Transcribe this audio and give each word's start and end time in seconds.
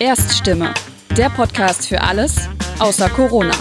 Erststimme, 0.00 0.72
der 1.14 1.28
Podcast 1.28 1.86
für 1.86 2.00
alles 2.00 2.48
außer 2.78 3.10
Corona. 3.10 3.52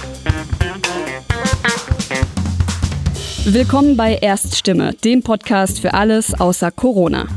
Willkommen 3.44 3.98
bei 3.98 4.16
Erststimme, 4.16 4.94
dem 4.94 5.22
Podcast 5.22 5.82
für 5.82 5.94
alles 5.94 6.40
außer 6.40 6.72
Corona. 6.72 7.28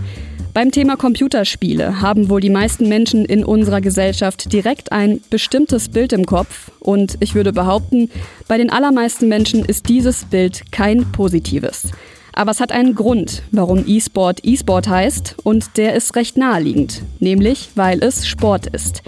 Beim 0.55 0.71
Thema 0.71 0.97
Computerspiele 0.97 2.01
haben 2.01 2.29
wohl 2.29 2.41
die 2.41 2.49
meisten 2.49 2.89
Menschen 2.89 3.25
in 3.25 3.45
unserer 3.45 3.81
Gesellschaft 3.81 4.53
direkt 4.53 4.93
ein 4.93 5.21
bestimmtes 5.31 5.89
Bild 5.89 6.13
im 6.13 6.25
Kopf 6.25 6.71
und 6.79 7.17
ich 7.19 7.35
würde 7.35 7.53
behaupten, 7.53 8.09
bei 8.47 8.57
den 8.57 8.71
allermeisten 8.71 9.27
Menschen 9.27 9.65
ist 9.65 9.89
dieses 9.89 10.27
Bild 10.27 10.71
kein 10.71 11.11
positives. 11.11 11.91
Aber 12.33 12.51
es 12.51 12.61
hat 12.61 12.73
einen 12.73 12.95
Grund, 12.95 13.43
warum 13.51 13.85
E-Sport 13.87 14.41
E-Sport 14.43 14.89
heißt 14.89 15.37
und 15.43 15.77
der 15.77 15.95
ist 15.95 16.17
recht 16.17 16.37
naheliegend, 16.37 17.03
nämlich 17.21 17.71
weil 17.75 18.03
es 18.03 18.27
Sport 18.27 18.67
ist. 18.67 19.03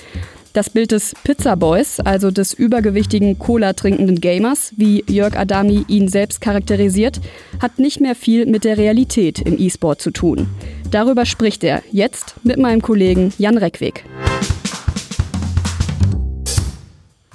Das 0.52 0.70
Bild 0.70 0.92
des 0.92 1.14
Pizza 1.24 1.56
Boys, 1.56 1.98
also 1.98 2.30
des 2.30 2.54
übergewichtigen 2.54 3.40
Cola 3.40 3.72
trinkenden 3.72 4.20
Gamers, 4.20 4.72
wie 4.76 5.04
Jörg 5.08 5.36
Adami 5.36 5.84
ihn 5.88 6.06
selbst 6.06 6.40
charakterisiert, 6.40 7.20
hat 7.60 7.80
nicht 7.80 8.00
mehr 8.00 8.14
viel 8.14 8.46
mit 8.46 8.62
der 8.62 8.78
Realität 8.78 9.40
im 9.40 9.58
E-Sport 9.58 10.00
zu 10.00 10.12
tun. 10.12 10.46
Darüber 10.92 11.26
spricht 11.26 11.64
er 11.64 11.82
jetzt 11.90 12.36
mit 12.44 12.56
meinem 12.56 12.82
Kollegen 12.82 13.32
Jan 13.36 13.58
Reckweg. 13.58 14.04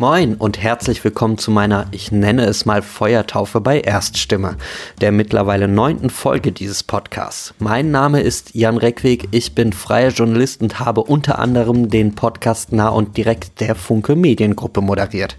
Moin 0.02 0.36
und 0.36 0.64
herzlich 0.64 1.04
willkommen 1.04 1.38
zu 1.38 1.52
meiner, 1.52 1.88
ich 1.92 2.10
nenne 2.10 2.46
es 2.46 2.66
mal 2.66 2.82
Feuertaufe 2.82 3.60
bei 3.60 3.82
Erststimme, 3.82 4.56
der 5.02 5.12
mittlerweile 5.12 5.68
neunten 5.68 6.10
Folge 6.10 6.54
dieses 6.54 6.84
Podcasts. 6.84 7.54
Mein 7.60 7.92
Name 7.92 8.22
ist 8.22 8.56
Jan 8.56 8.78
Reckweg, 8.78 9.28
ich 9.32 9.56
bin 9.56 9.74
freier 9.74 10.12
Journalist 10.12 10.62
und 10.62 10.80
habe 10.80 11.02
unter 11.04 11.38
anderem 11.38 11.90
den 11.90 12.16
Podcast 12.16 12.72
nah 12.72 12.88
und 12.88 13.18
direkt 13.18 13.60
der 13.60 13.76
Funke 13.76 14.16
Mediengruppe 14.16 14.80
moderiert. 14.80 15.38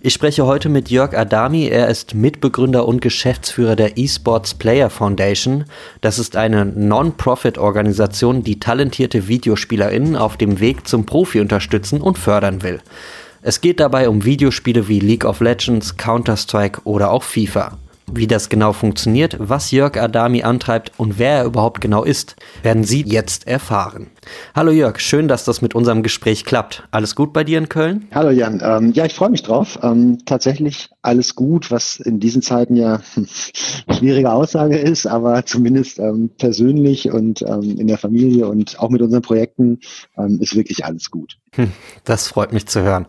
Ich 0.00 0.14
spreche 0.14 0.46
heute 0.46 0.68
mit 0.68 0.90
Jörg 0.90 1.18
Adami. 1.18 1.66
Er 1.66 1.88
ist 1.88 2.14
Mitbegründer 2.14 2.86
und 2.86 3.02
Geschäftsführer 3.02 3.74
der 3.74 3.98
Esports 3.98 4.54
Player 4.54 4.90
Foundation. 4.90 5.64
Das 6.02 6.20
ist 6.20 6.36
eine 6.36 6.64
Non-Profit-Organisation, 6.64 8.44
die 8.44 8.60
talentierte 8.60 9.26
VideospielerInnen 9.26 10.14
auf 10.14 10.36
dem 10.36 10.60
Weg 10.60 10.86
zum 10.86 11.04
Profi 11.04 11.40
unterstützen 11.40 12.00
und 12.00 12.16
fördern 12.16 12.62
will. 12.62 12.80
Es 13.40 13.60
geht 13.60 13.78
dabei 13.78 14.08
um 14.08 14.24
Videospiele 14.24 14.88
wie 14.88 14.98
League 14.98 15.24
of 15.24 15.40
Legends, 15.40 15.96
Counter-Strike 15.96 16.80
oder 16.82 17.12
auch 17.12 17.22
FIFA. 17.22 17.78
Wie 18.10 18.26
das 18.26 18.48
genau 18.48 18.72
funktioniert, 18.72 19.36
was 19.38 19.70
Jörg 19.70 19.96
Adami 19.96 20.42
antreibt 20.42 20.90
und 20.96 21.20
wer 21.20 21.36
er 21.36 21.44
überhaupt 21.44 21.80
genau 21.80 22.02
ist, 22.02 22.34
werden 22.64 22.82
Sie 22.82 23.02
jetzt 23.02 23.46
erfahren. 23.46 24.08
Hallo 24.56 24.72
Jörg, 24.72 24.98
schön, 24.98 25.28
dass 25.28 25.44
das 25.44 25.62
mit 25.62 25.76
unserem 25.76 26.02
Gespräch 26.02 26.44
klappt. 26.44 26.88
Alles 26.90 27.14
gut 27.14 27.32
bei 27.32 27.44
dir 27.44 27.58
in 27.58 27.68
Köln? 27.68 28.08
Hallo 28.12 28.30
Jan, 28.30 28.60
ähm, 28.64 28.92
ja, 28.92 29.04
ich 29.04 29.14
freue 29.14 29.30
mich 29.30 29.42
drauf. 29.44 29.78
Ähm, 29.82 30.18
tatsächlich 30.24 30.88
alles 31.02 31.36
gut, 31.36 31.70
was 31.70 32.00
in 32.00 32.18
diesen 32.18 32.42
Zeiten 32.42 32.74
ja 32.74 33.00
schwierige 33.98 34.32
Aussage 34.32 34.78
ist, 34.78 35.06
aber 35.06 35.44
zumindest 35.44 36.00
ähm, 36.00 36.30
persönlich 36.38 37.12
und 37.12 37.42
ähm, 37.42 37.78
in 37.78 37.86
der 37.86 37.98
Familie 37.98 38.48
und 38.48 38.80
auch 38.80 38.90
mit 38.90 39.02
unseren 39.02 39.22
Projekten 39.22 39.78
ähm, 40.16 40.40
ist 40.40 40.56
wirklich 40.56 40.84
alles 40.84 41.10
gut. 41.10 41.36
Hm, 41.58 41.72
das 42.04 42.28
freut 42.28 42.52
mich 42.52 42.68
zu 42.68 42.82
hören. 42.82 43.06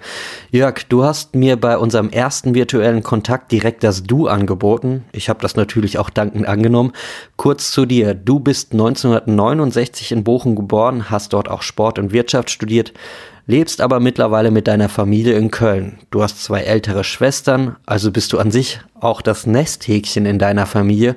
Jörg, 0.50 0.84
du 0.90 1.04
hast 1.04 1.36
mir 1.36 1.56
bei 1.56 1.78
unserem 1.78 2.10
ersten 2.10 2.56
virtuellen 2.56 3.04
Kontakt 3.04 3.52
direkt 3.52 3.84
das 3.84 4.02
Du 4.02 4.28
angeboten. 4.28 5.06
Ich 5.12 5.30
habe 5.30 5.40
das 5.40 5.56
natürlich 5.56 6.00
auch 6.00 6.10
dankend 6.10 6.48
angenommen. 6.48 6.94
Kurz 7.36 7.70
zu 7.70 7.86
dir. 7.86 8.16
Du 8.16 8.40
bist 8.40 8.72
1969 8.74 10.12
in 10.12 10.24
Bochum 10.24 10.56
geboren, 10.56 11.12
hast 11.12 11.34
dort 11.34 11.48
auch 11.48 11.62
Sport 11.62 12.00
und 12.00 12.12
Wirtschaft 12.12 12.50
studiert, 12.50 12.92
lebst 13.46 13.82
aber 13.82 14.00
mittlerweile 14.00 14.50
mit 14.50 14.68
deiner 14.68 14.90
Familie 14.90 15.38
in 15.38 15.52
Köln. 15.52 16.00
Du 16.10 16.24
hast 16.24 16.44
zwei 16.44 16.62
ältere 16.62 17.04
Schwestern, 17.04 17.76
also 17.86 18.12
bist 18.12 18.34
du 18.34 18.40
an 18.40 18.50
sich 18.50 18.80
auch 19.00 19.22
das 19.22 19.46
Nesthäkchen 19.46 20.26
in 20.26 20.40
deiner 20.40 20.66
Familie. 20.66 21.16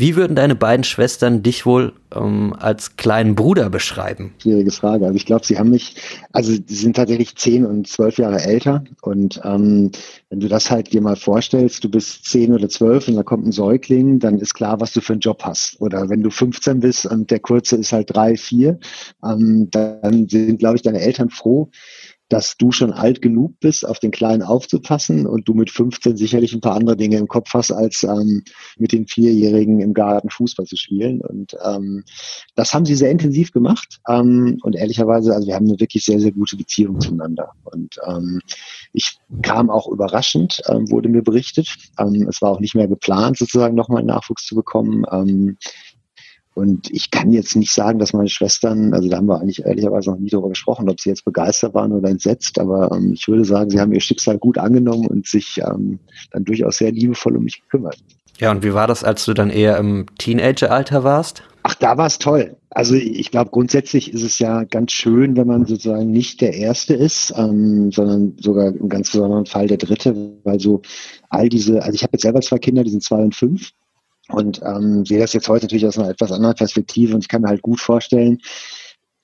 Wie 0.00 0.14
würden 0.14 0.36
deine 0.36 0.54
beiden 0.54 0.84
Schwestern 0.84 1.42
dich 1.42 1.66
wohl 1.66 1.92
ähm, 2.14 2.54
als 2.56 2.94
kleinen 2.94 3.34
Bruder 3.34 3.68
beschreiben? 3.68 4.32
Schwierige 4.40 4.70
Frage. 4.70 5.06
Also 5.06 5.16
ich 5.16 5.26
glaube, 5.26 5.44
sie 5.44 5.58
haben 5.58 5.70
mich, 5.70 5.96
also 6.32 6.52
sie 6.52 6.74
sind 6.76 6.94
tatsächlich 6.94 7.34
zehn 7.34 7.66
und 7.66 7.88
zwölf 7.88 8.16
Jahre 8.16 8.40
älter. 8.40 8.84
Und 9.02 9.40
ähm, 9.42 9.90
wenn 10.30 10.38
du 10.38 10.46
das 10.46 10.70
halt 10.70 10.92
dir 10.92 11.00
mal 11.00 11.16
vorstellst, 11.16 11.82
du 11.82 11.90
bist 11.90 12.26
zehn 12.26 12.54
oder 12.54 12.68
zwölf 12.68 13.08
und 13.08 13.16
da 13.16 13.24
kommt 13.24 13.44
ein 13.44 13.50
Säugling, 13.50 14.20
dann 14.20 14.38
ist 14.38 14.54
klar, 14.54 14.80
was 14.80 14.92
du 14.92 15.00
für 15.00 15.14
einen 15.14 15.20
Job 15.20 15.42
hast. 15.42 15.80
Oder 15.80 16.08
wenn 16.08 16.22
du 16.22 16.30
15 16.30 16.78
bist 16.78 17.04
und 17.04 17.32
der 17.32 17.40
Kurze 17.40 17.74
ist 17.74 17.92
halt 17.92 18.14
drei, 18.14 18.36
vier, 18.36 18.78
ähm, 19.24 19.66
dann 19.72 20.28
sind, 20.28 20.60
glaube 20.60 20.76
ich, 20.76 20.82
deine 20.82 21.00
Eltern 21.00 21.30
froh, 21.30 21.70
dass 22.28 22.56
du 22.56 22.72
schon 22.72 22.92
alt 22.92 23.22
genug 23.22 23.58
bist, 23.60 23.86
auf 23.86 23.98
den 23.98 24.10
Kleinen 24.10 24.42
aufzupassen 24.42 25.26
und 25.26 25.48
du 25.48 25.54
mit 25.54 25.70
15 25.70 26.16
sicherlich 26.16 26.52
ein 26.52 26.60
paar 26.60 26.74
andere 26.74 26.96
Dinge 26.96 27.16
im 27.16 27.28
Kopf 27.28 27.54
hast, 27.54 27.72
als 27.72 28.02
ähm, 28.02 28.42
mit 28.76 28.92
den 28.92 29.06
Vierjährigen 29.06 29.80
im 29.80 29.94
Garten 29.94 30.30
Fußball 30.30 30.66
zu 30.66 30.76
spielen. 30.76 31.20
Und 31.20 31.56
ähm, 31.64 32.04
das 32.54 32.74
haben 32.74 32.84
sie 32.84 32.94
sehr 32.94 33.10
intensiv 33.10 33.52
gemacht. 33.52 34.00
Ähm, 34.08 34.58
und 34.62 34.76
ehrlicherweise, 34.76 35.34
also 35.34 35.46
wir 35.46 35.54
haben 35.54 35.68
eine 35.68 35.80
wirklich 35.80 36.04
sehr, 36.04 36.20
sehr 36.20 36.32
gute 36.32 36.56
Beziehung 36.56 37.00
zueinander. 37.00 37.52
Und 37.64 37.96
ähm, 38.06 38.40
ich 38.92 39.18
kam 39.42 39.70
auch 39.70 39.88
überraschend, 39.88 40.60
ähm, 40.68 40.90
wurde 40.90 41.08
mir 41.08 41.22
berichtet. 41.22 41.74
Ähm, 41.98 42.26
es 42.28 42.42
war 42.42 42.50
auch 42.50 42.60
nicht 42.60 42.74
mehr 42.74 42.88
geplant, 42.88 43.38
sozusagen 43.38 43.74
nochmal 43.74 44.02
Nachwuchs 44.02 44.44
zu 44.44 44.54
bekommen. 44.54 45.04
Ähm, 45.10 45.56
und 46.58 46.90
ich 46.90 47.12
kann 47.12 47.30
jetzt 47.30 47.54
nicht 47.54 47.72
sagen, 47.72 48.00
dass 48.00 48.12
meine 48.12 48.28
Schwestern, 48.28 48.92
also 48.92 49.08
da 49.08 49.18
haben 49.18 49.26
wir 49.26 49.40
eigentlich 49.40 49.64
ehrlicherweise 49.64 50.10
noch 50.10 50.18
nie 50.18 50.28
darüber 50.28 50.48
gesprochen, 50.48 50.90
ob 50.90 51.00
sie 51.00 51.08
jetzt 51.08 51.24
begeistert 51.24 51.72
waren 51.72 51.92
oder 51.92 52.08
entsetzt, 52.08 52.58
aber 52.58 52.90
ähm, 52.92 53.12
ich 53.12 53.28
würde 53.28 53.44
sagen, 53.44 53.70
sie 53.70 53.78
haben 53.78 53.92
ihr 53.92 54.00
Schicksal 54.00 54.38
gut 54.38 54.58
angenommen 54.58 55.06
und 55.06 55.28
sich 55.28 55.60
ähm, 55.64 56.00
dann 56.32 56.44
durchaus 56.44 56.78
sehr 56.78 56.90
liebevoll 56.90 57.36
um 57.36 57.44
mich 57.44 57.62
gekümmert. 57.62 57.98
Ja, 58.38 58.50
und 58.50 58.64
wie 58.64 58.74
war 58.74 58.88
das, 58.88 59.04
als 59.04 59.24
du 59.24 59.34
dann 59.34 59.50
eher 59.50 59.78
im 59.78 60.06
Teenageralter 60.18 61.04
warst? 61.04 61.44
Ach, 61.62 61.76
da 61.76 61.96
war 61.96 62.06
es 62.06 62.18
toll. 62.18 62.56
Also 62.70 62.96
ich 62.96 63.30
glaube, 63.30 63.50
grundsätzlich 63.50 64.12
ist 64.12 64.22
es 64.22 64.40
ja 64.40 64.64
ganz 64.64 64.90
schön, 64.90 65.36
wenn 65.36 65.46
man 65.46 65.64
sozusagen 65.64 66.10
nicht 66.10 66.40
der 66.40 66.54
Erste 66.54 66.94
ist, 66.94 67.32
ähm, 67.36 67.92
sondern 67.92 68.36
sogar 68.40 68.74
im 68.74 68.88
ganz 68.88 69.12
besonderen 69.12 69.46
Fall 69.46 69.68
der 69.68 69.78
Dritte, 69.78 70.32
weil 70.42 70.58
so 70.58 70.82
all 71.28 71.48
diese, 71.48 71.82
also 71.84 71.94
ich 71.94 72.02
habe 72.02 72.14
jetzt 72.14 72.22
selber 72.22 72.40
zwei 72.40 72.58
Kinder, 72.58 72.82
die 72.82 72.90
sind 72.90 73.04
zwei 73.04 73.22
und 73.22 73.36
fünf 73.36 73.70
und 74.28 74.60
ähm, 74.62 75.04
sehe 75.04 75.18
das 75.18 75.32
jetzt 75.32 75.48
heute 75.48 75.64
natürlich 75.64 75.86
aus 75.86 75.98
einer 75.98 76.10
etwas 76.10 76.32
anderen 76.32 76.56
Perspektive 76.56 77.14
und 77.14 77.22
ich 77.22 77.28
kann 77.28 77.42
mir 77.42 77.48
halt 77.48 77.62
gut 77.62 77.80
vorstellen, 77.80 78.38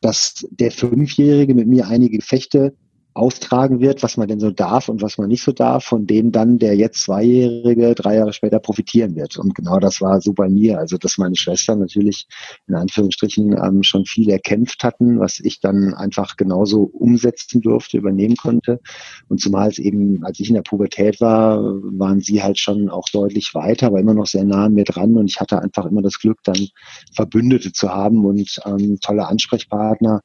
dass 0.01 0.47
der 0.51 0.71
Fünfjährige 0.71 1.55
mit 1.55 1.67
mir 1.67 1.87
einige 1.89 2.19
Gefechte 2.19 2.75
austragen 3.15 3.79
wird, 3.79 4.03
was 4.03 4.17
man 4.17 4.27
denn 4.27 4.41
so 4.41 4.51
darf 4.51 4.89
und 4.89 5.01
was 5.01 5.19
man 5.19 5.29
nicht 5.29 5.45
so 5.45 5.53
darf, 5.53 5.85
von 5.85 6.07
denen 6.07 6.33
dann 6.33 6.59
der 6.59 6.75
jetzt 6.75 7.03
Zweijährige 7.05 7.95
drei 7.95 8.17
Jahre 8.17 8.33
später 8.33 8.59
profitieren 8.59 9.15
wird. 9.15 9.39
Und 9.39 9.55
genau 9.55 9.79
das 9.79 10.01
war 10.01 10.21
so 10.21 10.33
bei 10.33 10.49
mir. 10.49 10.79
Also, 10.79 10.99
dass 10.99 11.17
meine 11.17 11.37
Schwestern 11.37 11.79
natürlich 11.79 12.27
in 12.67 12.75
Anführungsstrichen 12.75 13.57
ähm, 13.57 13.85
schon 13.85 14.05
viel 14.05 14.29
erkämpft 14.31 14.83
hatten, 14.83 15.21
was 15.21 15.39
ich 15.39 15.61
dann 15.61 15.95
einfach 15.95 16.37
genauso 16.37 16.83
umsetzen 16.83 17.61
durfte, 17.61 17.99
übernehmen 17.99 18.37
konnte. 18.37 18.81
Und 19.29 19.41
zumal 19.41 19.69
es 19.69 19.79
eben, 19.79 20.25
als 20.25 20.41
ich 20.41 20.49
in 20.49 20.57
der 20.57 20.63
Pubertät 20.63 21.21
war, 21.21 21.63
waren 21.63 22.21
sie 22.21 22.43
halt 22.43 22.59
schon 22.59 22.91
auch 22.91 23.09
deutlich 23.13 23.55
weiter, 23.55 23.87
aber 23.87 24.01
immer 24.01 24.15
noch 24.15 24.27
sehr 24.27 24.45
nah 24.45 24.65
an 24.65 24.75
mir 24.75 24.85
dran. 24.85 25.17
Und 25.17 25.31
ich 25.31 25.39
hatte 25.39 25.63
einfach 25.63 25.87
immer 25.87 26.03
das 26.03 26.19
Glück, 26.19 26.39
dann 26.43 26.69
Verbündete 27.15 27.73
zu 27.73 27.91
haben 27.91 28.25
und 28.25 28.61
ähm, 28.67 28.99
tolle 29.01 29.29
Ansprechpartner 29.29 30.21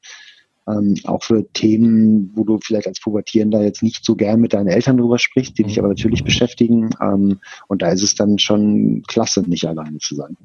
ähm, 0.69 0.95
auch 1.05 1.23
für 1.23 1.45
Themen, 1.53 2.31
wo 2.35 2.43
du 2.43 2.59
vielleicht 2.61 2.87
als 2.87 2.99
Pubertierender 2.99 3.61
jetzt 3.61 3.81
nicht 3.83 4.05
so 4.05 4.15
gern 4.15 4.39
mit 4.39 4.53
deinen 4.53 4.67
Eltern 4.67 4.97
drüber 4.97 5.17
sprichst, 5.17 5.57
die 5.57 5.63
dich 5.63 5.79
aber 5.79 5.87
natürlich 5.89 6.23
beschäftigen. 6.23 6.91
Ähm, 7.01 7.39
und 7.67 7.81
da 7.81 7.89
ist 7.89 8.03
es 8.03 8.15
dann 8.15 8.39
schon 8.39 9.03
klasse, 9.07 9.41
nicht 9.41 9.65
alleine 9.65 9.97
zu 9.97 10.15
sein. 10.15 10.37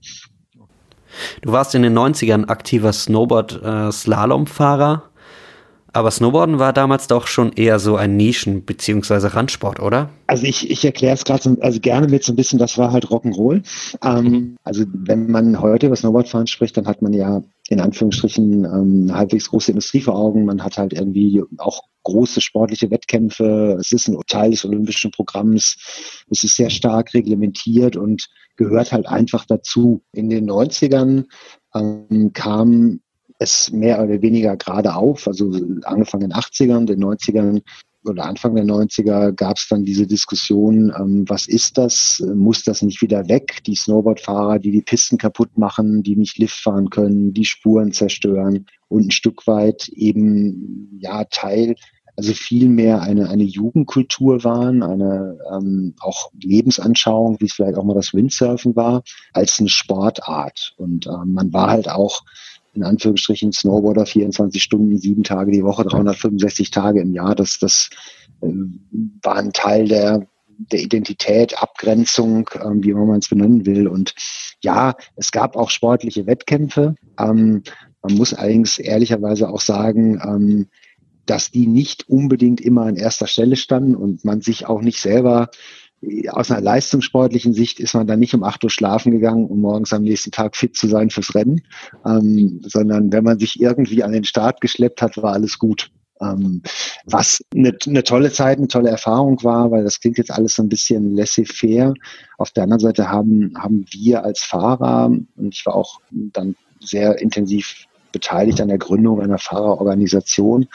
Du 1.42 1.52
warst 1.52 1.74
in 1.74 1.82
den 1.82 1.96
90ern 1.96 2.48
aktiver 2.48 2.92
Snowboard-Slalomfahrer. 2.92 5.02
Äh, 5.04 5.08
aber 5.94 6.10
Snowboarden 6.10 6.58
war 6.58 6.72
damals 6.72 7.06
doch 7.06 7.28
schon 7.28 7.52
eher 7.52 7.78
so 7.78 7.94
ein 7.94 8.16
Nischen- 8.16 8.62
bzw. 8.62 9.28
Randsport, 9.28 9.78
oder? 9.78 10.10
Also 10.26 10.44
ich, 10.44 10.68
ich 10.68 10.84
erkläre 10.84 11.14
es 11.14 11.24
gerade 11.24 11.42
so, 11.44 11.56
also 11.60 11.78
gerne 11.78 12.08
mit 12.08 12.24
so 12.24 12.32
ein 12.32 12.36
bisschen, 12.36 12.58
das 12.58 12.76
war 12.76 12.90
halt 12.90 13.06
Rock'n'Roll. 13.06 13.62
Ähm, 14.02 14.24
mhm. 14.24 14.56
Also 14.64 14.84
wenn 14.92 15.30
man 15.30 15.60
heute 15.60 15.86
über 15.86 15.94
Snowboardfahren 15.94 16.48
spricht, 16.48 16.76
dann 16.76 16.88
hat 16.88 17.00
man 17.00 17.12
ja 17.12 17.44
in 17.68 17.80
Anführungsstrichen 17.80 18.64
ähm, 18.64 19.14
halbwegs 19.14 19.48
große 19.48 19.70
Industrie 19.70 20.00
vor 20.00 20.16
Augen. 20.16 20.44
Man 20.44 20.62
hat 20.62 20.76
halt 20.76 20.92
irgendwie 20.92 21.42
auch 21.58 21.82
große 22.02 22.40
sportliche 22.40 22.90
Wettkämpfe. 22.90 23.78
Es 23.80 23.90
ist 23.92 24.08
ein 24.08 24.18
Teil 24.26 24.50
des 24.50 24.64
olympischen 24.64 25.10
Programms. 25.10 25.76
Es 26.30 26.44
ist 26.44 26.56
sehr 26.56 26.70
stark 26.70 27.14
reglementiert 27.14 27.96
und 27.96 28.28
gehört 28.56 28.92
halt 28.92 29.06
einfach 29.06 29.46
dazu. 29.46 30.02
In 30.12 30.28
den 30.28 30.48
90ern 30.48 31.24
ähm, 31.74 32.32
kam 32.34 33.00
es 33.38 33.72
mehr 33.72 34.02
oder 34.02 34.22
weniger 34.22 34.56
gerade 34.56 34.94
auf, 34.94 35.26
also 35.26 35.50
angefangen 35.84 36.24
in 36.24 36.30
den 36.30 36.38
80ern, 36.38 36.86
den 36.86 37.02
90ern 37.02 37.62
oder 38.04 38.26
Anfang 38.26 38.54
der 38.54 38.64
90er 38.64 39.32
gab 39.32 39.56
es 39.56 39.68
dann 39.68 39.84
diese 39.84 40.06
Diskussion, 40.06 40.92
ähm, 40.98 41.24
was 41.28 41.46
ist 41.48 41.78
das? 41.78 42.22
Muss 42.34 42.62
das 42.62 42.82
nicht 42.82 43.02
wieder 43.02 43.28
weg? 43.28 43.62
Die 43.66 43.74
Snowboardfahrer, 43.74 44.58
die 44.58 44.70
die 44.70 44.82
Pisten 44.82 45.18
kaputt 45.18 45.56
machen, 45.56 46.02
die 46.02 46.16
nicht 46.16 46.38
Lift 46.38 46.60
fahren 46.60 46.90
können, 46.90 47.32
die 47.32 47.44
Spuren 47.44 47.92
zerstören 47.92 48.66
und 48.88 49.06
ein 49.06 49.10
Stück 49.10 49.46
weit 49.46 49.88
eben 49.88 50.98
ja 51.00 51.24
Teil 51.24 51.74
also 52.16 52.32
viel 52.32 52.68
mehr 52.68 53.02
eine, 53.02 53.28
eine 53.28 53.42
Jugendkultur 53.42 54.44
waren, 54.44 54.82
eine 54.82 55.38
ähm, 55.52 55.94
auch 56.00 56.30
Lebensanschauung, 56.40 57.40
wie 57.40 57.46
es 57.46 57.54
vielleicht 57.54 57.76
auch 57.76 57.84
mal 57.84 57.94
das 57.94 58.14
Windsurfen 58.14 58.76
war, 58.76 59.02
als 59.32 59.58
eine 59.58 59.68
Sportart. 59.68 60.74
Und 60.76 61.06
ähm, 61.06 61.32
man 61.32 61.52
war 61.52 61.70
halt 61.70 61.88
auch 61.88 62.22
in 62.74 62.82
Anführungsstrichen 62.82 63.52
Snowboarder 63.52 64.06
24 64.06 64.62
Stunden, 64.62 64.98
sieben 64.98 65.22
Tage 65.22 65.52
die 65.52 65.64
Woche, 65.64 65.84
365 65.84 66.70
Tage 66.70 67.00
im 67.00 67.12
Jahr. 67.12 67.34
Das, 67.34 67.58
das 67.58 67.90
äh, 68.40 68.48
war 69.22 69.36
ein 69.36 69.52
Teil 69.52 69.88
der, 69.88 70.26
der 70.58 70.80
Identität, 70.80 71.60
Abgrenzung, 71.62 72.50
ähm, 72.62 72.82
wie 72.84 72.94
man 72.94 73.18
es 73.18 73.28
benennen 73.28 73.66
will. 73.66 73.88
Und 73.88 74.14
ja, 74.60 74.94
es 75.16 75.30
gab 75.30 75.56
auch 75.56 75.70
sportliche 75.70 76.26
Wettkämpfe. 76.26 76.96
Ähm, 77.18 77.62
man 78.02 78.14
muss 78.14 78.34
allerdings 78.34 78.78
ehrlicherweise 78.78 79.48
auch 79.48 79.60
sagen, 79.60 80.20
ähm, 80.22 80.66
dass 81.26 81.50
die 81.50 81.66
nicht 81.66 82.08
unbedingt 82.08 82.60
immer 82.60 82.82
an 82.82 82.96
erster 82.96 83.26
Stelle 83.26 83.56
standen 83.56 83.96
und 83.96 84.24
man 84.24 84.42
sich 84.42 84.66
auch 84.66 84.82
nicht 84.82 85.00
selber 85.00 85.48
aus 86.30 86.50
einer 86.50 86.60
leistungssportlichen 86.60 87.54
Sicht 87.54 87.80
ist 87.80 87.94
man 87.94 88.06
dann 88.06 88.20
nicht 88.20 88.34
um 88.34 88.42
acht 88.42 88.64
Uhr 88.64 88.70
schlafen 88.70 89.12
gegangen, 89.12 89.46
um 89.46 89.60
morgens 89.60 89.92
am 89.92 90.02
nächsten 90.02 90.30
Tag 90.30 90.56
fit 90.56 90.76
zu 90.76 90.88
sein 90.88 91.10
fürs 91.10 91.34
Rennen, 91.34 91.62
ähm, 92.04 92.60
sondern 92.64 93.12
wenn 93.12 93.24
man 93.24 93.38
sich 93.38 93.60
irgendwie 93.60 94.02
an 94.02 94.12
den 94.12 94.24
Start 94.24 94.60
geschleppt 94.60 95.02
hat, 95.02 95.16
war 95.16 95.32
alles 95.32 95.58
gut. 95.58 95.90
Ähm, 96.20 96.62
was 97.06 97.42
eine, 97.54 97.76
eine 97.86 98.04
tolle 98.04 98.30
Zeit, 98.30 98.58
eine 98.58 98.68
tolle 98.68 98.90
Erfahrung 98.90 99.42
war, 99.42 99.70
weil 99.70 99.84
das 99.84 100.00
klingt 100.00 100.18
jetzt 100.18 100.30
alles 100.30 100.54
so 100.54 100.62
ein 100.62 100.68
bisschen 100.68 101.14
laissez-faire. 101.14 101.94
Auf 102.38 102.50
der 102.52 102.64
anderen 102.64 102.80
Seite 102.80 103.08
haben, 103.10 103.52
haben 103.58 103.84
wir 103.90 104.24
als 104.24 104.42
Fahrer, 104.42 105.06
und 105.06 105.54
ich 105.54 105.66
war 105.66 105.74
auch 105.74 106.00
dann 106.10 106.56
sehr 106.80 107.20
intensiv 107.20 107.86
beteiligt 108.12 108.60
an 108.60 108.68
der 108.68 108.78
Gründung 108.78 109.20
einer 109.20 109.38
Fahrerorganisation, 109.38 110.68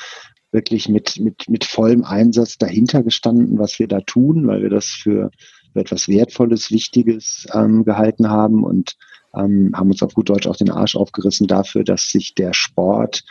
wirklich 0.52 0.90
mit, 0.90 1.20
mit, 1.20 1.48
mit 1.48 1.66
vollem 1.66 2.04
Einsatz 2.04 2.58
dahinter 2.58 3.04
gestanden, 3.04 3.60
was 3.60 3.80
wir 3.80 3.88
da 3.88 4.02
tun, 4.02 4.48
weil 4.48 4.62
wir 4.64 4.70
das 4.70 4.88
für, 4.88 5.32
für 5.74 5.80
etwas 5.80 6.08
Wertvolles, 6.08 6.72
Wichtiges 6.72 7.48
ähm, 7.54 7.84
gehalten 7.84 8.30
haben 8.30 8.64
und 8.64 8.96
ähm, 9.36 9.72
haben 9.76 9.92
uns 9.92 10.02
auf 10.02 10.14
gut 10.14 10.30
Deutsch 10.30 10.48
auch 10.48 10.56
den 10.56 10.72
Arsch 10.72 10.96
aufgerissen 10.96 11.48
dafür, 11.48 11.84
dass 11.84 12.10
sich 12.10 12.34
der 12.34 12.54
Sport, 12.54 13.24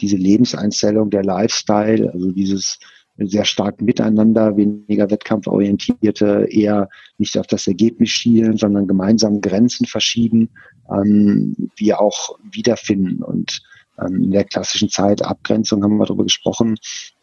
diese 0.00 0.16
Lebenseinstellung, 0.16 1.10
der 1.10 1.24
Lifestyle, 1.24 2.12
also 2.12 2.30
dieses 2.30 2.78
sehr 3.18 3.44
stark 3.44 3.82
miteinander, 3.82 4.56
weniger 4.56 5.10
wettkampforientierte, 5.10 6.46
eher 6.50 6.88
nicht 7.18 7.36
auf 7.36 7.46
das 7.46 7.66
Ergebnis 7.66 8.10
schielen, 8.10 8.56
sondern 8.56 8.86
gemeinsam 8.86 9.40
Grenzen 9.40 9.86
verschieben, 9.86 10.48
ähm, 10.90 11.70
wir 11.76 12.00
auch 12.00 12.38
wiederfinden. 12.50 13.22
Und 13.22 13.62
in 14.08 14.30
der 14.30 14.44
klassischen 14.44 14.88
Zeit, 14.88 15.22
Abgrenzung 15.22 15.82
haben 15.82 15.98
wir 15.98 16.06
darüber 16.06 16.24
gesprochen, 16.24 16.76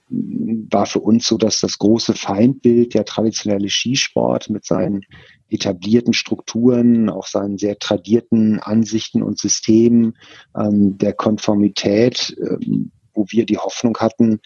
war 0.10 0.86
für 0.86 1.00
uns 1.00 1.28
so, 1.28 1.38
dass 1.38 1.60
das 1.60 1.78
große 1.78 2.14
Feindbild, 2.14 2.94
der 2.94 3.06
traditionelle 3.06 3.69
Skisport 3.69 4.50
mit 4.50 4.66
seinen 4.66 5.02
etablierten 5.50 6.14
Strukturen, 6.14 7.10
auch 7.10 7.28
seinen 7.28 7.58
sehr 7.58 7.78
tradierten 7.78 8.60
Ansichten 8.60 9.22
und 9.22 9.40
Systemen, 9.40 10.18
ähm, 10.56 10.98
der 10.98 11.14
Konformität, 11.14 12.36
ähm, 12.40 12.92
wo 13.14 13.25
wir 13.30 13.46
die 13.46 13.58
Hoffnung 13.58 13.98
hatten, 13.98 14.40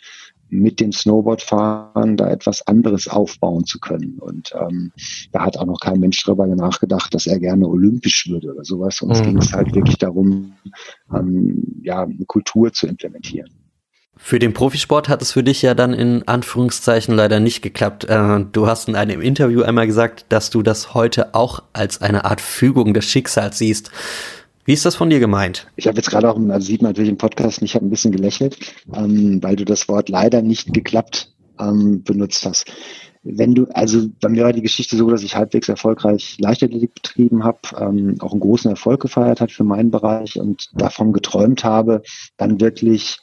mit 0.52 0.80
dem 0.80 0.92
Snowboardfahren 0.92 2.18
da 2.18 2.30
etwas 2.30 2.68
anderes 2.68 3.08
aufbauen 3.08 3.66
zu 3.66 3.80
können. 3.80 4.20
Und 4.20 4.54
ähm, 4.54 4.92
da 5.32 5.46
hat 5.46 5.58
auch 5.58 5.66
noch 5.66 5.80
kein 5.80 6.00
Mensch 6.00 6.24
darüber 6.24 6.46
nachgedacht, 6.46 7.14
dass 7.14 7.26
er 7.26 7.40
gerne 7.40 7.68
olympisch 7.68 8.28
würde 8.30 8.54
oder 8.54 8.66
sowas. 8.66 9.02
Uns 9.02 9.20
mhm. 9.20 9.24
ging 9.24 9.38
es 9.38 9.54
halt 9.54 9.74
wirklich 9.74 9.98
darum, 9.98 10.54
ähm, 11.14 11.64
ja, 11.82 12.04
eine 12.04 12.26
Kultur 12.26 12.74
zu 12.74 12.86
implementieren. 12.86 13.50
Für 14.18 14.38
den 14.38 14.54
Profisport 14.54 15.10
hat 15.10 15.22
es 15.22 15.32
für 15.32 15.42
dich 15.42 15.62
ja 15.62 15.74
dann 15.74 15.94
in 15.94 16.28
Anführungszeichen 16.28 17.16
leider 17.16 17.40
nicht 17.40 17.62
geklappt. 17.62 18.04
Äh, 18.04 18.46
du 18.52 18.68
hast 18.68 18.88
in 18.88 18.96
einem 18.96 19.22
Interview 19.22 19.64
einmal 19.64 19.88
gesagt, 19.88 20.26
dass 20.30 20.50
du 20.50 20.62
das 20.62 20.94
heute 20.94 21.34
auch 21.34 21.64
als 21.74 22.02
eine 22.02 22.26
Art 22.26 22.42
Fügung 22.42 22.94
des 22.94 23.06
Schicksals 23.06 23.58
siehst. 23.58 23.90
Wie 24.72 24.76
ist 24.76 24.86
das 24.86 24.96
von 24.96 25.10
dir 25.10 25.20
gemeint? 25.20 25.68
Ich 25.76 25.86
habe 25.86 25.98
jetzt 25.98 26.10
gerade 26.10 26.32
auch, 26.32 26.38
also 26.38 26.66
sieht 26.66 26.82
man 26.82 26.92
natürlich 26.92 27.10
im 27.10 27.18
Podcast, 27.18 27.62
ich 27.62 27.76
habe 27.76 27.86
ein 27.86 27.90
bisschen 27.90 28.14
gelächelt, 28.14 28.58
ähm, 28.96 29.44
weil 29.44 29.58
du 29.58 29.66
das 29.66 29.90
Wort 29.90 30.08
leider 30.08 30.42
nicht 30.42 30.74
geklappt 30.74 31.34
ähm, 31.60 32.04
benutzt 32.04 32.46
hast. 32.46 32.72
Wenn 33.22 33.54
du, 33.54 33.66
also 33.74 34.08
bei 34.22 34.30
mir 34.30 34.46
war 34.46 34.54
die 34.54 34.62
Geschichte 34.62 34.96
so, 34.96 35.10
dass 35.10 35.24
ich 35.24 35.36
halbwegs 35.36 35.68
erfolgreich 35.68 36.38
Leichtathletik 36.40 36.94
betrieben 36.94 37.44
habe, 37.44 37.60
ähm, 37.82 38.16
auch 38.22 38.32
einen 38.32 38.40
großen 38.40 38.72
Erfolg 38.72 39.02
gefeiert 39.02 39.42
hat 39.42 39.52
für 39.52 39.66
meinen 39.66 39.92
Bereich 39.92 40.40
und 40.40 40.70
davon 40.74 41.12
geträumt 41.12 41.66
habe, 41.66 42.02
dann 42.38 42.62
wirklich 42.62 43.18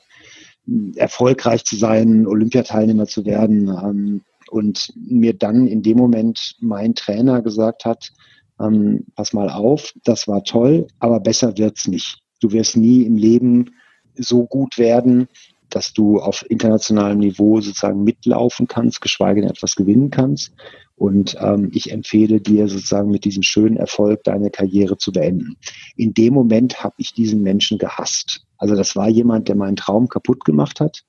erfolgreich 0.97 1.65
zu 1.65 1.77
sein, 1.77 2.27
Olympiateilnehmer 2.27 3.07
zu 3.07 3.25
werden. 3.25 3.69
Ähm, 3.69 4.21
und 4.51 4.93
mir 4.97 5.33
dann 5.35 5.67
in 5.67 5.83
dem 5.83 5.97
Moment 5.97 6.57
mein 6.61 6.95
Trainer 6.95 7.43
gesagt 7.43 7.85
hat, 7.85 8.13
ähm, 8.61 9.07
pass 9.15 9.33
mal 9.33 9.51
auf, 9.51 9.93
das 10.05 10.29
war 10.29 10.43
toll, 10.45 10.87
aber 10.99 11.21
besser 11.21 11.57
wird's 11.59 11.89
nicht. 11.89 12.19
Du 12.41 12.53
wirst 12.53 12.77
nie 12.77 13.03
im 13.03 13.17
Leben 13.17 13.71
so 14.15 14.47
gut 14.47 14.79
werden, 14.79 15.29
dass 15.71 15.93
du 15.93 16.19
auf 16.19 16.45
internationalem 16.49 17.19
Niveau 17.19 17.61
sozusagen 17.61 18.03
mitlaufen 18.03 18.69
kannst, 18.69 19.01
geschweige 19.01 19.43
denn 19.43 19.51
etwas 19.51 19.75
gewinnen 19.75 20.11
kannst. 20.11 20.53
Und 20.97 21.37
ähm, 21.41 21.71
ich 21.73 21.93
empfehle 21.93 22.41
dir 22.41 22.69
sozusagen 22.69 23.11
mit 23.11 23.25
diesem 23.25 23.43
schönen 23.43 23.77
Erfolg 23.77 24.25
deine 24.25 24.51
Karriere 24.51 24.97
zu 24.97 25.13
beenden. 25.13 25.57
In 25.97 26.15
dem 26.15 26.35
Moment 26.35 26.83
habe 26.83 26.97
ich 26.99 27.13
diesen 27.13 27.43
Menschen 27.43 27.79
gehasst. 27.79 28.43
Also 28.57 28.75
das 28.75 28.97
war 28.97 29.09
jemand, 29.09 29.49
der 29.49 29.55
meinen 29.55 29.77
Traum 29.77 30.09
kaputt 30.09 30.45
gemacht 30.45 30.81
hat. 30.81 31.05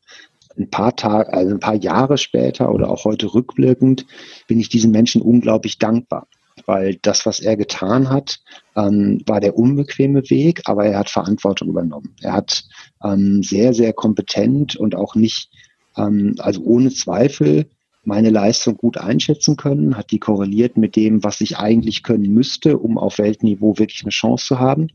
Ein 0.57 0.69
paar 0.69 0.95
Tage, 0.95 1.33
also 1.33 1.55
ein 1.55 1.59
paar 1.59 1.75
Jahre 1.75 2.17
später 2.17 2.71
oder 2.71 2.89
auch 2.89 3.05
heute 3.05 3.33
rückwirkend 3.33 4.05
bin 4.47 4.59
ich 4.59 4.69
diesem 4.69 4.91
Menschen 4.91 5.21
unglaublich 5.21 5.79
dankbar 5.79 6.27
weil 6.69 6.99
das, 7.01 7.25
was 7.25 7.39
er 7.39 7.57
getan 7.57 8.11
hat, 8.11 8.39
ähm, 8.75 9.23
war 9.25 9.39
der 9.39 9.57
unbequeme 9.57 10.21
Weg, 10.29 10.61
aber 10.65 10.85
er 10.85 10.99
hat 10.99 11.09
Verantwortung 11.09 11.69
übernommen. 11.69 12.13
Er 12.21 12.33
hat 12.33 12.63
ähm, 13.03 13.41
sehr, 13.41 13.73
sehr 13.73 13.91
kompetent 13.91 14.75
und 14.75 14.93
auch 14.93 15.15
nicht, 15.15 15.49
ähm, 15.97 16.35
also 16.37 16.61
ohne 16.61 16.91
Zweifel, 16.91 17.65
meine 18.03 18.29
Leistung 18.29 18.77
gut 18.77 18.99
einschätzen 18.99 19.57
können, 19.57 19.97
hat 19.97 20.11
die 20.11 20.19
korreliert 20.19 20.77
mit 20.77 20.95
dem, 20.95 21.23
was 21.23 21.41
ich 21.41 21.57
eigentlich 21.57 22.03
können 22.03 22.31
müsste, 22.35 22.77
um 22.77 22.99
auf 22.99 23.17
Weltniveau 23.17 23.79
wirklich 23.79 24.03
eine 24.03 24.11
Chance 24.11 24.45
zu 24.45 24.59
haben 24.59 24.89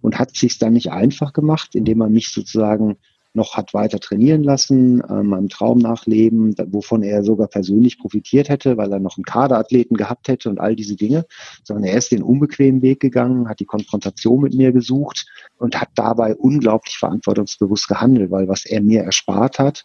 und 0.00 0.18
hat 0.18 0.36
sich 0.36 0.58
dann 0.58 0.72
nicht 0.72 0.90
einfach 0.90 1.32
gemacht, 1.32 1.76
indem 1.76 2.00
er 2.00 2.08
mich 2.08 2.30
sozusagen 2.30 2.96
noch 3.32 3.54
hat 3.54 3.74
weiter 3.74 4.00
trainieren 4.00 4.42
lassen, 4.42 5.00
äh, 5.02 5.22
meinem 5.22 5.48
Traum 5.48 5.78
nachleben, 5.78 6.54
wovon 6.66 7.02
er 7.02 7.22
sogar 7.22 7.48
persönlich 7.48 7.98
profitiert 7.98 8.48
hätte, 8.48 8.76
weil 8.76 8.92
er 8.92 8.98
noch 8.98 9.16
einen 9.16 9.24
Kaderathleten 9.24 9.96
gehabt 9.96 10.28
hätte 10.28 10.50
und 10.50 10.60
all 10.60 10.74
diese 10.74 10.96
Dinge, 10.96 11.26
sondern 11.62 11.84
er 11.84 11.96
ist 11.96 12.10
den 12.10 12.22
unbequemen 12.22 12.82
Weg 12.82 13.00
gegangen, 13.00 13.48
hat 13.48 13.60
die 13.60 13.66
Konfrontation 13.66 14.40
mit 14.40 14.54
mir 14.54 14.72
gesucht 14.72 15.26
und 15.58 15.80
hat 15.80 15.90
dabei 15.94 16.34
unglaublich 16.34 16.96
verantwortungsbewusst 16.98 17.88
gehandelt, 17.88 18.30
weil 18.30 18.48
was 18.48 18.66
er 18.66 18.80
mir 18.80 19.02
erspart 19.02 19.58
hat, 19.58 19.84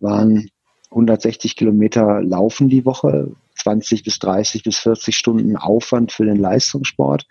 waren 0.00 0.48
160 0.90 1.56
Kilometer 1.56 2.22
Laufen 2.22 2.68
die 2.68 2.84
Woche, 2.84 3.32
20 3.56 4.04
bis 4.04 4.18
30 4.18 4.62
bis 4.62 4.78
40 4.78 5.16
Stunden 5.16 5.56
Aufwand 5.56 6.12
für 6.12 6.24
den 6.24 6.36
Leistungssport, 6.36 7.26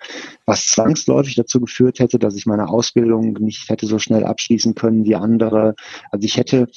was 0.45 0.67
zwangsläufig 0.67 1.35
dazu 1.35 1.59
geführt 1.59 1.99
hätte, 1.99 2.19
dass 2.19 2.35
ich 2.35 2.45
meine 2.45 2.67
Ausbildung 2.67 3.33
nicht 3.33 3.69
hätte 3.69 3.85
so 3.85 3.99
schnell 3.99 4.23
abschließen 4.23 4.75
können 4.75 5.05
wie 5.05 5.15
andere. 5.15 5.75
Also 6.11 6.25
ich 6.25 6.37
hätte 6.37 6.67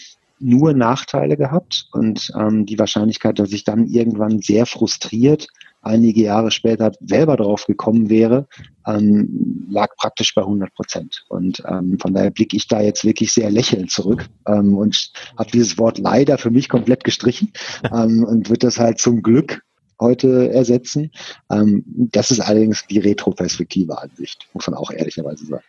nur 0.40 0.73
Nachteile 0.73 1.37
gehabt 1.37 1.88
und 1.92 2.30
ähm, 2.38 2.66
die 2.66 2.78
Wahrscheinlichkeit, 2.78 3.38
dass 3.38 3.52
ich 3.52 3.64
dann 3.64 3.87
irgendwann 3.87 4.40
sehr 4.40 4.66
frustriert 4.66 5.49
einige 5.82 6.23
Jahre 6.23 6.50
später 6.50 6.92
selber 7.00 7.37
drauf 7.37 7.66
gekommen 7.66 8.08
wäre, 8.11 8.47
ähm, 8.87 9.66
lag 9.70 9.94
praktisch 9.97 10.35
bei 10.35 10.42
100 10.42 10.75
Prozent. 10.75 11.25
Und 11.28 11.62
ähm, 11.68 11.99
von 12.00 12.14
daher 12.14 12.30
blicke 12.30 12.56
ich 12.56 12.68
da 12.68 12.80
jetzt 12.80 13.04
wirklich 13.04 13.32
sehr 13.32 13.50
lächelnd 13.50 13.90
zurück 13.90 14.28
ähm, 14.47 14.76
und 14.76 15.12
habe 15.37 15.50
dieses 15.50 15.78
Wort 15.78 15.99
leider 15.99 16.38
für 16.38 16.50
mich 16.50 16.68
komplett 16.68 17.04
gestrichen 17.04 17.52
ähm, 17.92 18.25
und 18.25 18.50
wird 18.50 18.62
das 18.62 18.78
halt 18.78 18.99
zum 18.99 19.23
Glück 19.23 19.62
heute 20.00 20.52
ersetzen. 20.52 21.11
Ähm, 21.50 21.85
das 21.87 22.30
ist 22.30 22.40
allerdings 22.40 22.87
die 22.87 22.99
Retro-Perspektive-Ansicht, 22.99 24.49
muss 24.52 24.66
man 24.66 24.76
auch 24.76 24.90
ehrlicherweise 24.90 25.47
sagen. 25.47 25.64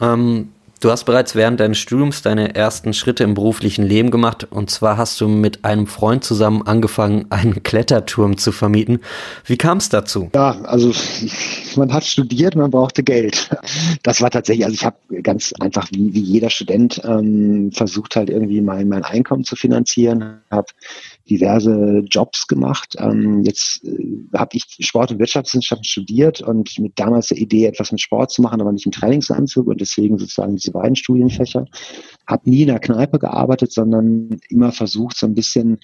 Ähm, 0.00 0.48
Du 0.80 0.92
hast 0.92 1.04
bereits 1.04 1.34
während 1.34 1.58
deines 1.58 1.78
Studiums 1.78 2.22
deine 2.22 2.54
ersten 2.54 2.94
Schritte 2.94 3.24
im 3.24 3.34
beruflichen 3.34 3.84
Leben 3.84 4.12
gemacht 4.12 4.46
und 4.48 4.70
zwar 4.70 4.96
hast 4.96 5.20
du 5.20 5.26
mit 5.26 5.64
einem 5.64 5.88
Freund 5.88 6.22
zusammen 6.22 6.62
angefangen, 6.62 7.26
einen 7.30 7.64
Kletterturm 7.64 8.38
zu 8.38 8.52
vermieten. 8.52 9.00
Wie 9.44 9.56
kam 9.56 9.78
es 9.78 9.88
dazu? 9.88 10.30
Ja, 10.36 10.60
also 10.62 10.92
man 11.74 11.92
hat 11.92 12.04
studiert, 12.04 12.54
man 12.54 12.70
brauchte 12.70 13.02
Geld. 13.02 13.50
Das 14.04 14.22
war 14.22 14.30
tatsächlich, 14.30 14.64
also 14.64 14.74
ich 14.74 14.84
habe 14.84 14.96
ganz 15.22 15.52
einfach 15.58 15.88
wie, 15.90 16.14
wie 16.14 16.20
jeder 16.20 16.50
Student 16.50 17.00
ähm, 17.04 17.72
versucht 17.72 18.14
halt 18.14 18.30
irgendwie 18.30 18.60
mein, 18.60 18.88
mein 18.88 19.02
Einkommen 19.02 19.44
zu 19.44 19.56
finanzieren, 19.56 20.40
habe 20.50 20.68
diverse 21.30 22.02
Jobs 22.10 22.46
gemacht. 22.46 22.94
Ähm, 22.98 23.42
jetzt 23.44 23.84
äh, 23.84 24.24
habe 24.36 24.56
ich 24.56 24.64
Sport- 24.80 25.12
und 25.12 25.18
Wirtschaftswissenschaften 25.18 25.84
studiert 25.84 26.40
und 26.40 26.78
mit 26.78 26.98
damals 26.98 27.28
der 27.28 27.38
Idee, 27.38 27.66
etwas 27.66 27.92
mit 27.92 28.00
Sport 28.00 28.30
zu 28.30 28.42
machen, 28.42 28.60
aber 28.60 28.72
nicht 28.72 28.86
im 28.86 28.92
Trainingsanzug 28.92 29.66
und 29.66 29.80
deswegen 29.80 30.18
sozusagen 30.18 30.56
diese 30.56 30.72
beiden 30.72 30.96
Studienfächer. 30.96 31.66
Habe 32.26 32.50
nie 32.50 32.62
in 32.62 32.68
der 32.68 32.80
Kneipe 32.80 33.18
gearbeitet, 33.18 33.72
sondern 33.72 34.40
immer 34.48 34.72
versucht, 34.72 35.16
so 35.16 35.26
ein 35.26 35.34
bisschen 35.34 35.78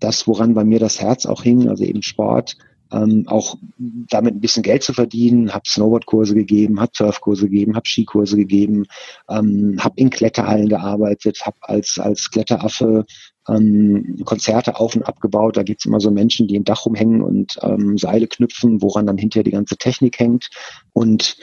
das, 0.00 0.26
woran 0.26 0.54
bei 0.54 0.64
mir 0.64 0.78
das 0.78 1.00
Herz 1.00 1.26
auch 1.26 1.42
hing, 1.42 1.68
also 1.68 1.84
eben 1.84 2.02
Sport, 2.02 2.56
ähm, 2.92 3.24
auch 3.26 3.56
damit 3.78 4.34
ein 4.34 4.40
bisschen 4.40 4.62
Geld 4.62 4.82
zu 4.82 4.92
verdienen, 4.92 5.52
habe 5.52 5.64
Snowboardkurse 5.66 6.34
gegeben, 6.34 6.80
habe 6.80 6.92
Surfkurse 6.94 7.48
gegeben, 7.48 7.76
habe 7.76 7.88
Skikurse 7.88 8.36
gegeben, 8.36 8.86
ähm, 9.28 9.76
habe 9.78 9.94
in 9.96 10.10
Kletterhallen 10.10 10.68
gearbeitet, 10.68 11.42
habe 11.44 11.56
als 11.60 11.98
als 11.98 12.30
Kletteraffe 12.30 13.04
ähm, 13.48 14.20
Konzerte 14.24 14.78
auf 14.78 14.94
und 14.94 15.02
abgebaut. 15.02 15.56
Da 15.56 15.62
gibt's 15.62 15.86
immer 15.86 16.00
so 16.00 16.10
Menschen, 16.10 16.48
die 16.48 16.56
im 16.56 16.64
Dach 16.64 16.86
rumhängen 16.86 17.22
und 17.22 17.58
ähm, 17.62 17.98
Seile 17.98 18.26
knüpfen, 18.26 18.82
woran 18.82 19.06
dann 19.06 19.18
hinterher 19.18 19.44
die 19.44 19.50
ganze 19.50 19.76
Technik 19.76 20.18
hängt. 20.18 20.50
Und 20.92 21.36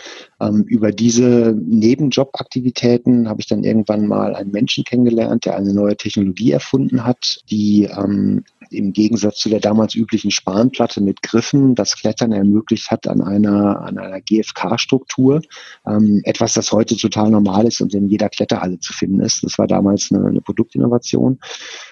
über 0.67 0.91
diese 0.91 1.55
Nebenjobaktivitäten 1.65 3.29
habe 3.29 3.39
ich 3.39 3.47
dann 3.47 3.63
irgendwann 3.63 4.05
mal 4.05 4.35
einen 4.35 4.51
Menschen 4.51 4.83
kennengelernt, 4.83 5.45
der 5.45 5.55
eine 5.55 5.73
neue 5.73 5.95
Technologie 5.95 6.51
erfunden 6.51 7.05
hat, 7.05 7.39
die 7.49 7.85
ähm, 7.85 8.43
im 8.69 8.93
Gegensatz 8.93 9.37
zu 9.37 9.49
der 9.49 9.59
damals 9.59 9.95
üblichen 9.95 10.31
Spanplatte 10.31 11.01
mit 11.01 11.21
Griffen 11.21 11.75
das 11.75 11.95
Klettern 11.95 12.31
ermöglicht 12.31 12.91
hat 12.91 13.07
an 13.07 13.21
einer, 13.21 13.81
an 13.81 13.97
einer 13.97 14.21
GFK-Struktur. 14.21 15.41
Ähm, 15.87 16.21
etwas, 16.23 16.53
das 16.53 16.71
heute 16.71 16.97
total 16.97 17.29
normal 17.29 17.67
ist 17.67 17.81
und 17.81 17.93
in 17.93 18.09
jeder 18.09 18.29
Kletterhalle 18.29 18.79
zu 18.79 18.93
finden 18.93 19.21
ist. 19.21 19.43
Das 19.43 19.57
war 19.57 19.67
damals 19.67 20.11
eine, 20.11 20.27
eine 20.27 20.41
Produktinnovation. 20.41 21.39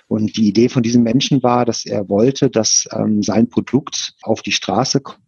Und 0.08 0.36
die 0.36 0.48
Idee 0.48 0.70
von 0.70 0.84
diesem 0.84 1.04
Menschen 1.04 1.44
war, 1.44 1.66
dass 1.66 1.86
er 1.86 2.10
wollte, 2.10 2.50
dass 2.50 2.88
ähm, 2.92 3.24
sein 3.24 3.50
Produkt 3.50 4.16
auf 4.24 4.42
die 4.42 4.52
Straße 4.52 5.02
kommt, 5.02 5.20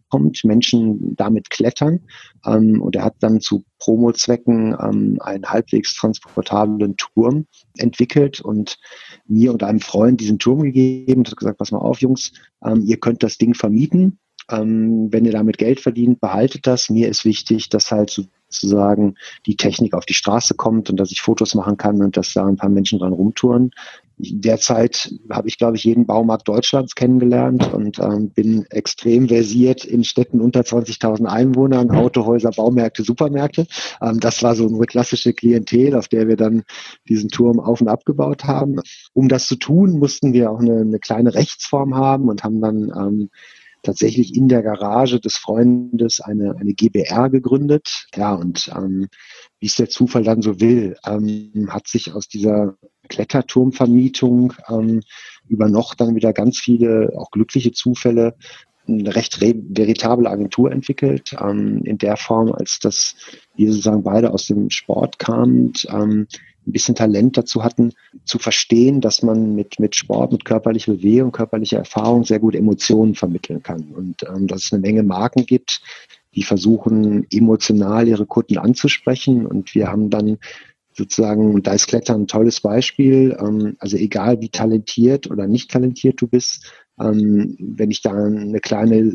Menschen 0.44 1.16
damit 1.16 1.50
klettern. 1.50 2.00
Ähm, 2.44 2.80
und 2.80 2.96
er 2.96 3.04
hat 3.04 3.16
dann 3.20 3.40
zu 3.40 3.64
Promo-Zwecken 3.78 4.76
ähm, 4.80 5.18
einen 5.20 5.46
halbwegs 5.46 5.94
transportablen 5.94 6.96
Turm 6.96 7.46
entwickelt 7.76 8.40
und 8.40 8.78
mir 9.26 9.52
und 9.52 9.62
einem 9.62 9.80
Freund 9.80 10.20
diesen 10.20 10.38
Turm 10.38 10.62
gegeben 10.62 11.20
und 11.20 11.28
hat 11.28 11.36
gesagt, 11.36 11.58
pass 11.58 11.72
mal 11.72 11.78
auf, 11.78 12.00
Jungs, 12.00 12.32
ähm, 12.64 12.82
ihr 12.86 12.98
könnt 12.98 13.22
das 13.22 13.38
Ding 13.38 13.54
vermieten. 13.54 14.18
Ähm, 14.48 15.08
wenn 15.10 15.24
ihr 15.24 15.32
damit 15.32 15.58
Geld 15.58 15.80
verdient, 15.80 16.20
behaltet 16.20 16.66
das. 16.66 16.88
Mir 16.88 17.08
ist 17.08 17.24
wichtig, 17.24 17.68
dass 17.68 17.90
halt 17.90 18.10
sozusagen 18.10 19.16
die 19.44 19.56
Technik 19.56 19.92
auf 19.92 20.06
die 20.06 20.14
Straße 20.14 20.54
kommt 20.54 20.88
und 20.88 20.98
dass 20.98 21.10
ich 21.10 21.20
Fotos 21.20 21.54
machen 21.56 21.76
kann 21.76 22.00
und 22.00 22.16
dass 22.16 22.32
da 22.32 22.46
ein 22.46 22.56
paar 22.56 22.70
Menschen 22.70 23.00
dran 23.00 23.12
rumtouren 23.12 23.72
derzeit 24.18 25.12
habe 25.30 25.48
ich, 25.48 25.58
glaube 25.58 25.76
ich, 25.76 25.84
jeden 25.84 26.06
Baumarkt 26.06 26.48
Deutschlands 26.48 26.94
kennengelernt 26.94 27.72
und 27.72 27.98
ähm, 27.98 28.30
bin 28.30 28.64
extrem 28.70 29.28
versiert 29.28 29.84
in 29.84 30.04
Städten 30.04 30.40
unter 30.40 30.60
20.000 30.60 31.26
Einwohnern, 31.26 31.90
Autohäuser, 31.90 32.50
Baumärkte, 32.50 33.02
Supermärkte. 33.02 33.66
Ähm, 34.00 34.20
das 34.20 34.42
war 34.42 34.54
so 34.54 34.64
unsere 34.64 34.86
klassische 34.86 35.34
Klientel, 35.34 35.94
auf 35.94 36.08
der 36.08 36.28
wir 36.28 36.36
dann 36.36 36.62
diesen 37.08 37.28
Turm 37.28 37.60
auf 37.60 37.80
und 37.80 37.88
abgebaut 37.88 38.44
haben. 38.44 38.80
Um 39.12 39.28
das 39.28 39.46
zu 39.46 39.56
tun, 39.56 39.98
mussten 39.98 40.32
wir 40.32 40.50
auch 40.50 40.60
eine, 40.60 40.80
eine 40.80 40.98
kleine 40.98 41.34
Rechtsform 41.34 41.94
haben 41.94 42.28
und 42.28 42.42
haben 42.42 42.60
dann 42.60 42.92
ähm, 42.96 43.30
tatsächlich 43.86 44.34
in 44.34 44.48
der 44.48 44.62
Garage 44.62 45.20
des 45.20 45.36
Freundes 45.36 46.20
eine, 46.20 46.56
eine 46.56 46.74
GBR 46.74 47.30
gegründet. 47.30 48.06
Ja, 48.14 48.34
und 48.34 48.70
ähm, 48.76 49.08
wie 49.60 49.66
es 49.66 49.76
der 49.76 49.88
Zufall 49.88 50.24
dann 50.24 50.42
so 50.42 50.60
will, 50.60 50.96
ähm, 51.06 51.68
hat 51.70 51.88
sich 51.88 52.12
aus 52.12 52.28
dieser 52.28 52.76
Kletterturmvermietung 53.08 54.52
ähm, 54.68 55.00
über 55.48 55.68
noch 55.68 55.94
dann 55.94 56.14
wieder 56.16 56.32
ganz 56.32 56.58
viele 56.58 57.12
auch 57.16 57.30
glückliche 57.30 57.72
Zufälle 57.72 58.34
eine 58.88 59.14
recht 59.14 59.40
veritable 59.40 60.30
Agentur 60.30 60.70
entwickelt, 60.70 61.34
ähm, 61.40 61.82
in 61.84 61.98
der 61.98 62.16
Form, 62.16 62.52
als 62.52 62.78
dass 62.78 63.16
wir 63.56 63.70
sozusagen 63.70 64.04
beide 64.04 64.30
aus 64.32 64.46
dem 64.46 64.70
Sport 64.70 65.18
kamen, 65.18 65.72
ähm, 65.88 66.28
ein 66.66 66.72
bisschen 66.72 66.94
Talent 66.94 67.36
dazu 67.36 67.62
hatten, 67.62 67.92
zu 68.24 68.38
verstehen, 68.38 69.00
dass 69.00 69.22
man 69.22 69.54
mit, 69.54 69.78
mit 69.78 69.94
Sport, 69.94 70.32
mit 70.32 70.44
körperlicher 70.44 70.94
Bewegung, 70.94 71.32
körperlicher 71.32 71.78
Erfahrung 71.78 72.24
sehr 72.24 72.40
gut 72.40 72.54
Emotionen 72.54 73.14
vermitteln 73.14 73.62
kann. 73.62 73.92
Und 73.94 74.24
ähm, 74.24 74.46
dass 74.46 74.64
es 74.64 74.72
eine 74.72 74.80
Menge 74.80 75.02
Marken 75.02 75.46
gibt, 75.46 75.80
die 76.34 76.42
versuchen, 76.42 77.26
emotional 77.30 78.08
ihre 78.08 78.26
Kunden 78.26 78.58
anzusprechen. 78.58 79.46
Und 79.46 79.74
wir 79.74 79.88
haben 79.88 80.10
dann 80.10 80.38
sozusagen, 80.92 81.62
da 81.62 81.72
ist 81.72 81.86
Klettern 81.86 82.22
ein 82.22 82.26
tolles 82.26 82.60
Beispiel. 82.60 83.36
Ähm, 83.40 83.76
also 83.78 83.96
egal 83.96 84.40
wie 84.40 84.48
talentiert 84.48 85.30
oder 85.30 85.46
nicht 85.46 85.70
talentiert 85.70 86.20
du 86.20 86.26
bist, 86.26 86.72
ähm, 87.00 87.56
wenn 87.58 87.90
ich 87.90 88.02
da 88.02 88.12
eine 88.12 88.60
kleine 88.60 89.14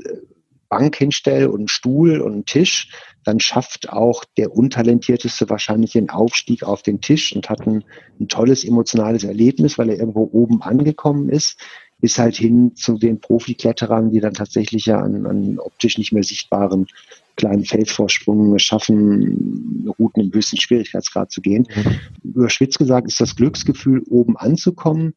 Bank 0.72 0.96
hinstelle 0.96 1.52
und 1.52 1.60
einen 1.60 1.68
Stuhl 1.68 2.22
und 2.22 2.34
einen 2.34 2.46
Tisch, 2.46 2.90
dann 3.24 3.40
schafft 3.40 3.90
auch 3.90 4.24
der 4.38 4.56
Untalentierteste 4.56 5.50
wahrscheinlich 5.50 5.92
den 5.92 6.10
Aufstieg 6.10 6.64
auf 6.64 6.82
den 6.82 7.02
Tisch 7.02 7.36
und 7.36 7.50
hat 7.50 7.68
ein, 7.68 7.84
ein 8.20 8.30
tolles 8.30 8.64
emotionales 8.64 9.24
Erlebnis, 9.24 9.78
weil 9.78 9.90
er 9.90 10.00
irgendwo 10.00 10.28
oben 10.32 10.64
angekommen 10.64 11.30
ist 11.30 11.58
bis 12.02 12.18
halt 12.18 12.36
hin 12.36 12.76
zu 12.76 12.98
den 12.98 13.22
Profikletterern, 13.22 14.10
die 14.10 14.20
dann 14.20 14.34
tatsächlich 14.34 14.88
ja 14.88 15.00
an, 15.00 15.26
an 15.28 15.60
optisch 15.60 16.00
nicht 16.00 16.12
mehr 16.12 16.24
sichtbaren 16.24 16.88
kleinen 17.36 17.64
Felsvorsprung 17.64 18.58
schaffen, 18.58 19.94
Routen 20.00 20.24
im 20.24 20.34
höchsten 20.34 20.60
Schwierigkeitsgrad 20.60 21.32
zu 21.32 21.42
gehen. 21.42 21.68
Mhm. 21.74 22.32
Überspitzt 22.32 22.80
gesagt 22.80 23.08
ist 23.08 23.22
das 23.22 23.36
Glücksgefühl, 23.36 24.02
oben 24.10 24.36
anzukommen, 24.36 25.14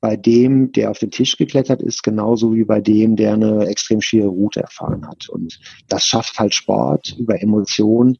bei 0.00 0.16
dem, 0.16 0.72
der 0.72 0.90
auf 0.90 0.98
den 0.98 1.10
Tisch 1.10 1.36
geklettert 1.36 1.82
ist, 1.82 2.02
genauso 2.02 2.54
wie 2.54 2.64
bei 2.64 2.80
dem, 2.80 3.16
der 3.16 3.34
eine 3.34 3.66
extrem 3.66 4.00
schwere 4.00 4.28
Route 4.28 4.60
erfahren 4.60 5.06
hat. 5.06 5.28
Und 5.28 5.58
das 5.88 6.04
schafft 6.04 6.38
halt 6.38 6.54
Sport, 6.54 7.16
über 7.18 7.40
Emotionen 7.42 8.18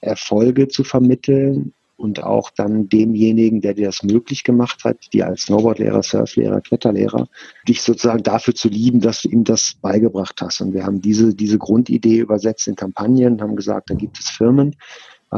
Erfolge 0.00 0.68
zu 0.68 0.84
vermitteln 0.84 1.72
und 1.96 2.22
auch 2.22 2.50
dann 2.50 2.88
demjenigen, 2.88 3.60
der 3.60 3.74
dir 3.74 3.86
das 3.86 4.02
möglich 4.02 4.42
gemacht 4.44 4.84
hat, 4.84 4.98
die 5.12 5.22
als 5.22 5.42
Snowboardlehrer, 5.42 6.02
Surflehrer, 6.02 6.60
Kletterlehrer, 6.60 7.28
dich 7.68 7.82
sozusagen 7.82 8.22
dafür 8.22 8.54
zu 8.54 8.68
lieben, 8.68 9.00
dass 9.00 9.22
du 9.22 9.28
ihm 9.28 9.44
das 9.44 9.74
beigebracht 9.80 10.40
hast. 10.40 10.60
Und 10.60 10.74
wir 10.74 10.84
haben 10.84 11.00
diese, 11.00 11.34
diese 11.34 11.58
Grundidee 11.58 12.18
übersetzt 12.18 12.66
in 12.66 12.74
Kampagnen, 12.74 13.40
haben 13.40 13.56
gesagt, 13.56 13.90
da 13.90 13.94
gibt 13.94 14.18
es 14.18 14.28
Firmen, 14.28 14.76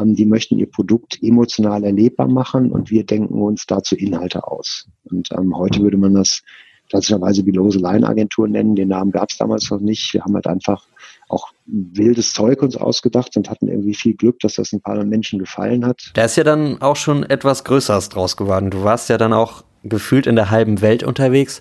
die 0.04 0.26
möchten 0.26 0.58
ihr 0.58 0.70
Produkt 0.70 1.18
emotional 1.22 1.84
erlebbar 1.84 2.28
machen 2.28 2.70
und 2.70 2.90
wir 2.90 3.04
denken 3.04 3.40
uns 3.42 3.66
dazu 3.66 3.96
Inhalte 3.96 4.46
aus. 4.46 4.86
Und 5.04 5.30
ähm, 5.32 5.56
heute 5.56 5.80
würde 5.80 5.96
man 5.96 6.14
das 6.14 6.42
klassischerweise 6.88 7.42
Below 7.42 7.70
the 7.70 7.78
Line 7.78 8.06
Agentur 8.06 8.48
nennen. 8.48 8.76
Den 8.76 8.88
Namen 8.88 9.10
gab 9.10 9.30
es 9.30 9.38
damals 9.38 9.70
noch 9.70 9.80
nicht. 9.80 10.12
Wir 10.14 10.22
haben 10.22 10.34
halt 10.34 10.46
einfach 10.46 10.86
auch 11.28 11.48
wildes 11.66 12.32
Zeug 12.32 12.62
uns 12.62 12.76
ausgedacht 12.76 13.36
und 13.36 13.50
hatten 13.50 13.68
irgendwie 13.68 13.94
viel 13.94 14.14
Glück, 14.14 14.38
dass 14.40 14.54
das 14.54 14.72
ein 14.72 14.80
paar 14.80 15.02
Menschen 15.04 15.38
gefallen 15.38 15.84
hat. 15.84 16.10
Da 16.14 16.24
ist 16.24 16.36
ja 16.36 16.44
dann 16.44 16.80
auch 16.80 16.96
schon 16.96 17.24
etwas 17.24 17.64
Größeres 17.64 18.08
draus 18.08 18.36
geworden. 18.36 18.70
Du 18.70 18.84
warst 18.84 19.08
ja 19.08 19.18
dann 19.18 19.32
auch 19.32 19.64
gefühlt 19.82 20.26
in 20.26 20.36
der 20.36 20.50
halben 20.50 20.80
Welt 20.80 21.02
unterwegs. 21.02 21.60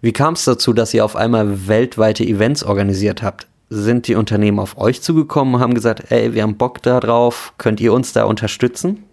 Wie 0.00 0.12
kam 0.12 0.34
es 0.34 0.44
dazu, 0.44 0.72
dass 0.72 0.92
ihr 0.94 1.04
auf 1.04 1.16
einmal 1.16 1.68
weltweite 1.68 2.24
Events 2.24 2.64
organisiert 2.64 3.22
habt? 3.22 3.46
Sind 3.74 4.06
die 4.06 4.16
Unternehmen 4.16 4.58
auf 4.58 4.76
euch 4.76 5.00
zugekommen 5.00 5.54
und 5.54 5.60
haben 5.60 5.72
gesagt, 5.72 6.10
ey, 6.10 6.34
wir 6.34 6.42
haben 6.42 6.58
Bock 6.58 6.82
da 6.82 7.00
drauf, 7.00 7.54
könnt 7.56 7.80
ihr 7.80 7.94
uns 7.94 8.12
da 8.12 8.24
unterstützen? 8.24 9.04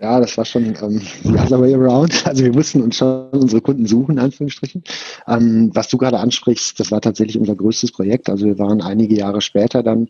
Ja, 0.00 0.18
das 0.18 0.36
war 0.36 0.44
schon 0.44 0.74
ähm, 0.82 1.00
the 1.22 1.38
other 1.38 1.60
way 1.60 1.72
around. 1.74 2.26
Also 2.26 2.42
wir 2.42 2.52
mussten 2.52 2.82
uns 2.82 2.96
schon 2.96 3.30
unsere 3.30 3.60
Kunden 3.60 3.86
suchen, 3.86 4.16
in 4.16 4.18
Anführungsstrichen. 4.18 4.82
Ähm, 5.28 5.70
was 5.74 5.86
du 5.86 5.96
gerade 5.96 6.18
ansprichst, 6.18 6.80
das 6.80 6.90
war 6.90 7.00
tatsächlich 7.00 7.38
unser 7.38 7.54
größtes 7.54 7.92
Projekt. 7.92 8.28
Also 8.28 8.46
wir 8.46 8.58
waren 8.58 8.82
einige 8.82 9.14
Jahre 9.14 9.40
später 9.40 9.84
dann 9.84 10.08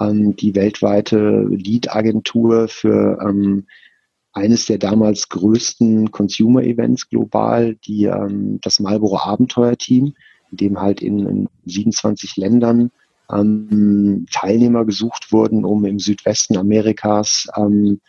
ähm, 0.00 0.34
die 0.34 0.54
weltweite 0.54 1.44
Lead-Agentur 1.50 2.68
für 2.68 3.18
ähm, 3.20 3.66
eines 4.32 4.64
der 4.64 4.78
damals 4.78 5.28
größten 5.28 6.10
Consumer-Events 6.10 7.10
global, 7.10 7.74
die 7.86 8.04
ähm, 8.04 8.60
das 8.62 8.80
Marlboro 8.80 9.18
Abenteuer-Team, 9.18 10.14
in 10.52 10.56
dem 10.56 10.80
halt 10.80 11.02
in, 11.02 11.26
in 11.26 11.48
27 11.66 12.38
Ländern 12.38 12.90
ähm, 13.30 14.26
Teilnehmer 14.32 14.84
gesucht 14.84 15.32
wurden, 15.32 15.64
um 15.64 15.84
im 15.84 15.98
Südwesten 15.98 16.56
Amerikas 16.56 17.48
ähm, 17.56 18.00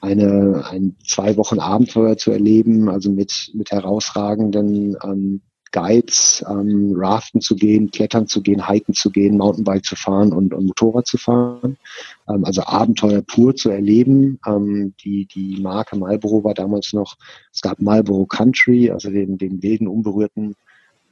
eine, 0.00 0.64
ein 0.70 0.96
zwei 1.06 1.36
Wochen 1.36 1.58
Abenteuer 1.58 2.16
zu 2.16 2.30
erleben, 2.30 2.88
also 2.88 3.10
mit, 3.10 3.50
mit 3.54 3.70
herausragenden 3.70 4.96
ähm, 5.02 5.40
Guides, 5.72 6.44
ähm, 6.48 6.94
Raften 6.96 7.40
zu 7.40 7.54
gehen, 7.54 7.90
Klettern 7.90 8.26
zu 8.26 8.42
gehen, 8.42 8.68
Hiken 8.68 8.94
zu 8.94 9.10
gehen, 9.10 9.36
Mountainbike 9.36 9.84
zu 9.84 9.94
fahren 9.94 10.32
und, 10.32 10.52
und 10.52 10.66
Motorrad 10.66 11.06
zu 11.06 11.16
fahren. 11.16 11.76
Ähm, 12.28 12.44
also 12.44 12.62
Abenteuer 12.64 13.22
pur 13.22 13.54
zu 13.54 13.70
erleben. 13.70 14.40
Ähm, 14.46 14.94
die, 15.04 15.26
die 15.26 15.60
Marke 15.60 15.96
Marlboro 15.96 16.42
war 16.42 16.54
damals 16.54 16.92
noch, 16.92 17.16
es 17.52 17.60
gab 17.60 17.80
Marlboro 17.80 18.26
Country, 18.26 18.90
also 18.90 19.10
den, 19.10 19.38
den 19.38 19.62
wilden, 19.62 19.86
unberührten 19.86 20.56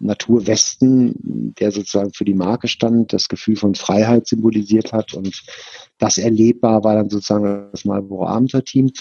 Naturwesten, 0.01 1.55
der 1.59 1.73
sozusagen 1.73 2.13
für 2.13 2.25
die 2.25 2.35
Marke 2.35 2.69
stand, 2.69 3.13
das 3.13 3.29
Gefühl 3.29 3.57
von 3.57 3.75
Freiheit 3.75 4.27
symbolisiert 4.27 4.93
hat 4.93 5.15
und 5.15 5.43
das 5.99 6.19
erlebbar 6.19 6.85
war 6.85 6.95
dann 6.95 7.11
sozusagen 7.11 7.69
das 7.73 7.85
Marlboro 7.85 8.27
Abenteuer-Team. 8.27 8.93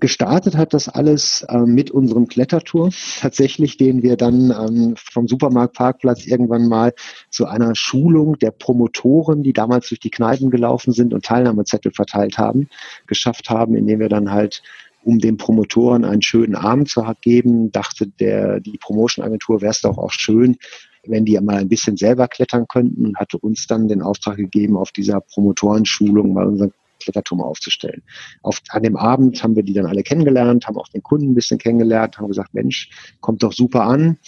Gestartet 0.00 0.56
hat 0.56 0.74
das 0.74 0.88
alles 0.88 1.42
äh, 1.48 1.58
mit 1.58 1.90
unserem 1.90 2.28
Klettertour, 2.28 2.90
tatsächlich, 3.20 3.76
den 3.78 4.02
wir 4.02 4.16
dann 4.16 4.50
ähm, 4.50 4.94
vom 4.96 5.26
Supermarktparkplatz 5.26 6.24
irgendwann 6.26 6.68
mal 6.68 6.92
zu 7.30 7.46
einer 7.46 7.74
Schulung 7.74 8.38
der 8.38 8.52
Promotoren, 8.52 9.42
die 9.42 9.52
damals 9.52 9.88
durch 9.88 9.98
die 9.98 10.10
Kneipen 10.10 10.50
gelaufen 10.50 10.92
sind 10.92 11.14
und 11.14 11.24
Teilnahmezettel 11.24 11.92
verteilt 11.92 12.38
haben, 12.38 12.68
geschafft 13.08 13.50
haben, 13.50 13.74
indem 13.74 13.98
wir 13.98 14.08
dann 14.08 14.30
halt 14.30 14.62
um 15.08 15.18
den 15.18 15.38
Promotoren 15.38 16.04
einen 16.04 16.20
schönen 16.20 16.54
Abend 16.54 16.90
zu 16.90 17.02
geben, 17.22 17.72
dachte 17.72 18.06
der, 18.20 18.60
die 18.60 18.76
Promotion-Agentur, 18.76 19.62
wäre 19.62 19.70
es 19.70 19.80
doch 19.80 19.96
auch 19.96 20.12
schön, 20.12 20.58
wenn 21.06 21.24
die 21.24 21.40
mal 21.40 21.56
ein 21.56 21.70
bisschen 21.70 21.96
selber 21.96 22.28
klettern 22.28 22.66
könnten 22.68 23.06
und 23.06 23.16
hatte 23.16 23.38
uns 23.38 23.66
dann 23.66 23.88
den 23.88 24.02
Auftrag 24.02 24.36
gegeben, 24.36 24.76
auf 24.76 24.92
dieser 24.92 25.22
Promotorenschulung 25.22 26.34
mal 26.34 26.46
unseren 26.46 26.72
Kletterturm 27.02 27.40
aufzustellen. 27.40 28.02
Auf, 28.42 28.60
an 28.68 28.82
dem 28.82 28.96
Abend 28.96 29.42
haben 29.42 29.56
wir 29.56 29.62
die 29.62 29.72
dann 29.72 29.86
alle 29.86 30.02
kennengelernt, 30.02 30.66
haben 30.66 30.76
auch 30.76 30.88
den 30.88 31.02
Kunden 31.02 31.30
ein 31.30 31.34
bisschen 31.34 31.56
kennengelernt, 31.56 32.18
haben 32.18 32.28
gesagt, 32.28 32.52
Mensch, 32.52 32.90
kommt 33.22 33.42
doch 33.42 33.54
super 33.54 33.84
an. 33.84 34.18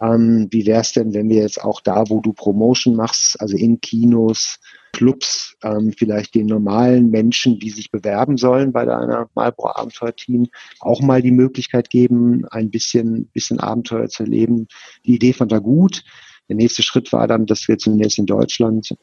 Ähm, 0.00 0.48
wie 0.50 0.66
wäre 0.66 0.80
es 0.80 0.92
denn, 0.92 1.14
wenn 1.14 1.28
wir 1.28 1.42
jetzt 1.42 1.62
auch 1.62 1.80
da, 1.80 2.04
wo 2.08 2.20
du 2.20 2.32
Promotion 2.32 2.94
machst, 2.94 3.40
also 3.40 3.56
in 3.56 3.80
Kinos, 3.80 4.58
Clubs, 4.92 5.56
ähm, 5.62 5.92
vielleicht 5.96 6.34
den 6.34 6.46
normalen 6.46 7.10
Menschen, 7.10 7.58
die 7.58 7.70
sich 7.70 7.90
bewerben 7.90 8.36
sollen 8.36 8.72
bei 8.72 8.84
deiner 8.84 9.28
Marlboro 9.34 9.70
Abenteuer-Team, 9.74 10.46
auch 10.80 11.00
mal 11.00 11.22
die 11.22 11.30
Möglichkeit 11.30 11.90
geben, 11.90 12.46
ein 12.50 12.70
bisschen, 12.70 13.26
bisschen 13.32 13.60
Abenteuer 13.60 14.08
zu 14.08 14.24
erleben. 14.24 14.66
Die 15.04 15.14
Idee 15.14 15.32
fand 15.32 15.52
er 15.52 15.60
gut. 15.60 16.04
Der 16.48 16.56
nächste 16.56 16.82
Schritt 16.82 17.12
war 17.12 17.26
dann, 17.26 17.46
dass 17.46 17.68
wir 17.68 17.76
zunächst 17.78 18.18
in 18.18 18.26
Deutschland 18.26 18.96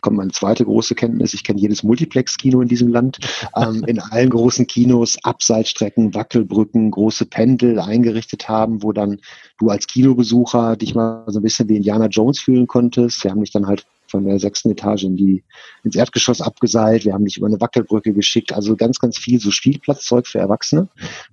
kommt 0.00 0.16
meine 0.16 0.30
zweite 0.30 0.64
große 0.64 0.94
Kenntnis. 0.94 1.34
Ich 1.34 1.44
kenne 1.44 1.60
jedes 1.60 1.82
Multiplex-Kino 1.82 2.60
in 2.60 2.68
diesem 2.68 2.88
Land. 2.88 3.18
Ähm, 3.56 3.84
in 3.86 3.98
allen 4.00 4.30
großen 4.30 4.66
Kinos 4.66 5.18
Abseitsstrecken, 5.22 6.14
Wackelbrücken, 6.14 6.90
große 6.90 7.26
Pendel 7.26 7.78
eingerichtet 7.78 8.48
haben, 8.48 8.82
wo 8.82 8.92
dann 8.92 9.18
du 9.58 9.68
als 9.68 9.86
Kinobesucher 9.86 10.76
dich 10.76 10.94
mal 10.94 11.24
so 11.28 11.40
ein 11.40 11.42
bisschen 11.42 11.68
wie 11.68 11.76
Indiana 11.76 12.06
Jones 12.06 12.40
fühlen 12.40 12.66
konntest. 12.66 13.22
Wir 13.24 13.30
haben 13.30 13.40
dich 13.40 13.52
dann 13.52 13.66
halt 13.66 13.86
von 14.10 14.24
der 14.24 14.38
sechsten 14.38 14.70
Etage 14.70 15.04
in 15.04 15.16
die, 15.16 15.44
ins 15.84 15.96
Erdgeschoss 15.96 16.40
abgeseilt. 16.40 17.04
Wir 17.04 17.14
haben 17.14 17.24
dich 17.24 17.38
über 17.38 17.46
eine 17.46 17.60
Wackelbrücke 17.60 18.12
geschickt. 18.12 18.52
Also 18.52 18.76
ganz, 18.76 18.98
ganz 18.98 19.18
viel 19.18 19.40
so 19.40 19.50
Spielplatzzeug 19.50 20.26
für 20.26 20.38
Erwachsene. 20.38 20.88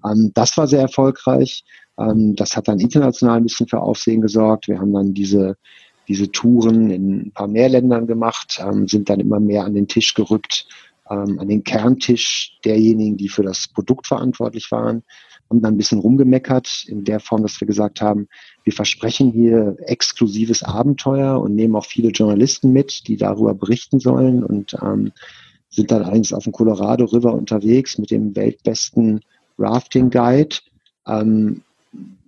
Ähm, 0.06 0.32
das 0.34 0.56
war 0.58 0.68
sehr 0.68 0.82
erfolgreich. 0.82 1.64
Ähm, 2.00 2.36
das 2.36 2.56
hat 2.56 2.68
dann 2.68 2.80
international 2.80 3.38
ein 3.38 3.44
bisschen 3.44 3.68
für 3.68 3.82
Aufsehen 3.82 4.22
gesorgt. 4.22 4.68
Wir 4.68 4.80
haben 4.80 4.94
dann 4.94 5.14
diese 5.14 5.58
diese 6.08 6.32
Touren 6.32 6.90
in 6.90 7.28
ein 7.28 7.32
paar 7.32 7.48
mehr 7.48 7.70
Ländern 7.70 8.08
gemacht, 8.08 8.62
ähm, 8.64 8.88
sind 8.88 9.10
dann 9.10 9.20
immer 9.20 9.40
mehr 9.40 9.66
an 9.66 9.74
den 9.74 9.88
Tisch 9.88 10.14
gerückt, 10.14 10.68
ähm, 11.10 11.40
an 11.40 11.48
den 11.48 11.64
Kerntisch 11.64 12.58
derjenigen, 12.64 13.18
die 13.18 13.30
für 13.30 13.44
das 13.44 13.68
Produkt 13.68 14.08
verantwortlich 14.08 14.72
waren, 14.72 15.04
haben 15.50 15.62
dann 15.62 15.76
ein 15.76 15.78
bisschen 15.78 16.00
rumgemeckert 16.00 16.86
in 16.88 17.06
der 17.06 17.20
Form, 17.20 17.42
dass 17.44 17.60
wir 17.62 17.68
gesagt 17.68 18.02
haben, 18.02 18.28
wir 18.64 18.74
versprechen 18.74 19.32
hier 19.32 19.78
exklusives 19.80 20.64
Abenteuer 20.64 21.40
und 21.40 21.56
nehmen 21.56 21.76
auch 21.76 21.86
viele 21.86 22.10
Journalisten 22.10 22.74
mit, 22.74 23.08
die 23.08 23.18
darüber 23.18 23.54
berichten 23.54 24.00
sollen 24.00 24.44
und 24.44 24.76
ähm, 24.82 25.12
sind 25.70 25.92
dann 25.92 26.04
eigentlich 26.04 26.34
auf 26.34 26.44
dem 26.44 26.54
Colorado 26.54 27.06
River 27.06 27.34
unterwegs 27.34 27.98
mit 27.98 28.12
dem 28.12 28.36
weltbesten 28.36 29.22
Rafting 29.58 30.10
Guide. 30.10 30.58
Ähm, 31.06 31.62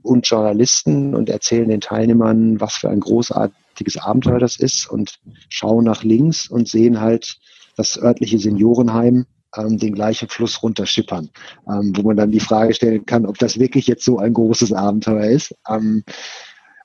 und 0.01 0.27
Journalisten 0.27 1.13
und 1.13 1.29
erzählen 1.29 1.69
den 1.69 1.81
Teilnehmern, 1.81 2.59
was 2.59 2.75
für 2.75 2.89
ein 2.89 2.99
großartiges 2.99 3.68
Abenteuer 4.01 4.39
das 4.39 4.57
ist 4.57 4.89
und 4.89 5.19
schauen 5.49 5.85
nach 5.85 6.03
links 6.03 6.47
und 6.49 6.67
sehen 6.67 6.99
halt 6.99 7.37
das 7.75 7.97
örtliche 8.01 8.39
Seniorenheim 8.39 9.25
ähm, 9.55 9.77
den 9.77 9.95
gleichen 9.95 10.27
Fluss 10.29 10.61
runterschippern, 10.61 11.29
ähm, 11.67 11.93
wo 11.95 12.03
man 12.03 12.17
dann 12.17 12.31
die 12.31 12.39
Frage 12.39 12.73
stellen 12.73 13.05
kann, 13.05 13.25
ob 13.25 13.37
das 13.37 13.59
wirklich 13.59 13.87
jetzt 13.87 14.05
so 14.05 14.19
ein 14.19 14.33
großes 14.33 14.73
Abenteuer 14.73 15.25
ist. 15.25 15.55
Ähm, 15.67 16.03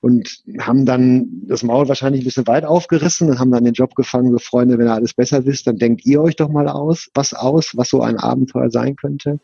und 0.00 0.42
haben 0.60 0.84
dann 0.84 1.26
das 1.46 1.62
Maul 1.62 1.88
wahrscheinlich 1.88 2.20
ein 2.20 2.26
bisschen 2.26 2.46
weit 2.46 2.66
aufgerissen 2.66 3.30
und 3.30 3.38
haben 3.38 3.50
dann 3.50 3.64
den 3.64 3.72
Job 3.72 3.94
gefangen, 3.94 4.32
so 4.32 4.38
Freunde, 4.38 4.76
wenn 4.76 4.86
ihr 4.86 4.92
alles 4.92 5.14
besser 5.14 5.46
wisst, 5.46 5.66
dann 5.66 5.78
denkt 5.78 6.04
ihr 6.04 6.20
euch 6.20 6.36
doch 6.36 6.50
mal 6.50 6.68
aus, 6.68 7.08
was 7.14 7.32
aus, 7.32 7.74
was 7.74 7.88
so 7.88 8.02
ein 8.02 8.18
Abenteuer 8.18 8.70
sein 8.70 8.96
könnte. 8.96 9.40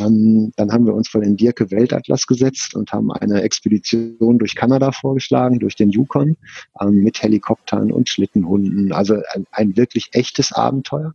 Ähm, 0.00 0.52
dann 0.56 0.72
haben 0.72 0.86
wir 0.86 0.94
uns 0.94 1.08
vor 1.08 1.20
den 1.20 1.36
Dirke 1.36 1.70
Weltatlas 1.70 2.26
gesetzt 2.26 2.74
und 2.74 2.92
haben 2.92 3.12
eine 3.12 3.42
Expedition 3.42 4.38
durch 4.38 4.54
Kanada 4.54 4.92
vorgeschlagen, 4.92 5.58
durch 5.58 5.76
den 5.76 5.90
Yukon, 5.90 6.36
ähm, 6.80 7.02
mit 7.02 7.22
Helikoptern 7.22 7.92
und 7.92 8.08
Schlittenhunden. 8.08 8.92
Also 8.92 9.16
ein, 9.34 9.46
ein 9.52 9.76
wirklich 9.76 10.10
echtes 10.12 10.52
Abenteuer. 10.52 11.12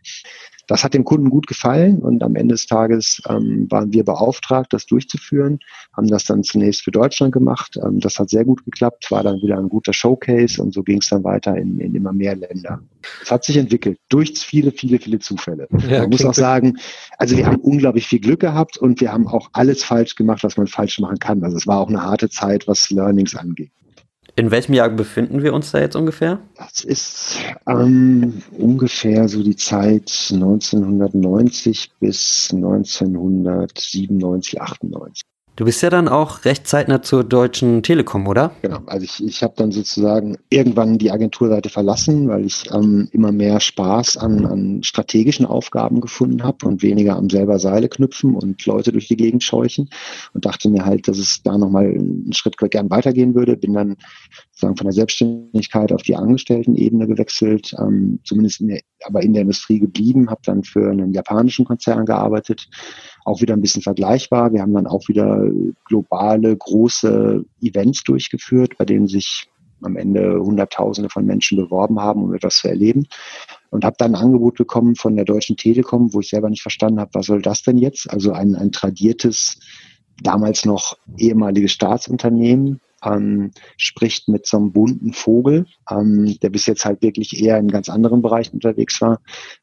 Das 0.67 0.83
hat 0.83 0.93
dem 0.93 1.03
Kunden 1.03 1.29
gut 1.29 1.47
gefallen 1.47 1.99
und 1.99 2.23
am 2.23 2.35
Ende 2.35 2.53
des 2.53 2.65
Tages 2.65 3.21
ähm, 3.29 3.67
waren 3.69 3.93
wir 3.93 4.03
beauftragt, 4.03 4.73
das 4.73 4.85
durchzuführen, 4.85 5.59
haben 5.95 6.07
das 6.07 6.25
dann 6.25 6.43
zunächst 6.43 6.83
für 6.83 6.91
Deutschland 6.91 7.33
gemacht. 7.33 7.77
Ähm, 7.83 7.99
das 7.99 8.19
hat 8.19 8.29
sehr 8.29 8.45
gut 8.45 8.63
geklappt, 8.65 9.09
war 9.11 9.23
dann 9.23 9.41
wieder 9.41 9.57
ein 9.57 9.69
guter 9.69 9.93
Showcase 9.93 10.61
und 10.61 10.73
so 10.73 10.83
ging 10.83 10.99
es 10.99 11.09
dann 11.09 11.23
weiter 11.23 11.55
in, 11.55 11.79
in, 11.79 11.95
immer 11.95 12.13
mehr 12.13 12.35
Länder. 12.35 12.81
Es 13.21 13.31
hat 13.31 13.43
sich 13.43 13.57
entwickelt 13.57 13.99
durch 14.09 14.37
viele, 14.37 14.71
viele, 14.71 14.99
viele 14.99 15.19
Zufälle. 15.19 15.67
Ja, 15.89 16.01
Man 16.01 16.09
muss 16.09 16.25
auch 16.25 16.33
sagen, 16.33 16.77
also 17.17 17.37
wir 17.37 17.45
haben 17.45 17.57
unglaublich 17.57 18.07
viel 18.07 18.19
Glück 18.19 18.39
gehabt 18.39 18.77
und 18.77 19.01
wir 19.01 19.11
haben 19.11 19.27
auch 19.27 19.49
alles 19.53 19.83
falsch 19.83 20.15
gemacht, 20.15 20.43
was 20.43 20.57
man 20.57 20.67
falsch 20.67 20.99
machen 20.99 21.19
kann. 21.19 21.43
Also 21.43 21.57
es 21.57 21.67
war 21.67 21.79
auch 21.79 21.89
eine 21.89 22.01
harte 22.01 22.29
Zeit, 22.29 22.67
was 22.67 22.89
Learnings 22.89 23.35
angeht. 23.35 23.71
In 24.37 24.51
welchem 24.51 24.73
Jahr 24.73 24.89
befinden 24.89 25.43
wir 25.43 25.53
uns 25.53 25.71
da 25.71 25.79
jetzt 25.79 25.95
ungefähr? 25.95 26.39
Das 26.57 26.83
ist 26.83 27.39
ähm, 27.67 28.43
ungefähr 28.51 29.29
so 29.29 29.41
die 29.41 29.55
Zeit 29.55 30.11
1990 30.29 31.93
bis 32.01 32.49
1997, 32.51 34.61
98. 34.61 35.23
Du 35.57 35.63
bist 35.63 35.81
ja 35.81 35.89
dann 35.89 36.09
auch 36.09 36.43
recht 36.43 36.67
zeitnah 36.67 37.01
zur 37.01 37.23
Deutschen 37.23 37.81
Telekom, 37.81 38.27
oder? 38.27 38.51
Genau, 38.61 38.79
also 38.87 39.05
ich, 39.05 39.25
ich 39.25 39.41
habe 39.41 39.53
dann 39.55 39.71
sozusagen 39.71 40.37
irgendwann 40.49 40.97
die 40.97 41.11
Agenturseite 41.11 41.69
verlassen, 41.69 42.27
weil 42.27 42.45
ich 42.45 42.69
ähm, 42.73 43.07
immer 43.13 43.31
mehr 43.31 43.61
Spaß 43.61 44.17
an, 44.17 44.45
an 44.45 44.83
strategischen 44.83 45.45
Aufgaben 45.45 46.01
gefunden 46.01 46.43
habe 46.43 46.65
und 46.65 46.83
weniger 46.83 47.15
am 47.15 47.29
selber 47.29 47.57
Seile 47.57 47.87
knüpfen 47.87 48.35
und 48.35 48.65
Leute 48.65 48.91
durch 48.91 49.07
die 49.07 49.15
Gegend 49.15 49.43
scheuchen 49.43 49.89
und 50.33 50.43
dachte 50.45 50.69
mir 50.69 50.85
halt, 50.85 51.07
dass 51.07 51.19
es 51.19 51.41
da 51.41 51.57
nochmal 51.57 51.85
einen 51.85 52.33
Schritt 52.33 52.57
gern 52.57 52.89
weitergehen 52.89 53.33
würde. 53.33 53.55
Bin 53.55 53.73
dann 53.73 53.95
sozusagen 54.51 54.75
von 54.75 54.87
der 54.87 54.93
Selbstständigkeit 54.93 55.93
auf 55.93 56.01
die 56.01 56.17
Angestelltenebene 56.17 57.07
gewechselt, 57.07 57.73
ähm, 57.79 58.19
zumindest 58.25 58.59
in 58.59 58.67
der, 58.67 58.81
aber 59.05 59.23
in 59.23 59.31
der 59.31 59.43
Industrie 59.43 59.79
geblieben, 59.79 60.29
habe 60.29 60.41
dann 60.43 60.63
für 60.63 60.91
einen 60.91 61.13
japanischen 61.13 61.63
Konzern 61.63 62.05
gearbeitet, 62.05 62.67
auch 63.25 63.41
wieder 63.41 63.55
ein 63.55 63.61
bisschen 63.61 63.81
vergleichbar. 63.81 64.53
Wir 64.53 64.61
haben 64.61 64.73
dann 64.73 64.87
auch 64.87 65.07
wieder 65.07 65.45
globale, 65.85 66.55
große 66.55 67.43
Events 67.61 68.03
durchgeführt, 68.03 68.77
bei 68.77 68.85
denen 68.85 69.07
sich 69.07 69.49
am 69.81 69.97
Ende 69.97 70.39
Hunderttausende 70.39 71.09
von 71.09 71.25
Menschen 71.25 71.57
beworben 71.57 71.99
haben, 71.99 72.23
um 72.23 72.33
etwas 72.33 72.57
zu 72.57 72.69
erleben. 72.69 73.07
Und 73.71 73.83
habe 73.83 73.95
dann 73.97 74.15
ein 74.15 74.21
Angebot 74.21 74.55
bekommen 74.55 74.95
von 74.95 75.15
der 75.15 75.25
Deutschen 75.25 75.57
Telekom, 75.57 76.13
wo 76.13 76.21
ich 76.21 76.29
selber 76.29 76.49
nicht 76.49 76.61
verstanden 76.61 76.99
habe, 76.99 77.11
was 77.13 77.25
soll 77.25 77.41
das 77.41 77.63
denn 77.63 77.77
jetzt? 77.77 78.09
Also 78.09 78.31
ein, 78.31 78.55
ein 78.55 78.71
tradiertes, 78.71 79.59
damals 80.21 80.63
noch 80.63 80.97
ehemaliges 81.17 81.73
Staatsunternehmen, 81.73 82.79
ähm, 83.05 83.51
spricht 83.77 84.27
mit 84.27 84.45
so 84.45 84.57
einem 84.57 84.71
bunten 84.71 85.13
Vogel, 85.13 85.65
ähm, 85.89 86.37
der 86.41 86.49
bis 86.49 86.65
jetzt 86.65 86.85
halt 86.85 87.01
wirklich 87.01 87.41
eher 87.41 87.57
in 87.57 87.67
ganz 87.67 87.89
anderen 87.89 88.21
Bereichen 88.21 88.55
unterwegs 88.55 89.01
war. 89.01 89.19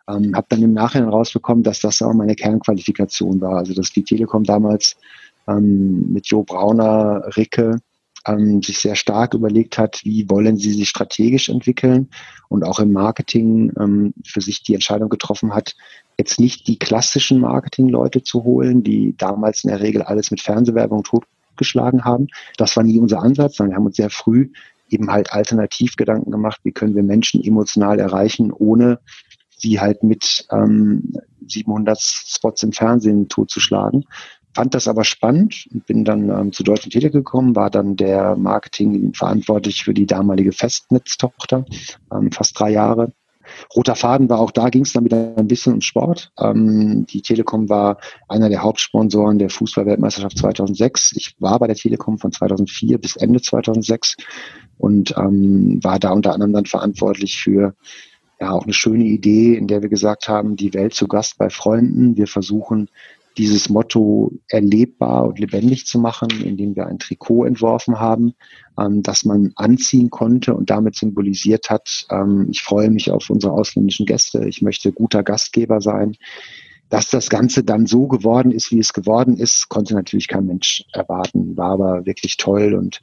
Ähm, 0.09 0.35
habe 0.35 0.47
dann 0.51 0.63
im 0.63 0.73
Nachhinein 0.73 1.09
rausbekommen, 1.09 1.63
dass 1.63 1.81
das 1.81 2.03
auch 2.03 2.15
meine 2.15 2.35
Kernqualifikation 2.35 3.41
war. 3.41 3.59
Also 3.59 3.75
dass 3.75 3.91
die 3.91 4.05
Telekom 4.05 4.45
damals 4.45 4.97
ähm, 5.49 6.13
mit 6.13 6.29
Jo 6.29 6.43
Brauner, 6.43 7.23
Ricke, 7.37 7.81
ähm, 8.27 8.63
sich 8.63 8.79
sehr 8.79 8.95
stark 8.95 9.35
überlegt 9.35 9.79
hat, 9.79 10.01
wie 10.05 10.29
wollen 10.31 10.57
sie 10.57 10.73
sich 10.73 10.89
strategisch 10.89 11.49
entwickeln 11.49 12.09
und 12.49 12.65
auch 12.65 12.79
im 12.79 12.93
Marketing 12.93 13.73
ähm, 13.79 14.15
für 14.25 14.41
sich 14.41 14.63
die 14.63 14.75
Entscheidung 14.75 15.09
getroffen 15.09 15.55
hat, 15.55 15.75
jetzt 16.19 16.39
nicht 16.39 16.69
die 16.69 16.79
klassischen 16.79 17.41
Marketingleute 17.41 18.23
zu 18.23 18.45
holen, 18.45 18.83
die 18.83 19.17
damals 19.17 19.65
in 19.65 19.71
der 19.71 19.81
Regel 19.81 20.03
alles 20.03 20.31
mit 20.31 20.41
Fernsehwerbung 20.41 21.03
tot 21.03 21.25
geschlagen 21.57 22.05
haben. 22.05 22.29
Das 22.57 22.77
war 22.77 22.85
nie 22.85 22.99
unser 22.99 23.23
Ansatz, 23.23 23.57
sondern 23.57 23.73
wir 23.73 23.77
haben 23.77 23.87
uns 23.87 23.97
sehr 23.97 24.11
früh 24.11 24.51
eben 24.93 25.11
halt 25.11 25.33
alternativ 25.33 25.97
Gedanken 25.97 26.31
gemacht, 26.31 26.61
wie 26.65 26.73
können 26.73 26.95
wir 26.95 27.03
Menschen 27.03 27.43
emotional 27.43 27.99
erreichen, 27.99 28.53
ohne 28.53 29.01
sie 29.57 29.81
halt 29.81 30.03
mit 30.03 30.47
ähm, 30.51 31.15
700 31.47 31.99
Spots 32.01 32.63
im 32.63 32.73
Fernsehen 32.73 33.29
totzuschlagen. 33.29 34.05
Fand 34.55 34.75
das 34.75 34.87
aber 34.87 35.05
spannend 35.05 35.67
und 35.73 35.87
bin 35.87 36.05
dann 36.05 36.29
ähm, 36.29 36.53
zu 36.53 36.63
Deutschen 36.63 36.91
Tele 36.91 37.11
gekommen, 37.11 37.57
war 37.57 37.71
dann 37.71 37.97
der 37.97 38.37
Marketing 38.37 39.15
verantwortlich 39.15 39.83
für 39.83 39.95
die 39.95 40.05
damalige 40.05 40.53
Festnetztochter, 40.53 41.65
ähm, 42.13 42.31
fast 42.33 42.59
drei 42.59 42.71
Jahre 42.71 43.13
Roter 43.75 43.95
Faden 43.95 44.29
war 44.29 44.41
auch 44.41 44.51
da, 44.51 44.69
ging 44.69 44.83
es 44.83 44.93
dann 44.93 45.05
wieder 45.05 45.35
ein 45.37 45.49
bisschen 45.49 45.75
um 45.75 45.81
Sport. 45.81 46.33
Ähm, 46.39 47.07
die 47.07 47.23
Telekom 47.23 47.69
war 47.69 47.99
einer 48.29 48.49
der 48.49 48.63
Hauptsponsoren 48.63 49.39
der 49.39 49.51
Fußballweltmeisterschaft 49.51 50.39
2006. 50.39 51.13
Ich 51.17 51.37
war 51.39 51.59
bei 51.59 51.67
der 51.67 51.77
Telekom 51.77 52.19
von 52.19 52.33
2004 52.33 52.99
bis 52.99 53.17
Ende 53.17 53.41
2006 53.41 54.17
und 54.79 55.15
ähm, 55.17 55.79
war 55.83 55.99
da 55.99 56.11
unter 56.11 56.33
anderem 56.33 56.53
dann 56.53 56.67
verantwortlich 56.67 57.39
für 57.39 57.75
ja 58.41 58.51
auch 58.51 58.65
eine 58.65 58.73
schöne 58.73 59.05
Idee, 59.05 59.55
in 59.55 59.69
der 59.69 59.83
wir 59.83 59.89
gesagt 59.89 60.29
haben, 60.29 60.57
die 60.57 60.75
Welt 60.75 60.95
zu 60.95 61.07
Gast 61.07 61.39
bei 61.39 61.49
Freunden. 61.49 62.17
Wir 62.17 62.27
versuchen 62.27 62.89
dieses 63.37 63.69
Motto 63.69 64.33
erlebbar 64.49 65.25
und 65.27 65.39
lebendig 65.39 65.87
zu 65.87 65.99
machen, 65.99 66.29
indem 66.43 66.77
wir 66.77 66.87
ein 66.87 66.99
Trikot 66.99 67.45
entworfen 67.45 67.99
haben, 67.99 68.35
ähm, 68.79 69.03
das 69.03 69.25
man 69.25 69.53
anziehen 69.57 70.11
konnte 70.11 70.55
und 70.55 70.71
damit 70.71 70.97
symbolisiert 70.97 71.71
hat, 71.71 72.07
ähm, 72.11 72.49
ich 72.51 72.63
freue 72.63 72.91
mich 72.91 73.11
auf 73.11 73.31
unsere 73.31 73.53
ausländischen 73.53 74.07
Gäste, 74.07 74.47
ich 74.47 74.63
möchte 74.63 74.93
guter 74.93 75.23
Gastgeber 75.23 75.81
sein. 75.81 76.17
Dass 76.89 77.09
das 77.09 77.31
Ganze 77.31 77.65
dann 77.65 77.87
so 77.87 78.07
geworden 78.07 78.53
ist, 78.53 78.71
wie 78.71 78.79
es 78.79 78.93
geworden 78.93 79.39
ist, 79.39 79.71
konnte 79.71 79.95
natürlich 79.95 80.29
kein 80.29 80.45
Mensch 80.45 80.85
erwarten, 80.93 81.57
war 81.57 81.71
aber 81.71 82.05
wirklich 82.05 82.37
toll 82.37 82.75
und 82.75 83.01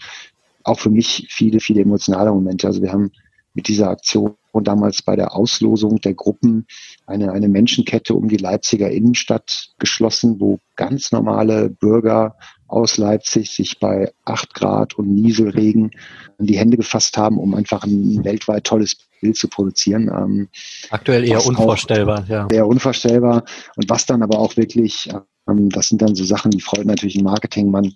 auch 0.63 0.79
für 0.79 0.91
mich 0.91 1.27
viele, 1.31 1.59
viele 1.59 1.81
emotionale 1.81 2.31
Momente. 2.31 2.67
Also 2.67 2.83
wir 2.83 2.91
haben 2.91 3.11
mit 3.55 3.67
dieser 3.67 3.89
Aktion 3.89 4.35
damals 4.53 5.01
bei 5.01 5.15
der 5.15 5.35
Auslosung 5.35 6.01
der 6.01 6.13
Gruppen 6.13 6.65
eine, 7.05 7.31
eine 7.31 7.47
Menschenkette 7.47 8.13
um 8.13 8.27
die 8.27 8.38
Leipziger 8.38 8.89
Innenstadt 8.89 9.69
geschlossen, 9.79 10.39
wo 10.39 10.59
ganz 10.75 11.12
normale 11.12 11.69
Bürger 11.69 12.35
aus 12.67 12.97
Leipzig 12.97 13.49
sich 13.51 13.79
bei 13.79 14.12
acht 14.25 14.53
Grad 14.53 14.93
und 14.95 15.13
Nieselregen 15.13 15.91
in 16.38 16.45
die 16.45 16.57
Hände 16.57 16.77
gefasst 16.77 17.17
haben, 17.17 17.38
um 17.38 17.55
einfach 17.55 17.83
ein 17.83 18.23
weltweit 18.23 18.63
tolles 18.63 18.97
Bild 19.21 19.38
zu 19.38 19.47
produzieren. 19.47 20.07
Ähm, 20.07 20.49
Aktuell 20.89 21.27
eher 21.27 21.45
unvorstellbar, 21.45 22.25
ja. 22.27 22.47
Eher 22.49 22.67
unvorstellbar. 22.67 23.43
Und 23.75 23.89
was 23.89 24.05
dann 24.05 24.21
aber 24.21 24.39
auch 24.39 24.55
wirklich, 24.55 25.09
ähm, 25.47 25.69
das 25.69 25.89
sind 25.89 26.01
dann 26.01 26.15
so 26.15 26.23
Sachen, 26.23 26.51
die 26.51 26.62
freuen 26.62 26.88
natürlich 26.88 27.15
ein 27.15 27.23
Marketingmann, 27.23 27.95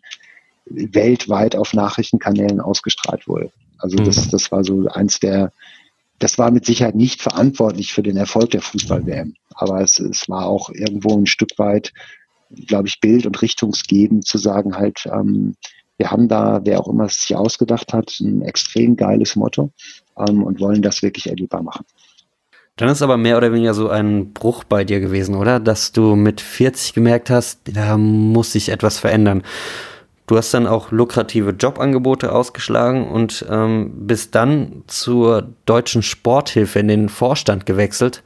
weltweit 0.66 1.56
auf 1.56 1.74
Nachrichtenkanälen 1.74 2.60
ausgestrahlt 2.60 3.28
wurde. 3.28 3.52
Also 3.78 3.98
mhm. 3.98 4.06
das, 4.06 4.30
das 4.30 4.52
war 4.52 4.64
so 4.64 4.88
eins 4.88 5.20
der, 5.20 5.52
das 6.20 6.38
war 6.38 6.52
mit 6.52 6.66
Sicherheit 6.66 6.96
nicht 6.96 7.22
verantwortlich 7.22 7.94
für 7.94 8.04
den 8.04 8.18
Erfolg 8.18 8.52
der 8.52 8.62
Fußball-WM. 8.62 9.34
Aber 9.56 9.82
es, 9.82 10.00
es 10.00 10.30
war 10.30 10.46
auch 10.46 10.70
irgendwo 10.70 11.18
ein 11.18 11.26
Stück 11.26 11.58
weit, 11.58 11.94
glaube 12.68 12.88
ich, 12.88 13.00
Bild- 13.00 13.26
und 13.26 13.42
Richtungsgebend 13.42 14.26
zu 14.26 14.38
sagen 14.38 14.76
halt, 14.76 15.06
ähm, 15.12 15.56
wir 15.98 16.12
haben 16.12 16.28
da, 16.28 16.62
wer 16.64 16.80
auch 16.80 16.88
immer 16.88 17.06
es 17.06 17.22
sich 17.22 17.36
ausgedacht 17.36 17.94
hat, 17.94 18.20
ein 18.20 18.42
extrem 18.42 18.96
geiles 18.96 19.36
Motto 19.36 19.72
ähm, 20.18 20.44
und 20.44 20.60
wollen 20.60 20.82
das 20.82 21.02
wirklich 21.02 21.28
erlebbar 21.28 21.64
machen. 21.64 21.86
Dann 22.76 22.90
ist 22.90 23.04
aber 23.04 23.18
mehr 23.18 23.38
oder 23.38 23.54
weniger 23.54 23.76
so 23.76 23.90
ein 23.90 24.34
Bruch 24.34 24.64
bei 24.64 24.84
dir 24.84 25.00
gewesen, 25.00 25.36
oder? 25.36 25.60
Dass 25.60 25.92
du 25.92 26.16
mit 26.16 26.42
40 26.42 26.94
gemerkt 26.94 27.30
hast, 27.30 27.60
da 27.66 27.98
muss 27.98 28.54
sich 28.54 28.70
etwas 28.70 28.98
verändern. 28.98 29.44
Du 30.26 30.38
hast 30.38 30.54
dann 30.54 30.68
auch 30.68 30.92
lukrative 30.92 31.52
Jobangebote 31.52 32.32
ausgeschlagen 32.32 33.08
und 33.08 33.46
ähm, 33.50 33.92
bist 34.08 34.36
dann 34.36 34.84
zur 34.88 35.50
deutschen 35.66 36.02
Sporthilfe 36.02 36.80
in 36.80 36.88
den 36.88 37.10
Vorstand 37.10 37.66
gewechselt. 37.66 38.24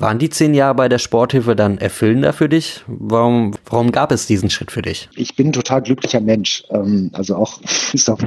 Waren 0.00 0.18
die 0.18 0.30
zehn 0.30 0.54
Jahre 0.54 0.74
bei 0.74 0.88
der 0.88 0.98
Sporthilfe 0.98 1.54
dann 1.54 1.76
erfüllender 1.76 2.32
für 2.32 2.48
dich? 2.48 2.82
Warum, 2.86 3.54
warum 3.66 3.92
gab 3.92 4.12
es 4.12 4.26
diesen 4.26 4.48
Schritt 4.48 4.72
für 4.72 4.80
dich? 4.80 5.10
Ich 5.14 5.36
bin 5.36 5.48
ein 5.48 5.52
total 5.52 5.82
glücklicher 5.82 6.20
Mensch. 6.20 6.64
Ähm, 6.70 7.10
also 7.12 7.36
auch 7.36 7.60
ist 7.92 8.08
auch 8.08 8.18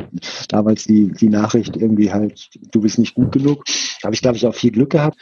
damals 0.50 0.86
die, 0.86 1.12
die 1.12 1.30
Nachricht 1.30 1.76
irgendwie 1.76 2.14
halt, 2.14 2.50
du 2.72 2.82
bist 2.82 3.00
nicht 3.00 3.16
gut 3.16 3.32
genug. 3.32 3.66
Da 4.02 4.08
habe 4.08 4.16
ich, 4.16 4.22
glaube 4.22 4.38
ich, 4.38 4.46
auch 4.46 4.56
viel 4.56 4.72
Glück 4.72 4.92
gehabt 4.92 5.18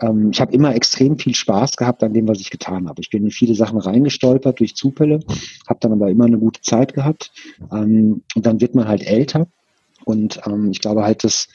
ähm, 0.00 0.30
ich 0.32 0.40
habe 0.40 0.52
immer 0.52 0.74
extrem 0.74 1.18
viel 1.18 1.34
Spaß 1.34 1.76
gehabt 1.76 2.02
an 2.02 2.12
dem, 2.12 2.28
was 2.28 2.40
ich 2.40 2.50
getan 2.50 2.88
habe. 2.88 3.00
Ich 3.00 3.10
bin 3.10 3.24
in 3.24 3.30
viele 3.30 3.54
Sachen 3.54 3.78
reingestolpert 3.78 4.60
durch 4.60 4.74
Zufälle, 4.74 5.20
habe 5.68 5.80
dann 5.80 5.92
aber 5.92 6.10
immer 6.10 6.24
eine 6.24 6.38
gute 6.38 6.60
Zeit 6.62 6.94
gehabt. 6.94 7.32
Ähm, 7.72 8.22
und 8.34 8.46
dann 8.46 8.60
wird 8.60 8.74
man 8.74 8.88
halt 8.88 9.06
älter. 9.06 9.46
Und 10.04 10.40
ähm, 10.46 10.70
ich 10.70 10.80
glaube 10.80 11.04
halt, 11.04 11.24
dass, 11.24 11.48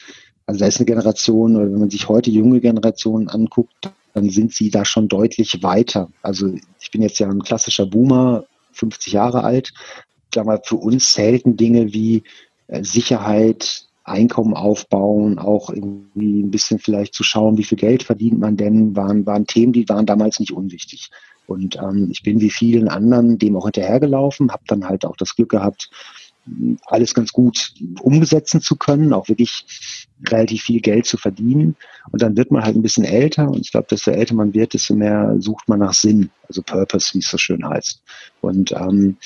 also 0.46 0.60
da 0.60 0.66
ist 0.66 0.78
eine 0.78 0.86
Generation, 0.86 1.56
oder 1.56 1.70
wenn 1.70 1.80
man 1.80 1.90
sich 1.90 2.08
heute 2.08 2.30
junge 2.30 2.60
Generationen 2.60 3.28
anguckt, 3.28 3.90
dann 4.14 4.30
sind 4.30 4.54
sie 4.54 4.70
da 4.70 4.84
schon 4.84 5.08
deutlich 5.08 5.62
weiter. 5.62 6.08
Also 6.22 6.54
ich 6.80 6.90
bin 6.90 7.02
jetzt 7.02 7.18
ja 7.18 7.28
ein 7.28 7.42
klassischer 7.42 7.86
Boomer, 7.86 8.44
50 8.72 9.12
Jahre 9.12 9.44
alt. 9.44 9.72
Ich 10.24 10.30
glaube, 10.30 10.60
für 10.64 10.76
uns 10.76 11.12
zählten 11.12 11.56
Dinge 11.56 11.92
wie 11.92 12.22
äh, 12.68 12.82
Sicherheit, 12.82 13.86
Einkommen 14.06 14.54
aufbauen, 14.54 15.38
auch 15.38 15.70
irgendwie 15.70 16.42
ein 16.42 16.50
bisschen 16.50 16.78
vielleicht 16.78 17.14
zu 17.14 17.24
schauen, 17.24 17.58
wie 17.58 17.64
viel 17.64 17.78
Geld 17.78 18.04
verdient 18.04 18.38
man 18.38 18.56
denn, 18.56 18.94
waren, 18.94 19.26
waren 19.26 19.46
Themen, 19.46 19.72
die 19.72 19.88
waren 19.88 20.06
damals 20.06 20.38
nicht 20.38 20.52
unwichtig. 20.52 21.10
Und 21.46 21.76
ähm, 21.76 22.08
ich 22.10 22.22
bin 22.22 22.40
wie 22.40 22.50
vielen 22.50 22.88
anderen 22.88 23.38
dem 23.38 23.56
auch 23.56 23.64
hinterhergelaufen, 23.64 24.52
habe 24.52 24.62
dann 24.66 24.88
halt 24.88 25.04
auch 25.04 25.16
das 25.16 25.34
Glück 25.36 25.50
gehabt, 25.50 25.90
alles 26.86 27.14
ganz 27.14 27.32
gut 27.32 27.74
umsetzen 28.00 28.60
zu 28.60 28.76
können, 28.76 29.12
auch 29.12 29.28
wirklich 29.28 29.64
relativ 30.28 30.62
viel 30.62 30.80
Geld 30.80 31.06
zu 31.06 31.16
verdienen. 31.16 31.76
Und 32.10 32.22
dann 32.22 32.36
wird 32.36 32.50
man 32.50 32.62
halt 32.62 32.76
ein 32.76 32.82
bisschen 32.82 33.04
älter 33.04 33.48
und 33.48 33.60
ich 33.60 33.72
glaube, 33.72 33.88
desto 33.90 34.10
älter 34.10 34.34
man 34.34 34.54
wird, 34.54 34.74
desto 34.74 34.94
mehr 34.94 35.36
sucht 35.38 35.68
man 35.68 35.80
nach 35.80 35.92
Sinn, 35.92 36.30
also 36.48 36.62
Purpose, 36.62 37.14
wie 37.14 37.18
es 37.18 37.28
so 37.28 37.36
schön 37.36 37.68
heißt. 37.68 38.00
Und 38.40 38.72
ähm, 38.72 39.16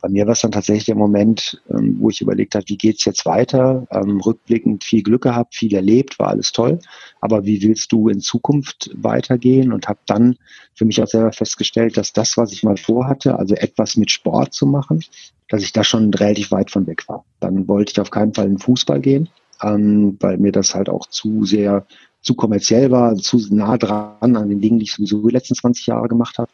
bei 0.00 0.08
mir 0.08 0.26
war 0.26 0.32
es 0.32 0.40
dann 0.40 0.52
tatsächlich 0.52 0.86
der 0.86 0.94
Moment, 0.94 1.62
ähm, 1.70 1.96
wo 2.00 2.08
ich 2.08 2.20
überlegt 2.20 2.54
habe, 2.54 2.64
wie 2.68 2.78
geht's 2.78 3.04
jetzt 3.04 3.26
weiter? 3.26 3.86
Ähm, 3.90 4.20
rückblickend 4.20 4.84
viel 4.84 5.02
Glück 5.02 5.22
gehabt, 5.22 5.54
viel 5.54 5.74
erlebt, 5.74 6.18
war 6.18 6.28
alles 6.28 6.52
toll. 6.52 6.80
Aber 7.20 7.44
wie 7.44 7.62
willst 7.62 7.92
du 7.92 8.08
in 8.08 8.20
Zukunft 8.20 8.90
weitergehen? 8.94 9.72
Und 9.72 9.88
habe 9.88 10.00
dann 10.06 10.36
für 10.74 10.86
mich 10.86 11.02
auch 11.02 11.06
selber 11.06 11.32
festgestellt, 11.32 11.96
dass 11.96 12.12
das, 12.12 12.36
was 12.38 12.52
ich 12.52 12.62
mal 12.62 12.78
vorhatte, 12.78 13.38
also 13.38 13.54
etwas 13.54 13.96
mit 13.96 14.10
Sport 14.10 14.54
zu 14.54 14.66
machen, 14.66 15.04
dass 15.50 15.62
ich 15.62 15.72
da 15.72 15.84
schon 15.84 16.14
relativ 16.14 16.52
weit 16.52 16.70
von 16.70 16.86
weg 16.86 17.06
war. 17.08 17.24
Dann 17.40 17.68
wollte 17.68 17.92
ich 17.92 18.00
auf 18.00 18.10
keinen 18.10 18.32
Fall 18.32 18.46
in 18.46 18.58
Fußball 18.58 19.00
gehen, 19.00 19.28
ähm, 19.62 20.16
weil 20.20 20.38
mir 20.38 20.52
das 20.52 20.74
halt 20.74 20.88
auch 20.88 21.06
zu 21.06 21.44
sehr 21.44 21.86
zu 22.22 22.34
kommerziell 22.34 22.90
war, 22.90 23.16
zu 23.16 23.38
nah 23.50 23.78
dran 23.78 24.36
an 24.36 24.48
den 24.48 24.60
Dingen, 24.60 24.78
die 24.78 24.84
ich 24.84 24.92
sowieso 24.92 25.26
die 25.26 25.34
letzten 25.34 25.54
20 25.54 25.86
Jahre 25.86 26.08
gemacht 26.08 26.38
habe. 26.38 26.50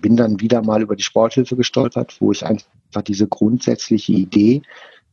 Bin 0.00 0.16
dann 0.16 0.40
wieder 0.40 0.62
mal 0.62 0.82
über 0.82 0.96
die 0.96 1.02
Sporthilfe 1.02 1.54
gestolpert, 1.56 2.16
wo 2.20 2.32
ich 2.32 2.44
einfach 2.44 3.02
diese 3.06 3.28
grundsätzliche 3.28 4.12
Idee, 4.12 4.62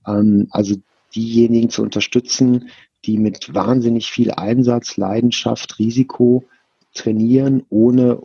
ähm, 0.07 0.47
also 0.51 0.75
diejenigen 1.13 1.69
zu 1.69 1.83
unterstützen, 1.83 2.69
die 3.05 3.17
mit 3.17 3.53
wahnsinnig 3.53 4.11
viel 4.11 4.31
Einsatz, 4.31 4.97
Leidenschaft, 4.97 5.79
Risiko 5.79 6.45
trainieren, 6.93 7.63
ohne 7.69 8.21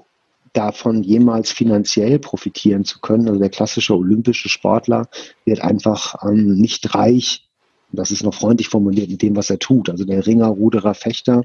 davon 0.54 1.02
jemals 1.02 1.52
finanziell 1.52 2.18
profitieren 2.18 2.84
zu 2.84 3.00
können. 3.00 3.28
Also 3.28 3.40
der 3.40 3.50
klassische 3.50 3.94
olympische 3.94 4.48
Sportler 4.48 5.08
wird 5.44 5.60
einfach 5.60 6.14
ähm, 6.22 6.56
nicht 6.56 6.94
reich. 6.94 7.48
Das 7.92 8.10
ist 8.10 8.22
noch 8.22 8.34
freundlich 8.34 8.68
formuliert 8.68 9.10
in 9.10 9.18
dem, 9.18 9.36
was 9.36 9.50
er 9.50 9.58
tut. 9.58 9.90
Also 9.90 10.04
der 10.04 10.26
Ringer, 10.26 10.48
Ruderer, 10.48 10.94
Fechter 10.94 11.42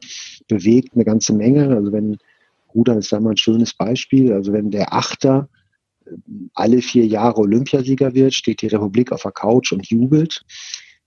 bewegt 0.48 0.95
eine 0.95 1.06
ganze 1.06 1.34
Menge. 1.34 1.76
Also 1.76 1.91
wenn 1.91 2.17
Rudern 2.74 3.00
ist 3.00 3.12
da 3.12 3.19
mal 3.19 3.32
ein 3.32 3.38
schönes 3.38 3.74
Beispiel. 3.74 4.32
Also 4.32 4.54
wenn 4.54 4.72
der 4.72 4.93
Achter 4.93 5.50
äh, 6.06 6.12
alle 6.54 6.82
vier 6.82 7.06
Jahre 7.06 7.41
Olympiasieger 7.41 8.13
wird, 8.13 8.34
steht 8.34 8.62
die 8.62 8.67
Republik 8.67 9.12
auf 9.12 9.24
der 9.24 9.32
Couch 9.32 9.72
und 9.72 9.88
jubelt. 9.88 10.45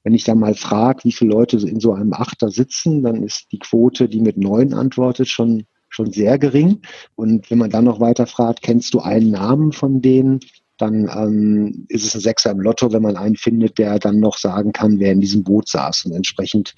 Wenn 0.04 0.14
ich 0.14 0.24
dann 0.24 0.40
mal 0.40 0.54
frage, 0.54 1.04
wie 1.04 1.12
viele 1.12 1.30
Leute 1.30 1.56
in 1.58 1.78
so 1.78 1.92
einem 1.92 2.12
Achter 2.12 2.50
sitzen, 2.50 3.04
dann 3.04 3.22
ist 3.22 3.52
die 3.52 3.60
Quote, 3.60 4.08
die 4.08 4.20
mit 4.20 4.36
neun 4.36 4.74
antwortet, 4.74 5.28
schon 5.28 5.64
schon 5.92 6.10
sehr 6.10 6.38
gering. 6.38 6.80
Und 7.14 7.50
wenn 7.50 7.58
man 7.58 7.70
dann 7.70 7.84
noch 7.84 8.00
weiter 8.00 8.26
fragt, 8.26 8.62
kennst 8.62 8.94
du 8.94 9.00
einen 9.00 9.30
Namen 9.30 9.72
von 9.72 10.00
denen, 10.00 10.40
dann 10.78 11.08
ähm, 11.14 11.86
ist 11.88 12.04
es 12.04 12.14
ein 12.14 12.20
Sechser 12.20 12.50
im 12.50 12.60
Lotto, 12.60 12.92
wenn 12.92 13.02
man 13.02 13.16
einen 13.16 13.36
findet, 13.36 13.78
der 13.78 13.98
dann 13.98 14.18
noch 14.18 14.38
sagen 14.38 14.72
kann, 14.72 14.98
wer 14.98 15.12
in 15.12 15.20
diesem 15.20 15.44
Boot 15.44 15.68
saß. 15.68 16.06
Und 16.06 16.12
entsprechend 16.12 16.74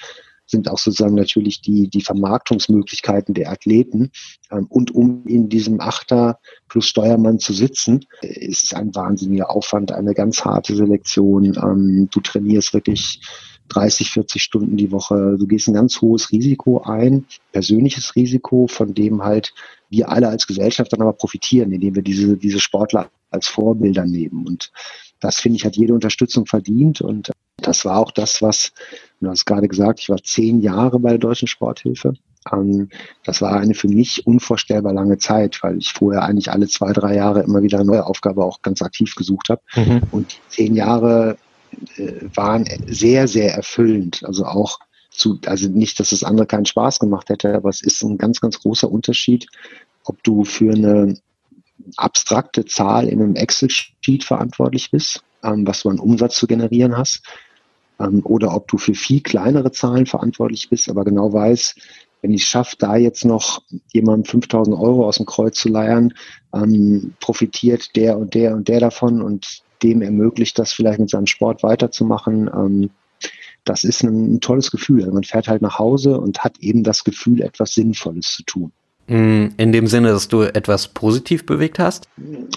sind 0.46 0.68
auch 0.68 0.79
sozusagen 0.79 1.14
natürlich 1.14 1.62
die, 1.62 1.88
die 1.88 2.03
Vermarktungsmöglichkeiten 2.03 3.35
der 3.35 3.50
Athleten. 3.50 4.11
Ähm, 4.50 4.66
und 4.68 4.94
um 4.94 5.27
in 5.27 5.48
diesem 5.48 5.81
Achter 5.81 6.38
plus 6.68 6.87
Steuermann 6.87 7.38
zu 7.38 7.53
sitzen, 7.53 8.05
ist 8.20 8.64
es 8.64 8.74
ein 8.74 8.94
wahnsinniger 8.94 9.50
Aufwand, 9.50 9.92
eine 9.92 10.14
ganz 10.14 10.44
harte 10.44 10.74
Selektion. 10.74 11.57
Ähm, 11.57 12.09
du 12.11 12.20
trainierst 12.20 12.74
wirklich 12.74 13.20
30, 13.68 14.11
40 14.11 14.42
Stunden 14.42 14.77
die 14.77 14.92
Woche. 14.92 15.37
Du 15.38 15.46
gehst 15.46 15.68
ein 15.68 15.74
ganz 15.74 16.00
hohes 16.00 16.31
Risiko 16.31 16.83
ein, 16.83 17.27
persönliches 17.53 18.14
Risiko, 18.14 18.66
von 18.66 18.94
dem 18.94 19.22
halt 19.22 19.55
wir 19.90 20.09
alle 20.09 20.29
als 20.29 20.46
Gesellschaft 20.46 20.92
dann 20.92 21.03
aber 21.03 21.12
profitieren, 21.12 21.72
indem 21.72 21.94
wir 21.94 22.03
diese, 22.03 22.37
diese 22.37 22.61
Sportler 22.61 23.11
als 23.31 23.48
Vorbilder 23.48 24.05
nehmen. 24.05 24.46
Und 24.46 24.70
das 25.20 25.37
finde 25.37 25.57
ich 25.57 25.64
hat 25.64 25.77
jede 25.77 25.94
Unterstützung 25.94 26.46
verdient. 26.46 27.00
Und 27.00 27.31
das 27.57 27.85
war 27.85 27.98
auch 27.98 28.11
das, 28.11 28.42
was, 28.42 28.72
du 29.20 29.29
hast 29.29 29.44
gerade 29.44 29.68
gesagt, 29.68 30.00
ich 30.00 30.09
war 30.09 30.22
zehn 30.22 30.61
Jahre 30.61 30.98
bei 30.98 31.11
der 31.11 31.18
Deutschen 31.18 31.48
Sporthilfe. 31.48 32.14
Ähm, 32.53 32.88
das 33.24 33.40
war 33.40 33.53
eine 33.55 33.74
für 33.74 33.88
mich 33.88 34.27
unvorstellbar 34.27 34.92
lange 34.92 35.18
Zeit, 35.18 35.62
weil 35.62 35.79
ich 35.79 35.92
vorher 35.92 36.22
eigentlich 36.22 36.50
alle 36.50 36.68
zwei, 36.68 36.92
drei 36.92 37.14
Jahre 37.14 37.42
immer 37.42 37.62
wieder 37.62 37.79
eine 37.79 37.87
neue 37.87 38.07
Aufgabe 38.07 38.44
auch 38.44 38.62
ganz 38.62 38.83
aktiv 38.83 39.14
gesucht 39.14 39.48
habe. 39.48 39.62
Mhm. 39.74 40.03
Und 40.11 40.38
zehn 40.48 40.74
Jahre 40.74 41.38
waren 42.34 42.66
sehr, 42.87 43.28
sehr 43.28 43.54
erfüllend. 43.54 44.22
Also 44.24 44.44
auch 44.44 44.78
zu, 45.10 45.38
also 45.46 45.68
nicht, 45.68 46.00
dass 46.00 46.10
das 46.10 46.24
andere 46.24 46.46
keinen 46.46 46.66
Spaß 46.66 46.98
gemacht 46.98 47.28
hätte, 47.28 47.54
aber 47.54 47.68
es 47.68 47.82
ist 47.82 48.02
ein 48.02 48.18
ganz, 48.18 48.40
ganz 48.40 48.60
großer 48.60 48.90
Unterschied, 48.90 49.46
ob 50.04 50.22
du 50.24 50.44
für 50.44 50.72
eine 50.72 51.16
abstrakte 51.96 52.64
Zahl 52.64 53.08
in 53.08 53.22
einem 53.22 53.37
Excel-Sheet 53.37 54.24
verantwortlich 54.24 54.90
bist, 54.90 55.22
ähm, 55.42 55.66
was 55.66 55.82
du 55.82 55.90
an 55.90 55.98
Umsatz 55.98 56.37
zu 56.37 56.46
generieren 56.46 56.96
hast, 56.96 57.22
ähm, 58.00 58.22
oder 58.24 58.54
ob 58.54 58.68
du 58.68 58.78
für 58.78 58.94
viel 58.94 59.20
kleinere 59.20 59.72
Zahlen 59.72 60.06
verantwortlich 60.06 60.68
bist, 60.68 60.88
aber 60.88 61.04
genau 61.04 61.32
weißt, 61.32 61.76
wenn 62.22 62.32
ich 62.32 62.42
es 62.42 62.48
schaffe, 62.48 62.76
da 62.78 62.96
jetzt 62.96 63.24
noch 63.24 63.62
jemandem 63.92 64.24
5000 64.24 64.74
Euro 64.76 65.06
aus 65.06 65.18
dem 65.18 65.26
Kreuz 65.26 65.58
zu 65.58 65.68
leiern, 65.68 66.14
ähm, 66.54 67.14
profitiert 67.20 67.94
der 67.96 68.16
und 68.18 68.34
der 68.34 68.54
und 68.54 68.68
der 68.68 68.80
davon 68.80 69.20
und 69.20 69.62
dem 69.85 70.03
ermöglicht 70.03 70.59
das 70.59 70.73
vielleicht 70.73 70.99
mit 70.99 71.11
seinem 71.11 71.27
Sport 71.27 71.62
weiterzumachen. 71.62 72.51
Ähm, 72.53 72.90
das 73.64 73.85
ist 73.85 74.03
ein, 74.03 74.35
ein 74.35 74.40
tolles 74.40 74.70
Gefühl. 74.70 75.03
Also 75.03 75.12
man 75.12 75.25
fährt 75.25 75.49
halt 75.49 75.62
nach 75.62 75.79
Hause 75.79 76.18
und 76.18 76.40
hat 76.40 76.59
eben 76.59 76.83
das 76.83 77.05
Gefühl, 77.05 77.42
etwas 77.42 77.75
Sinnvolles 77.75 78.33
zu 78.35 78.42
tun. 78.44 78.73
Mm, 79.07 79.49
in 79.59 79.73
dem 79.73 79.87
Sinne, 79.87 80.09
dass 80.09 80.29
du 80.29 80.42
etwas 80.42 80.88
positiv 80.88 81.44
bewegt 81.44 81.79
hast? 81.79 82.09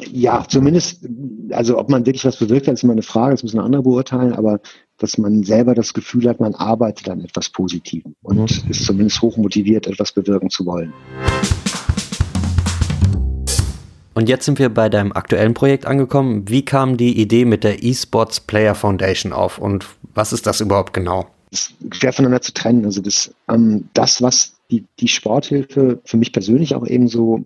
Ja, 0.10 0.46
zumindest, 0.48 1.06
also 1.52 1.78
ob 1.78 1.90
man 1.90 2.06
wirklich 2.06 2.24
was 2.24 2.38
bewirkt 2.38 2.68
hat, 2.68 2.76
ist 2.76 2.84
immer 2.84 2.94
eine 2.94 3.02
Frage, 3.02 3.34
das 3.34 3.44
müssen 3.44 3.60
andere 3.60 3.84
beurteilen, 3.84 4.34
aber 4.34 4.60
dass 4.98 5.18
man 5.18 5.44
selber 5.44 5.76
das 5.76 5.94
Gefühl 5.94 6.28
hat, 6.28 6.40
man 6.40 6.56
arbeitet 6.56 7.10
an 7.10 7.22
etwas 7.22 7.50
Positivem 7.50 8.16
und 8.24 8.64
mhm. 8.66 8.72
ist 8.72 8.86
zumindest 8.86 9.22
hoch 9.22 9.38
motiviert, 9.38 9.88
etwas 9.88 10.14
bewirken 10.14 10.50
zu 10.50 10.66
wollen. 10.66 10.94
Und 14.18 14.30
jetzt 14.30 14.46
sind 14.46 14.58
wir 14.58 14.70
bei 14.70 14.90
deinem 14.90 15.12
aktuellen 15.12 15.54
Projekt 15.54 15.86
angekommen. 15.86 16.50
Wie 16.50 16.66
kam 16.66 16.98
die 16.98 17.22
Idee 17.22 17.46
mit 17.46 17.64
der 17.64 17.84
eSports 17.84 18.40
Player 18.40 18.74
Foundation 18.74 19.32
auf 19.32 19.60
und 19.60 19.86
was 20.16 20.34
ist 20.34 20.48
das 20.48 20.60
überhaupt 20.60 20.92
genau? 20.92 21.28
Das 21.52 21.72
ist 21.80 21.96
schwer 21.96 22.12
voneinander 22.12 22.42
zu 22.42 22.52
trennen. 22.52 22.84
Also 22.84 23.00
das, 23.00 23.32
ähm, 23.48 23.90
das 23.94 24.24
was 24.24 24.56
die, 24.72 24.86
die 25.00 25.08
Sporthilfe 25.08 26.02
für 26.04 26.18
mich 26.18 26.34
persönlich 26.34 26.74
auch 26.74 26.88
eben 26.88 27.08
so 27.08 27.44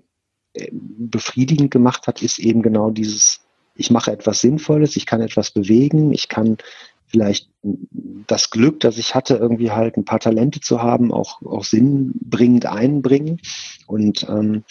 äh, 0.53 0.69
befriedigend 0.71 1.71
gemacht 1.71 2.07
hat, 2.07 2.21
ist 2.21 2.39
eben 2.39 2.61
genau 2.61 2.89
dieses, 2.89 3.41
ich 3.75 3.91
mache 3.91 4.13
etwas 4.13 4.39
Sinnvolles, 4.39 4.95
ich 4.95 5.05
kann 5.05 5.19
etwas 5.19 5.51
bewegen, 5.51 6.13
ich 6.13 6.29
kann 6.29 6.55
vielleicht 7.05 7.49
das 8.27 8.49
Glück, 8.49 8.79
das 8.79 8.97
ich 8.97 9.13
hatte, 9.13 9.35
irgendwie 9.35 9.71
halt 9.71 9.97
ein 9.97 10.05
paar 10.05 10.21
Talente 10.21 10.61
zu 10.61 10.81
haben, 10.81 11.11
auch, 11.11 11.41
auch 11.41 11.65
sinnbringend 11.65 12.65
einbringen. 12.65 13.41
Und 13.87 14.25
ähm, 14.29 14.63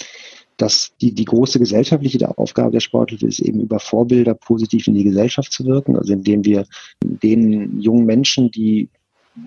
dass 0.60 0.92
die, 1.00 1.14
die 1.14 1.24
große 1.24 1.58
gesellschaftliche 1.58 2.36
Aufgabe 2.36 2.72
der 2.72 2.80
Sporthilfe 2.80 3.26
ist 3.26 3.40
eben 3.40 3.60
über 3.60 3.78
Vorbilder 3.78 4.34
positiv 4.34 4.86
in 4.88 4.94
die 4.94 5.04
Gesellschaft 5.04 5.52
zu 5.52 5.64
wirken, 5.64 5.96
also 5.96 6.12
indem 6.12 6.44
wir 6.44 6.66
den 7.02 7.80
jungen 7.80 8.04
Menschen, 8.04 8.50
die 8.50 8.88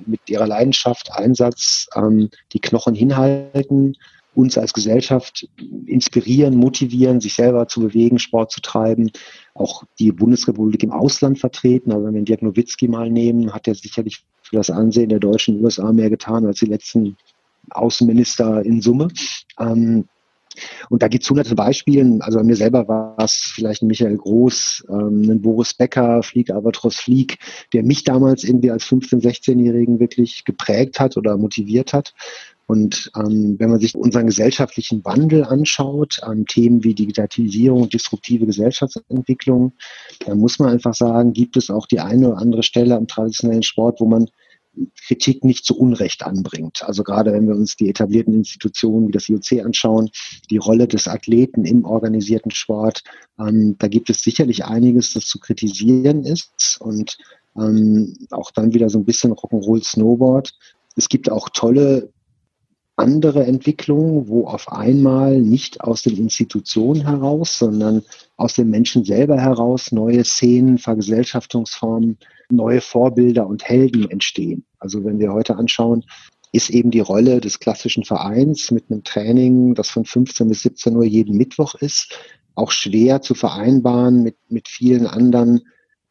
mit 0.05 0.21
ihrer 0.27 0.47
Leidenschaft, 0.47 1.11
Einsatz 1.11 1.87
ähm, 1.95 2.29
die 2.53 2.59
Knochen 2.59 2.95
hinhalten, 2.95 3.95
uns 4.33 4.57
als 4.57 4.73
Gesellschaft 4.73 5.47
inspirieren, 5.85 6.55
motivieren, 6.55 7.21
sich 7.21 7.35
selber 7.35 7.67
zu 7.67 7.81
bewegen, 7.81 8.17
Sport 8.17 8.51
zu 8.51 8.61
treiben, 8.61 9.11
auch 9.53 9.83
die 9.99 10.11
Bundesrepublik 10.11 10.81
im 10.81 10.91
Ausland 10.91 11.37
vertreten. 11.37 11.91
Also 11.91 12.05
wenn 12.05 12.15
wir 12.15 12.23
Dirk 12.23 12.41
Nowitzki 12.41 12.87
mal 12.87 13.11
nehmen, 13.11 13.53
hat 13.53 13.67
er 13.67 13.75
sicherlich 13.75 14.23
für 14.41 14.55
das 14.55 14.71
Ansehen 14.71 15.09
der 15.09 15.19
deutschen 15.19 15.63
USA 15.63 15.93
mehr 15.93 16.09
getan 16.09 16.47
als 16.47 16.59
die 16.59 16.65
letzten 16.65 17.17
Außenminister 17.69 18.65
in 18.65 18.81
Summe. 18.81 19.09
Ähm, 19.59 20.05
und 20.89 21.01
da 21.01 21.07
gibt 21.07 21.23
es 21.23 21.29
hunderte 21.29 21.55
Beispiele. 21.55 22.19
Also 22.21 22.39
bei 22.39 22.43
mir 22.43 22.55
selber 22.55 22.87
war 22.87 23.15
es 23.19 23.33
vielleicht 23.33 23.81
ein 23.81 23.87
Michael 23.87 24.17
Groß, 24.17 24.85
ähm, 24.89 25.29
ein 25.29 25.41
Boris 25.41 25.73
Becker, 25.73 26.23
Flieg 26.23 26.51
Albatros 26.51 26.97
Flieg, 26.97 27.37
der 27.73 27.83
mich 27.83 28.03
damals 28.03 28.43
irgendwie 28.43 28.71
als 28.71 28.85
15-, 28.85 29.21
16-Jährigen 29.21 29.99
wirklich 29.99 30.43
geprägt 30.45 30.99
hat 30.99 31.17
oder 31.17 31.37
motiviert 31.37 31.93
hat. 31.93 32.13
Und 32.65 33.11
ähm, 33.17 33.57
wenn 33.59 33.69
man 33.69 33.79
sich 33.79 33.93
unseren 33.93 34.27
gesellschaftlichen 34.27 35.03
Wandel 35.03 35.43
anschaut, 35.43 36.23
an 36.23 36.45
Themen 36.45 36.83
wie 36.83 36.93
Digitalisierung 36.93 37.83
und 37.83 37.93
disruptive 37.93 38.45
Gesellschaftsentwicklung, 38.45 39.73
dann 40.25 40.39
muss 40.39 40.59
man 40.59 40.69
einfach 40.69 40.93
sagen, 40.93 41.33
gibt 41.33 41.57
es 41.57 41.69
auch 41.69 41.87
die 41.87 41.99
eine 41.99 42.29
oder 42.29 42.37
andere 42.37 42.63
Stelle 42.63 42.95
am 42.95 43.07
traditionellen 43.07 43.63
Sport, 43.63 43.99
wo 43.99 44.05
man 44.05 44.29
Kritik 45.05 45.43
nicht 45.43 45.65
zu 45.65 45.77
Unrecht 45.77 46.23
anbringt. 46.23 46.83
Also 46.83 47.03
gerade 47.03 47.33
wenn 47.33 47.47
wir 47.47 47.55
uns 47.55 47.75
die 47.75 47.89
etablierten 47.89 48.33
Institutionen 48.33 49.07
wie 49.07 49.11
das 49.11 49.29
IOC 49.29 49.63
anschauen, 49.63 50.09
die 50.49 50.57
Rolle 50.57 50.87
des 50.87 51.07
Athleten 51.07 51.65
im 51.65 51.85
organisierten 51.85 52.51
Sport, 52.51 53.03
ähm, 53.39 53.75
da 53.79 53.87
gibt 53.87 54.09
es 54.09 54.19
sicherlich 54.19 54.65
einiges, 54.65 55.13
das 55.13 55.25
zu 55.25 55.39
kritisieren 55.39 56.23
ist 56.23 56.77
und 56.79 57.17
ähm, 57.57 58.15
auch 58.31 58.51
dann 58.51 58.73
wieder 58.73 58.89
so 58.89 58.99
ein 58.99 59.05
bisschen 59.05 59.33
Rock'n'Roll 59.33 59.83
Snowboard. 59.83 60.53
Es 60.95 61.09
gibt 61.09 61.29
auch 61.29 61.49
tolle 61.49 62.12
andere 62.95 63.45
Entwicklungen, 63.45 64.27
wo 64.27 64.45
auf 64.45 64.71
einmal 64.71 65.39
nicht 65.39 65.81
aus 65.81 66.03
den 66.03 66.17
Institutionen 66.17 67.07
heraus, 67.07 67.57
sondern 67.57 68.03
aus 68.37 68.53
den 68.53 68.69
Menschen 68.69 69.03
selber 69.03 69.39
heraus 69.39 69.91
neue 69.91 70.23
Szenen, 70.23 70.77
Vergesellschaftungsformen 70.77 72.17
neue 72.49 72.81
Vorbilder 72.81 73.47
und 73.47 73.63
Helden 73.63 74.09
entstehen. 74.09 74.65
Also 74.79 75.03
wenn 75.03 75.19
wir 75.19 75.33
heute 75.33 75.55
anschauen, 75.55 76.03
ist 76.51 76.69
eben 76.69 76.91
die 76.91 76.99
Rolle 76.99 77.41
des 77.41 77.59
klassischen 77.59 78.03
Vereins 78.03 78.69
mit 78.69 78.85
einem 78.89 79.03
Training, 79.03 79.73
das 79.73 79.89
von 79.89 80.05
15 80.05 80.49
bis 80.49 80.61
17 80.61 80.95
Uhr 80.95 81.05
jeden 81.05 81.35
Mittwoch 81.35 81.73
ist, 81.73 82.19
auch 82.53 82.71
schwer 82.71 83.21
zu 83.23 83.33
vereinbaren 83.33 84.21
mit, 84.21 84.37
mit 84.49 84.67
vielen 84.67 85.07
anderen 85.07 85.61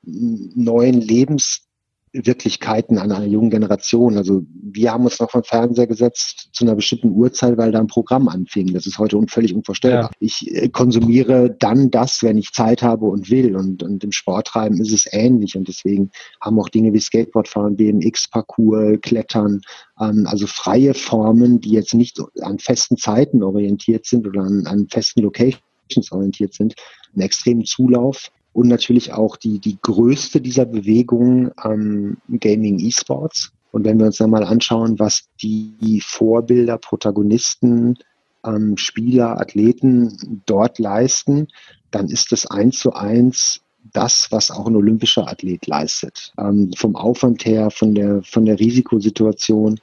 neuen 0.03 1.01
Lebens 1.01 1.69
Wirklichkeiten 2.13 2.99
an 2.99 3.11
einer 3.11 3.27
jungen 3.27 3.51
Generation. 3.51 4.19
Also 4.19 4.43
wir 4.53 4.93
haben 4.93 5.05
uns 5.05 5.19
noch 5.19 5.31
vom 5.31 5.45
Fernseher 5.45 5.87
gesetzt 5.87 6.51
zu 6.53 6.65
einer 6.65 6.75
bestimmten 6.75 7.11
Uhrzeit, 7.11 7.57
weil 7.57 7.73
da 7.73 7.81
ein 7.81 7.87
Programm 7.87 8.29
anfing. 8.29 8.73
Das 8.73 8.87
ist 8.87 8.99
heute 8.99 9.19
völlig 9.29 9.55
unvorstellbar. 9.55 10.05
Ja. 10.05 10.11
Ich 10.21 10.47
äh, 10.55 10.69
konsumiere 10.69 11.55
dann 11.59 11.91
das, 11.91 12.23
wenn 12.23 12.37
ich 12.37 12.53
Zeit 12.53 12.83
habe 12.83 13.07
und 13.07 13.31
will. 13.31 13.57
Und, 13.57 13.83
und 13.83 14.05
im 14.05 14.13
Sporttreiben 14.13 14.79
ist 14.81 14.93
es 14.93 15.07
ähnlich. 15.11 15.57
Und 15.57 15.69
deswegen 15.69 16.11
haben 16.41 16.59
auch 16.61 16.69
Dinge 16.69 16.93
wie 16.93 17.01
Skateboardfahren, 17.01 17.77
BMX-Parcours, 17.77 18.99
Klettern, 19.01 19.63
ähm, 19.99 20.27
also 20.27 20.47
freie 20.47 20.93
Formen, 20.93 21.61
die 21.61 21.71
jetzt 21.71 21.95
nicht 21.95 22.21
an 22.43 22.59
festen 22.59 22.99
Zeiten 22.99 23.43
orientiert 23.43 24.05
sind 24.05 24.27
oder 24.27 24.43
an, 24.43 24.67
an 24.67 24.87
festen 24.89 25.23
Locations 25.23 26.13
orientiert 26.13 26.53
sind, 26.53 26.75
einen 27.15 27.23
extremen 27.23 27.65
Zulauf 27.65 28.31
und 28.53 28.69
natürlich 28.69 29.13
auch 29.13 29.37
die, 29.37 29.59
die 29.59 29.79
größte 29.81 30.41
dieser 30.41 30.67
Bewegungen 30.67 31.51
ähm, 31.65 32.19
Gaming 32.29 32.79
E-Sports. 32.79 33.53
Und 33.71 33.85
wenn 33.85 33.99
wir 33.99 34.07
uns 34.07 34.19
dann 34.19 34.31
mal 34.31 34.45
anschauen, 34.45 34.99
was 34.99 35.29
die 35.41 36.03
Vorbilder, 36.05 36.77
Protagonisten, 36.77 37.99
ähm, 38.45 38.77
Spieler, 38.77 39.41
Athleten 39.41 40.43
dort 40.47 40.79
leisten, 40.79 41.49
dann 41.91 42.09
ist 42.09 42.33
es 42.33 42.47
eins 42.47 42.79
zu 42.79 42.93
eins 42.93 43.61
das, 43.93 44.29
was 44.31 44.51
auch 44.51 44.67
ein 44.67 44.77
olympischer 44.77 45.29
Athlet 45.29 45.67
leistet. 45.67 46.33
Ähm, 46.39 46.73
vom 46.77 46.95
Aufwand 46.95 47.45
her, 47.45 47.71
von 47.71 47.95
der, 47.95 48.23
von 48.23 48.45
der 48.45 48.61
Risikosituation, 48.61 49.81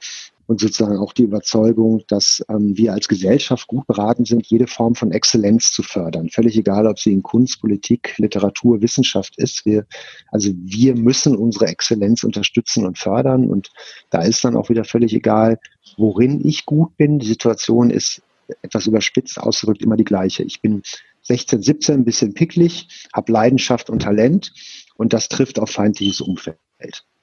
und 0.50 0.58
sozusagen 0.58 0.98
auch 0.98 1.12
die 1.12 1.22
Überzeugung, 1.22 2.02
dass 2.08 2.44
ähm, 2.48 2.76
wir 2.76 2.92
als 2.92 3.06
Gesellschaft 3.06 3.68
gut 3.68 3.86
beraten 3.86 4.24
sind, 4.24 4.44
jede 4.48 4.66
Form 4.66 4.96
von 4.96 5.12
Exzellenz 5.12 5.70
zu 5.70 5.84
fördern. 5.84 6.28
Völlig 6.28 6.56
egal, 6.56 6.88
ob 6.88 6.98
sie 6.98 7.12
in 7.12 7.22
Kunst, 7.22 7.60
Politik, 7.60 8.14
Literatur, 8.18 8.82
Wissenschaft 8.82 9.38
ist. 9.38 9.64
Wir, 9.64 9.86
also 10.32 10.50
wir 10.56 10.96
müssen 10.96 11.36
unsere 11.36 11.68
Exzellenz 11.68 12.24
unterstützen 12.24 12.84
und 12.84 12.98
fördern. 12.98 13.48
Und 13.48 13.70
da 14.10 14.22
ist 14.22 14.42
dann 14.42 14.56
auch 14.56 14.70
wieder 14.70 14.82
völlig 14.82 15.14
egal, 15.14 15.60
worin 15.96 16.44
ich 16.44 16.66
gut 16.66 16.96
bin. 16.96 17.20
Die 17.20 17.28
Situation 17.28 17.90
ist 17.90 18.20
etwas 18.60 18.88
überspitzt 18.88 19.38
ausgedrückt 19.38 19.82
immer 19.82 19.96
die 19.96 20.02
gleiche. 20.02 20.42
Ich 20.42 20.60
bin 20.60 20.82
16, 21.22 21.62
17, 21.62 21.94
ein 21.94 22.04
bisschen 22.04 22.34
picklig, 22.34 23.06
habe 23.14 23.30
Leidenschaft 23.30 23.88
und 23.88 24.02
Talent 24.02 24.52
und 24.96 25.12
das 25.12 25.28
trifft 25.28 25.60
auf 25.60 25.70
feindliches 25.70 26.20
Umfeld. 26.20 26.58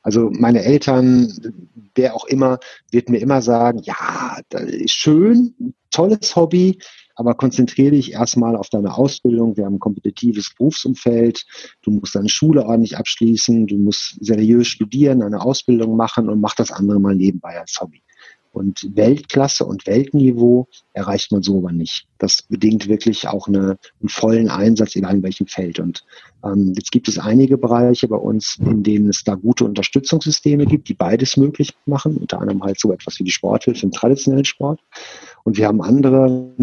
Also 0.08 0.30
meine 0.32 0.64
Eltern, 0.64 1.34
wer 1.94 2.16
auch 2.16 2.24
immer, 2.24 2.60
wird 2.92 3.10
mir 3.10 3.18
immer 3.18 3.42
sagen, 3.42 3.82
ja, 3.84 4.40
schön, 4.86 5.54
tolles 5.92 6.34
Hobby, 6.34 6.80
aber 7.16 7.36
konzentriere 7.36 7.92
dich 7.92 8.14
erstmal 8.14 8.56
auf 8.56 8.70
deine 8.70 8.98
Ausbildung. 8.98 9.58
Wir 9.58 9.66
haben 9.66 9.76
ein 9.76 9.80
kompetitives 9.80 10.56
Berufsumfeld. 10.56 11.46
Du 11.82 11.92
musst 11.92 12.16
deine 12.16 12.30
Schule 12.30 12.66
ordentlich 12.66 12.96
abschließen. 12.96 13.68
Du 13.68 13.76
musst 13.76 14.16
seriös 14.22 14.70
studieren, 14.70 15.22
eine 15.22 15.42
Ausbildung 15.42 15.98
machen 15.98 16.30
und 16.30 16.40
mach 16.40 16.56
das 16.56 16.72
andere 16.72 17.02
mal 17.02 17.14
nebenbei 17.14 17.60
als 17.60 17.78
Hobby. 17.82 18.02
Und 18.58 18.90
Weltklasse 18.96 19.66
und 19.66 19.88
Weltniveau 19.88 20.68
erreicht 20.94 21.32
man 21.32 21.44
so 21.44 21.60
aber 21.60 21.72
nicht. 21.72 22.08
Das 22.18 22.42
bedingt 22.42 22.88
wirklich 22.88 23.28
auch 23.28 23.48
eine, 23.48 23.78
einen 24.00 24.10
vollen 24.10 24.50
Einsatz, 24.50 24.96
egal 24.96 25.16
in 25.16 25.24
welchem 25.24 25.48
Feld. 25.48 25.80
Und 25.80 26.04
ähm, 26.44 26.74
jetzt 26.76 26.92
gibt 26.92 27.08
es 27.08 27.18
einige 27.20 27.58
Bereiche 27.58 28.08
bei 28.08 28.18
uns, 28.18 28.58
in 28.60 28.84
denen 28.84 29.10
es 29.10 29.24
da 29.24 29.36
gute 29.36 29.66
Unterstützungssysteme 29.66 30.66
gibt, 30.66 30.90
die 30.90 30.94
beides 30.94 31.38
möglich 31.38 31.74
machen, 31.86 32.18
unter 32.18 32.42
anderem 32.42 32.64
halt 32.64 32.80
so 32.80 32.92
etwas 32.92 33.20
wie 33.20 33.24
die 33.24 33.32
Sporthilfe 33.32 33.86
im 33.86 33.92
traditionellen 33.92 34.46
Sport. 34.46 34.82
Und 35.44 35.58
wir 35.58 35.68
haben 35.68 35.82
andere 35.82 36.54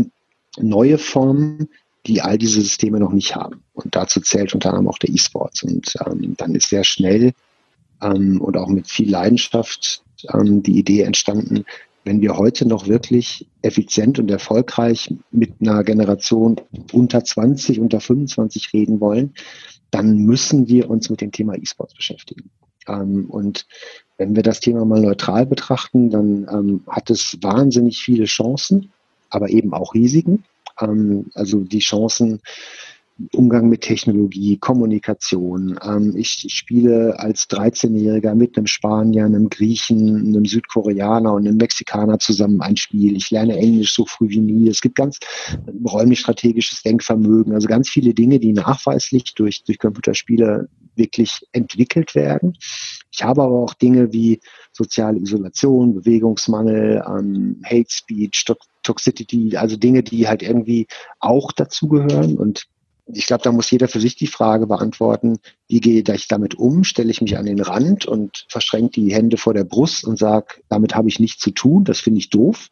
neue 0.59 0.99
Formen, 0.99 1.69
die 2.07 2.21
all 2.21 2.39
diese 2.39 2.61
Systeme 2.61 3.01
noch 3.01 3.13
nicht 3.13 3.35
haben. 3.35 3.63
Und 3.73 3.97
dazu 3.97 4.21
zählt 4.21 4.55
unter 4.55 4.71
anderem 4.71 4.89
auch 4.89 4.99
der 4.99 5.11
E-Sports. 5.11 5.63
Und 5.63 5.95
ähm, 6.07 6.35
dann 6.37 6.55
ist 6.55 6.69
sehr 6.69 6.85
schnell 6.85 7.33
ähm, 8.03 8.41
und 8.41 8.57
auch 8.57 8.69
mit 8.69 8.89
viel 8.89 9.11
Leidenschaft 9.11 10.04
ähm, 10.33 10.63
die 10.63 10.79
Idee 10.79 11.03
entstanden, 11.03 11.65
wenn 12.05 12.21
wir 12.21 12.37
heute 12.37 12.69
noch 12.69 12.87
wirklich 12.87 13.47
effizient 13.63 14.19
und 14.19 14.31
erfolgreich 14.31 15.13
mit 15.31 15.55
einer 15.61 15.83
Generation 15.85 16.57
unter 16.93 17.25
20, 17.25 17.81
unter 17.81 18.01
25 18.01 18.73
reden 18.75 19.01
wollen, 19.01 19.35
dann 19.91 20.19
müssen 20.19 20.69
wir 20.69 20.91
uns 20.91 21.09
mit 21.09 21.21
dem 21.21 21.33
Thema 21.33 21.55
E-Sports 21.55 21.95
beschäftigen. 21.95 22.51
Ähm, 22.87 23.31
und 23.31 23.67
Wenn 24.17 24.37
wir 24.37 24.43
das 24.43 24.61
Thema 24.61 24.85
mal 24.85 25.01
neutral 25.01 25.47
betrachten, 25.47 26.11
dann 26.11 26.47
ähm, 26.51 26.83
hat 26.89 27.11
es 27.11 27.39
wahnsinnig 27.43 28.03
viele 28.03 28.27
Chancen, 28.27 28.93
aber 29.31 29.49
eben 29.49 29.73
auch 29.73 29.95
Risiken. 29.95 30.45
Ähm, 30.81 31.27
also 31.35 31.61
die 31.61 31.81
Chancen, 31.81 32.41
Umgang 33.33 33.69
mit 33.69 33.83
Technologie, 33.83 34.59
Kommunikation. 34.59 35.79
Ähm, 35.83 36.17
ich 36.17 36.47
spiele 36.49 37.19
als 37.19 37.49
13-Jähriger 37.49 38.35
mit 38.35 38.57
einem 38.57 38.67
Spanier, 38.67 39.25
einem 39.25 39.49
Griechen, 39.49 40.27
einem 40.27 40.45
Südkoreaner 40.45 41.33
und 41.33 41.47
einem 41.47 41.57
Mexikaner 41.57 42.19
zusammen 42.19 42.61
ein 42.61 42.77
Spiel. 42.77 43.17
Ich 43.17 43.31
lerne 43.31 43.57
Englisch 43.57 43.95
so 43.95 44.05
früh 44.05 44.31
wie 44.31 44.41
nie. 44.41 44.69
Es 44.69 44.81
gibt 44.81 44.97
ganz 44.97 45.19
räumlich-strategisches 45.87 46.83
Denkvermögen, 46.83 47.55
also 47.55 47.69
ganz 47.69 47.89
viele 47.89 48.15
Dinge, 48.15 48.41
die 48.41 48.53
nachweislich 48.53 49.35
durch, 49.35 49.63
durch 49.63 49.79
Computerspiele 49.79 50.69
wirklich 50.97 51.41
entwickelt 51.53 52.15
werden. 52.15 52.57
Ich 53.13 53.23
habe 53.23 53.43
aber 53.43 53.55
auch 53.55 53.75
Dinge 53.75 54.13
wie 54.13 54.41
soziale 54.73 55.19
Isolation, 55.19 55.95
Bewegungsmangel, 55.95 57.05
ähm, 57.07 57.63
Hate 57.65 57.91
Speech, 57.91 58.45
Toxicity, 58.83 59.57
also 59.57 59.77
Dinge, 59.77 60.03
die 60.03 60.27
halt 60.27 60.43
irgendwie 60.43 60.87
auch 61.21 61.53
dazugehören 61.53 62.37
und 62.37 62.67
ich 63.07 63.27
glaube, 63.27 63.43
da 63.43 63.53
muss 63.53 63.71
jeder 63.71 63.89
für 63.89 64.01
sich 64.01 64.17
die 64.17 64.27
Frage 64.27 64.67
beantworten, 64.67 65.39
wie 65.69 65.81
gehe 65.81 66.03
ich 66.03 66.29
damit 66.29 66.55
um? 66.55 66.85
Stelle 66.85 67.11
ich 67.11 67.21
mich 67.21 67.37
an 67.37 67.47
den 67.47 67.61
Rand 67.61 68.07
und 68.07 68.47
verschränke 68.49 69.01
die 69.01 69.13
Hände 69.13 69.37
vor 69.37 69.53
der 69.53 69.65
Brust 69.65 70.05
und 70.05 70.19
sage, 70.19 70.47
damit 70.69 70.95
habe 70.95 71.09
ich 71.09 71.21
nichts 71.21 71.43
zu 71.43 71.51
tun, 71.51 71.85
das 71.85 72.01
finde 72.01 72.19
ich 72.19 72.31
doof? 72.31 72.69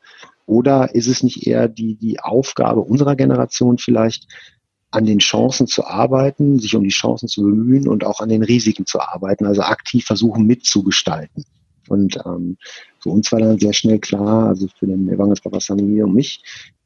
Oder 0.46 0.94
ist 0.94 1.06
es 1.06 1.22
nicht 1.22 1.46
eher 1.46 1.68
die, 1.68 1.96
die 1.96 2.20
Aufgabe 2.20 2.80
unserer 2.80 3.16
Generation 3.16 3.78
vielleicht, 3.78 4.26
an 4.90 5.06
den 5.06 5.20
Chancen 5.20 5.66
zu 5.66 5.86
arbeiten, 5.86 6.58
sich 6.58 6.76
um 6.76 6.84
die 6.84 6.90
Chancen 6.90 7.26
zu 7.26 7.42
bemühen 7.42 7.88
und 7.88 8.04
auch 8.04 8.20
an 8.20 8.28
den 8.28 8.42
Risiken 8.42 8.84
zu 8.84 9.00
arbeiten, 9.00 9.46
also 9.46 9.62
aktiv 9.62 10.04
versuchen 10.04 10.46
mitzugestalten? 10.46 11.44
Und 11.88 12.18
ähm, 12.24 12.58
für 13.00 13.10
uns 13.10 13.32
war 13.32 13.40
dann 13.40 13.58
sehr 13.58 13.72
schnell 13.72 13.98
klar, 13.98 14.48
also 14.48 14.68
für 14.78 14.86
den 14.86 15.08
Evangelos 15.08 15.40
Papasami 15.40 16.02
und 16.02 16.14
mich, 16.14 16.42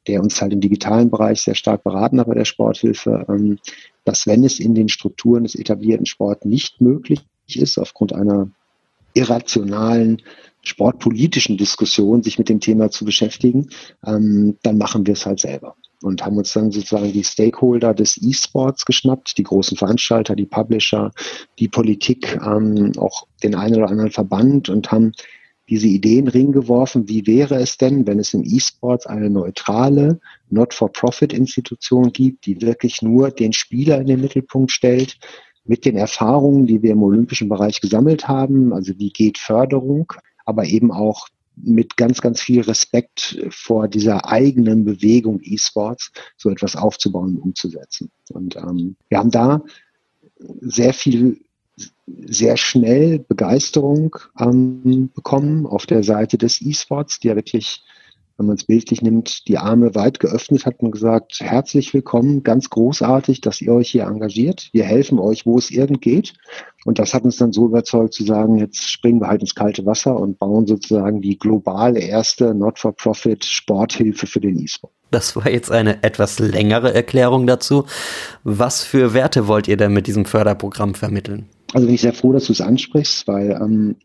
der 0.07 0.21
uns 0.21 0.41
halt 0.41 0.53
im 0.53 0.61
digitalen 0.61 1.09
Bereich 1.09 1.41
sehr 1.41 1.55
stark 1.55 1.83
beraten 1.83 2.19
hat 2.19 2.27
bei 2.27 2.35
der 2.35 2.45
Sporthilfe, 2.45 3.25
ähm, 3.29 3.59
dass 4.05 4.27
wenn 4.27 4.43
es 4.43 4.59
in 4.59 4.75
den 4.75 4.89
Strukturen 4.89 5.43
des 5.43 5.55
etablierten 5.55 6.05
Sports 6.05 6.45
nicht 6.45 6.81
möglich 6.81 7.21
ist, 7.47 7.77
aufgrund 7.77 8.13
einer 8.13 8.49
irrationalen 9.13 10.21
sportpolitischen 10.61 11.57
Diskussion 11.57 12.23
sich 12.23 12.37
mit 12.37 12.49
dem 12.49 12.59
Thema 12.59 12.91
zu 12.91 13.05
beschäftigen, 13.05 13.69
ähm, 14.05 14.57
dann 14.63 14.77
machen 14.77 15.05
wir 15.05 15.13
es 15.13 15.25
halt 15.25 15.39
selber. 15.39 15.75
Und 16.03 16.23
haben 16.23 16.37
uns 16.37 16.53
dann 16.53 16.71
sozusagen 16.71 17.11
die 17.11 17.23
Stakeholder 17.23 17.93
des 17.95 18.21
E-Sports 18.21 18.85
geschnappt, 18.85 19.37
die 19.37 19.43
großen 19.43 19.77
Veranstalter, 19.77 20.35
die 20.35 20.45
Publisher, 20.45 21.11
die 21.57 21.67
Politik, 21.67 22.39
ähm, 22.45 22.91
auch 22.97 23.25
den 23.41 23.55
einen 23.55 23.77
oder 23.77 23.89
anderen 23.89 24.11
Verband 24.11 24.69
und 24.69 24.91
haben 24.91 25.13
diese 25.69 25.87
Idee 25.87 26.19
in 26.19 26.25
den 26.25 26.31
Ring 26.31 26.51
geworfen, 26.51 27.07
wie 27.07 27.27
wäre 27.27 27.55
es 27.55 27.77
denn, 27.77 28.07
wenn 28.07 28.19
es 28.19 28.33
im 28.33 28.43
E-Sports 28.43 29.05
eine 29.05 29.29
neutrale, 29.29 30.19
Not-for-Profit-Institution 30.49 32.11
gibt, 32.13 32.45
die 32.45 32.61
wirklich 32.61 33.01
nur 33.01 33.31
den 33.31 33.53
Spieler 33.53 33.99
in 33.99 34.07
den 34.07 34.21
Mittelpunkt 34.21 34.71
stellt, 34.71 35.17
mit 35.65 35.83
den 35.83 35.97
Erfahrungen, 35.97 36.65
die 36.65 36.81
wir 36.81 36.91
im 36.91 37.03
olympischen 37.03 37.49
Bereich 37.49 37.81
gesammelt 37.81 38.27
haben, 38.27 38.73
also 38.73 38.93
wie 38.97 39.09
geht 39.09 39.37
Förderung, 39.37 40.13
aber 40.45 40.65
eben 40.65 40.91
auch 40.91 41.27
mit 41.57 41.97
ganz, 41.97 42.21
ganz 42.21 42.39
viel 42.39 42.61
Respekt 42.61 43.43
vor 43.49 43.87
dieser 43.87 44.29
eigenen 44.29 44.85
Bewegung 44.85 45.41
E-Sports 45.41 46.11
so 46.37 46.49
etwas 46.49 46.75
aufzubauen 46.75 47.35
und 47.35 47.41
umzusetzen. 47.41 48.11
Und 48.29 48.55
ähm, 48.55 48.95
wir 49.09 49.17
haben 49.17 49.31
da 49.31 49.61
sehr 50.61 50.93
viel 50.93 51.41
sehr 52.05 52.57
schnell 52.57 53.19
Begeisterung 53.19 54.15
ähm, 54.39 55.09
bekommen 55.13 55.65
auf 55.65 55.85
der 55.85 56.03
Seite 56.03 56.37
des 56.37 56.61
E-Sports, 56.61 57.19
die 57.19 57.27
ja 57.27 57.35
wirklich, 57.35 57.83
wenn 58.37 58.47
man 58.47 58.55
es 58.55 58.65
bildlich 58.65 59.01
nimmt, 59.01 59.47
die 59.47 59.57
Arme 59.57 59.95
weit 59.95 60.19
geöffnet 60.19 60.65
hat 60.65 60.79
und 60.79 60.91
gesagt, 60.91 61.37
herzlich 61.39 61.93
willkommen, 61.93 62.43
ganz 62.43 62.69
großartig, 62.69 63.41
dass 63.41 63.61
ihr 63.61 63.73
euch 63.73 63.91
hier 63.91 64.03
engagiert. 64.03 64.69
Wir 64.73 64.83
helfen 64.83 65.19
euch, 65.19 65.45
wo 65.45 65.57
es 65.57 65.71
irgend 65.71 66.01
geht. 66.01 66.33
Und 66.85 66.99
das 66.99 67.13
hat 67.13 67.23
uns 67.23 67.37
dann 67.37 67.51
so 67.51 67.65
überzeugt 67.65 68.13
zu 68.13 68.23
sagen, 68.23 68.57
jetzt 68.57 68.89
springen 68.89 69.19
wir 69.19 69.27
halt 69.27 69.41
ins 69.41 69.55
kalte 69.55 69.85
Wasser 69.85 70.17
und 70.17 70.39
bauen 70.39 70.67
sozusagen 70.67 71.21
die 71.21 71.37
globale 71.37 71.99
erste 71.99 72.53
Not-for-Profit 72.53 73.43
Sporthilfe 73.43 74.27
für 74.27 74.39
den 74.39 74.57
E-Sport. 74.57 74.93
Das 75.11 75.35
war 75.35 75.49
jetzt 75.49 75.71
eine 75.71 76.03
etwas 76.03 76.39
längere 76.39 76.93
Erklärung 76.93 77.47
dazu. 77.47 77.85
Was 78.43 78.83
für 78.83 79.13
Werte 79.13 79.47
wollt 79.47 79.67
ihr 79.67 79.77
denn 79.77 79.93
mit 79.93 80.07
diesem 80.07 80.25
Förderprogramm 80.25 80.93
vermitteln? 80.95 81.49
Also 81.73 81.85
bin 81.85 81.95
ich 81.95 82.01
sehr 82.01 82.13
froh, 82.13 82.31
dass 82.31 82.45
du 82.45 82.53
es 82.53 82.61
ansprichst, 82.61 83.27
weil 83.27 83.51
ähm, 83.51 83.97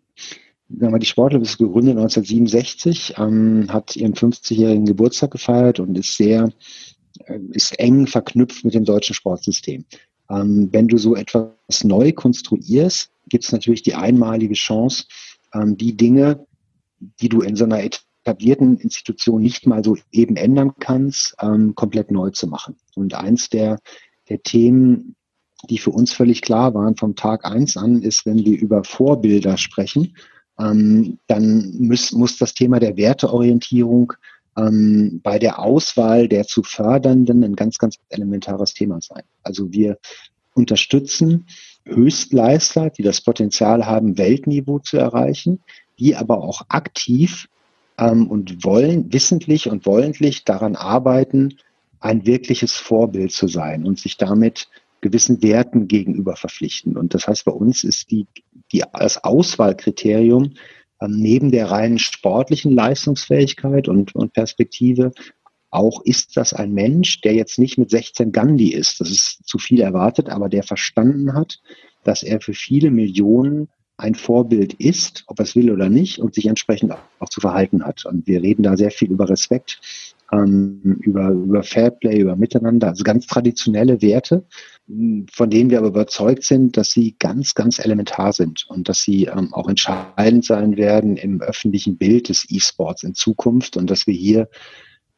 die 0.68 1.06
Sportler 1.06 1.40
ist 1.40 1.58
gegründet 1.58 1.96
1967, 1.96 3.14
ähm, 3.18 3.66
hat 3.68 3.94
ihren 3.96 4.14
50-jährigen 4.14 4.86
Geburtstag 4.86 5.30
gefeiert 5.30 5.80
und 5.80 5.96
ist 5.98 6.16
sehr, 6.16 6.50
äh, 7.26 7.38
ist 7.50 7.78
eng 7.78 8.06
verknüpft 8.06 8.64
mit 8.64 8.74
dem 8.74 8.84
deutschen 8.84 9.14
Sportsystem. 9.14 9.84
Ähm, 10.30 10.70
wenn 10.72 10.88
du 10.88 10.96
so 10.96 11.14
etwas 11.14 11.84
neu 11.84 12.12
konstruierst, 12.12 13.10
gibt 13.28 13.44
es 13.44 13.52
natürlich 13.52 13.82
die 13.82 13.94
einmalige 13.94 14.54
Chance, 14.54 15.04
ähm, 15.54 15.76
die 15.76 15.96
Dinge, 15.96 16.46
die 17.20 17.28
du 17.28 17.40
in 17.42 17.56
so 17.56 17.64
einer 17.64 17.82
etablierten 17.82 18.78
Institution 18.78 19.42
nicht 19.42 19.66
mal 19.66 19.84
so 19.84 19.96
eben 20.10 20.36
ändern 20.36 20.72
kannst, 20.78 21.34
ähm, 21.40 21.74
komplett 21.74 22.10
neu 22.10 22.30
zu 22.30 22.46
machen. 22.46 22.76
Und 22.94 23.14
eins 23.14 23.50
der, 23.50 23.78
der 24.28 24.42
Themen, 24.42 25.16
die 25.68 25.78
für 25.78 25.90
uns 25.90 26.12
völlig 26.12 26.42
klar 26.42 26.74
waren 26.74 26.96
vom 26.96 27.14
Tag 27.14 27.44
eins 27.44 27.76
an, 27.76 28.02
ist, 28.02 28.26
wenn 28.26 28.44
wir 28.44 28.58
über 28.58 28.84
Vorbilder 28.84 29.56
sprechen, 29.56 30.16
ähm, 30.58 31.18
dann 31.26 31.74
muss, 31.78 32.12
muss 32.12 32.36
das 32.38 32.54
Thema 32.54 32.80
der 32.80 32.96
Werteorientierung 32.96 34.12
ähm, 34.56 35.20
bei 35.22 35.38
der 35.38 35.58
Auswahl 35.60 36.28
der 36.28 36.46
zu 36.46 36.62
fördernden 36.62 37.42
ein 37.44 37.56
ganz, 37.56 37.78
ganz 37.78 37.96
elementares 38.08 38.74
Thema 38.74 39.00
sein. 39.00 39.22
Also 39.42 39.72
wir 39.72 39.98
unterstützen 40.54 41.46
Höchstleister, 41.84 42.90
die 42.90 43.02
das 43.02 43.20
Potenzial 43.22 43.86
haben, 43.86 44.18
Weltniveau 44.18 44.78
zu 44.78 44.98
erreichen, 44.98 45.60
die 45.98 46.16
aber 46.16 46.42
auch 46.42 46.62
aktiv 46.68 47.48
ähm, 47.98 48.28
und 48.28 48.64
wollen, 48.64 49.12
wissentlich 49.12 49.68
und 49.68 49.86
wollentlich 49.86 50.44
daran 50.44 50.76
arbeiten, 50.76 51.56
ein 52.00 52.26
wirkliches 52.26 52.74
Vorbild 52.74 53.32
zu 53.32 53.48
sein 53.48 53.84
und 53.84 53.98
sich 53.98 54.16
damit 54.16 54.68
gewissen 55.02 55.42
Werten 55.42 55.88
gegenüber 55.88 56.36
verpflichten. 56.36 56.96
Und 56.96 57.12
das 57.12 57.28
heißt, 57.28 57.44
bei 57.44 57.52
uns 57.52 57.84
ist 57.84 58.10
die, 58.10 58.26
die, 58.72 58.82
das 58.94 59.22
Auswahlkriterium 59.22 60.54
ähm, 61.02 61.16
neben 61.18 61.50
der 61.50 61.70
reinen 61.70 61.98
sportlichen 61.98 62.72
Leistungsfähigkeit 62.72 63.88
und, 63.88 64.14
und 64.14 64.32
Perspektive 64.32 65.12
auch, 65.70 66.02
ist 66.04 66.36
das 66.36 66.52
ein 66.52 66.72
Mensch, 66.72 67.20
der 67.22 67.34
jetzt 67.34 67.58
nicht 67.58 67.78
mit 67.78 67.90
16 67.90 68.32
Gandhi 68.32 68.72
ist, 68.72 69.00
das 69.00 69.10
ist 69.10 69.40
zu 69.46 69.58
viel 69.58 69.80
erwartet, 69.80 70.28
aber 70.28 70.48
der 70.48 70.62
verstanden 70.62 71.34
hat, 71.34 71.60
dass 72.04 72.22
er 72.22 72.40
für 72.40 72.52
viele 72.52 72.90
Millionen 72.90 73.68
ein 73.96 74.14
Vorbild 74.14 74.74
ist, 74.74 75.24
ob 75.28 75.38
er 75.38 75.44
es 75.44 75.56
will 75.56 75.70
oder 75.70 75.88
nicht, 75.88 76.18
und 76.18 76.34
sich 76.34 76.46
entsprechend 76.46 76.92
auch 77.18 77.28
zu 77.28 77.40
verhalten 77.40 77.84
hat. 77.84 78.04
Und 78.04 78.26
wir 78.26 78.42
reden 78.42 78.64
da 78.64 78.76
sehr 78.76 78.90
viel 78.90 79.10
über 79.10 79.28
Respekt, 79.28 79.80
ähm, 80.32 80.98
über, 81.00 81.30
über 81.30 81.62
Fairplay, 81.62 82.20
über 82.20 82.36
Miteinander, 82.36 82.88
also 82.88 83.04
ganz 83.04 83.26
traditionelle 83.26 84.02
Werte, 84.02 84.44
von 84.88 85.48
denen 85.48 85.70
wir 85.70 85.78
aber 85.78 85.88
überzeugt 85.88 86.44
sind, 86.44 86.76
dass 86.76 86.90
sie 86.90 87.14
ganz, 87.18 87.54
ganz 87.54 87.78
elementar 87.78 88.32
sind 88.32 88.66
und 88.68 88.88
dass 88.88 89.02
sie 89.02 89.24
ähm, 89.24 89.54
auch 89.54 89.68
entscheidend 89.68 90.44
sein 90.44 90.76
werden 90.76 91.16
im 91.16 91.40
öffentlichen 91.40 91.96
Bild 91.96 92.28
des 92.28 92.46
E-Sports 92.50 93.04
in 93.04 93.14
Zukunft 93.14 93.76
und 93.76 93.88
dass 93.90 94.06
wir 94.06 94.14
hier 94.14 94.48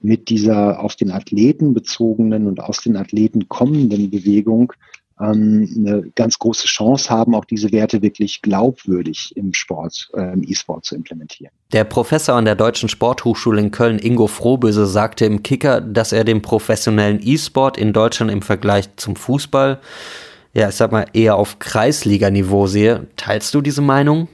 mit 0.01 0.29
dieser 0.29 0.81
auf 0.81 0.97
den 0.97 1.11
Athleten 1.11 1.73
bezogenen 1.73 2.47
und 2.47 2.61
aus 2.61 2.83
den 2.83 2.97
Athleten 2.97 3.49
kommenden 3.49 4.11
Bewegung 4.11 4.73
ähm, 5.21 5.69
eine 5.77 6.11
ganz 6.15 6.39
große 6.39 6.67
Chance 6.67 7.09
haben, 7.11 7.35
auch 7.35 7.45
diese 7.45 7.71
Werte 7.73 8.03
wirklich 8.03 8.43
glaubwürdig 8.43 9.33
im 9.37 9.53
Sport, 9.53 10.11
äh, 10.15 10.33
im 10.33 10.43
E-Sport 10.43 10.85
zu 10.85 10.95
implementieren. 10.97 11.53
Der 11.73 11.85
Professor 11.85 12.35
an 12.35 12.45
der 12.45 12.57
Deutschen 12.57 12.89
Sporthochschule 12.89 13.61
in 13.61 13.71
Köln, 13.71 13.99
Ingo 13.99 14.27
Frohböse, 14.27 14.87
sagte 14.87 15.25
im 15.25 15.43
Kicker, 15.43 15.81
dass 15.81 16.13
er 16.13 16.25
den 16.25 16.43
professionellen 16.43 17.21
E-Sport 17.23 17.77
in 17.77 17.93
Deutschland 17.93 18.31
im 18.33 18.43
Vergleich 18.43 18.89
zum 18.97 19.17
Fußball, 19.17 19.81
ja, 20.53 20.69
ich 20.69 20.75
sag 20.75 20.93
mal, 20.93 21.07
eher 21.13 21.37
auf 21.37 21.59
Kreisliganiveau 21.59 22.67
sehe. 22.67 23.07
Teilst 23.17 23.55
du 23.55 23.61
diese 23.61 23.83
Meinung? 23.83 24.29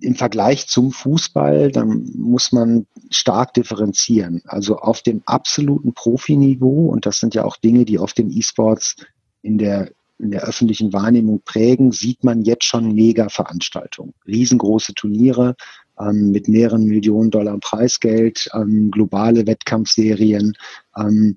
im 0.00 0.14
Vergleich 0.14 0.68
zum 0.68 0.92
Fußball, 0.92 1.72
dann 1.72 2.10
muss 2.14 2.52
man 2.52 2.86
stark 3.10 3.54
differenzieren. 3.54 4.42
Also 4.44 4.76
auf 4.76 5.00
dem 5.02 5.22
absoluten 5.24 5.94
Profiniveau, 5.94 6.88
und 6.90 7.06
das 7.06 7.20
sind 7.20 7.34
ja 7.34 7.44
auch 7.44 7.56
Dinge, 7.56 7.86
die 7.86 7.98
auf 7.98 8.12
den 8.12 8.30
E-Sports 8.30 8.96
in 9.40 9.58
der 9.58 9.90
in 10.22 10.30
der 10.30 10.42
öffentlichen 10.42 10.92
Wahrnehmung 10.92 11.42
prägen, 11.44 11.92
sieht 11.92 12.24
man 12.24 12.42
jetzt 12.42 12.64
schon 12.64 12.94
Mega-Veranstaltungen. 12.94 14.14
Riesengroße 14.26 14.94
Turniere 14.94 15.56
ähm, 16.00 16.30
mit 16.30 16.48
mehreren 16.48 16.84
Millionen 16.84 17.30
Dollar 17.30 17.58
Preisgeld, 17.58 18.48
ähm, 18.54 18.90
globale 18.90 19.46
Wettkampfserien. 19.46 20.54
Ähm, 20.96 21.36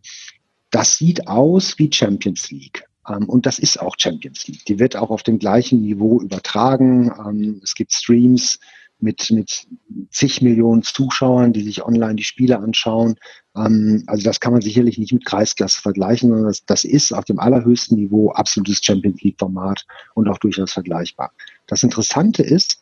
das 0.71 0.97
sieht 0.97 1.27
aus 1.27 1.77
wie 1.79 1.91
Champions 1.91 2.51
League. 2.51 2.85
Ähm, 3.07 3.29
und 3.29 3.45
das 3.45 3.59
ist 3.59 3.79
auch 3.79 3.95
Champions 3.97 4.47
League. 4.47 4.65
Die 4.65 4.79
wird 4.79 4.95
auch 4.95 5.09
auf 5.09 5.23
dem 5.23 5.39
gleichen 5.39 5.81
Niveau 5.81 6.21
übertragen. 6.21 7.11
Ähm, 7.25 7.61
es 7.63 7.75
gibt 7.75 7.93
Streams 7.93 8.59
mit, 8.99 9.29
mit 9.31 9.67
zig 10.09 10.41
Millionen 10.41 10.83
Zuschauern, 10.83 11.53
die 11.53 11.63
sich 11.63 11.83
online 11.85 12.15
die 12.15 12.23
Spiele 12.23 12.59
anschauen. 12.59 13.15
Ähm, 13.55 14.03
also 14.07 14.23
das 14.23 14.39
kann 14.39 14.53
man 14.53 14.61
sicherlich 14.61 14.97
nicht 14.97 15.13
mit 15.13 15.25
Kreisklasse 15.25 15.81
vergleichen, 15.81 16.29
sondern 16.29 16.47
das, 16.47 16.65
das 16.65 16.83
ist 16.83 17.13
auf 17.13 17.25
dem 17.25 17.39
allerhöchsten 17.39 17.97
Niveau 17.97 18.31
absolutes 18.31 18.83
Champions 18.83 19.21
League 19.21 19.37
Format 19.39 19.85
und 20.13 20.27
auch 20.27 20.37
durchaus 20.37 20.73
vergleichbar. 20.73 21.31
Das 21.67 21.83
Interessante 21.83 22.43
ist, 22.43 22.81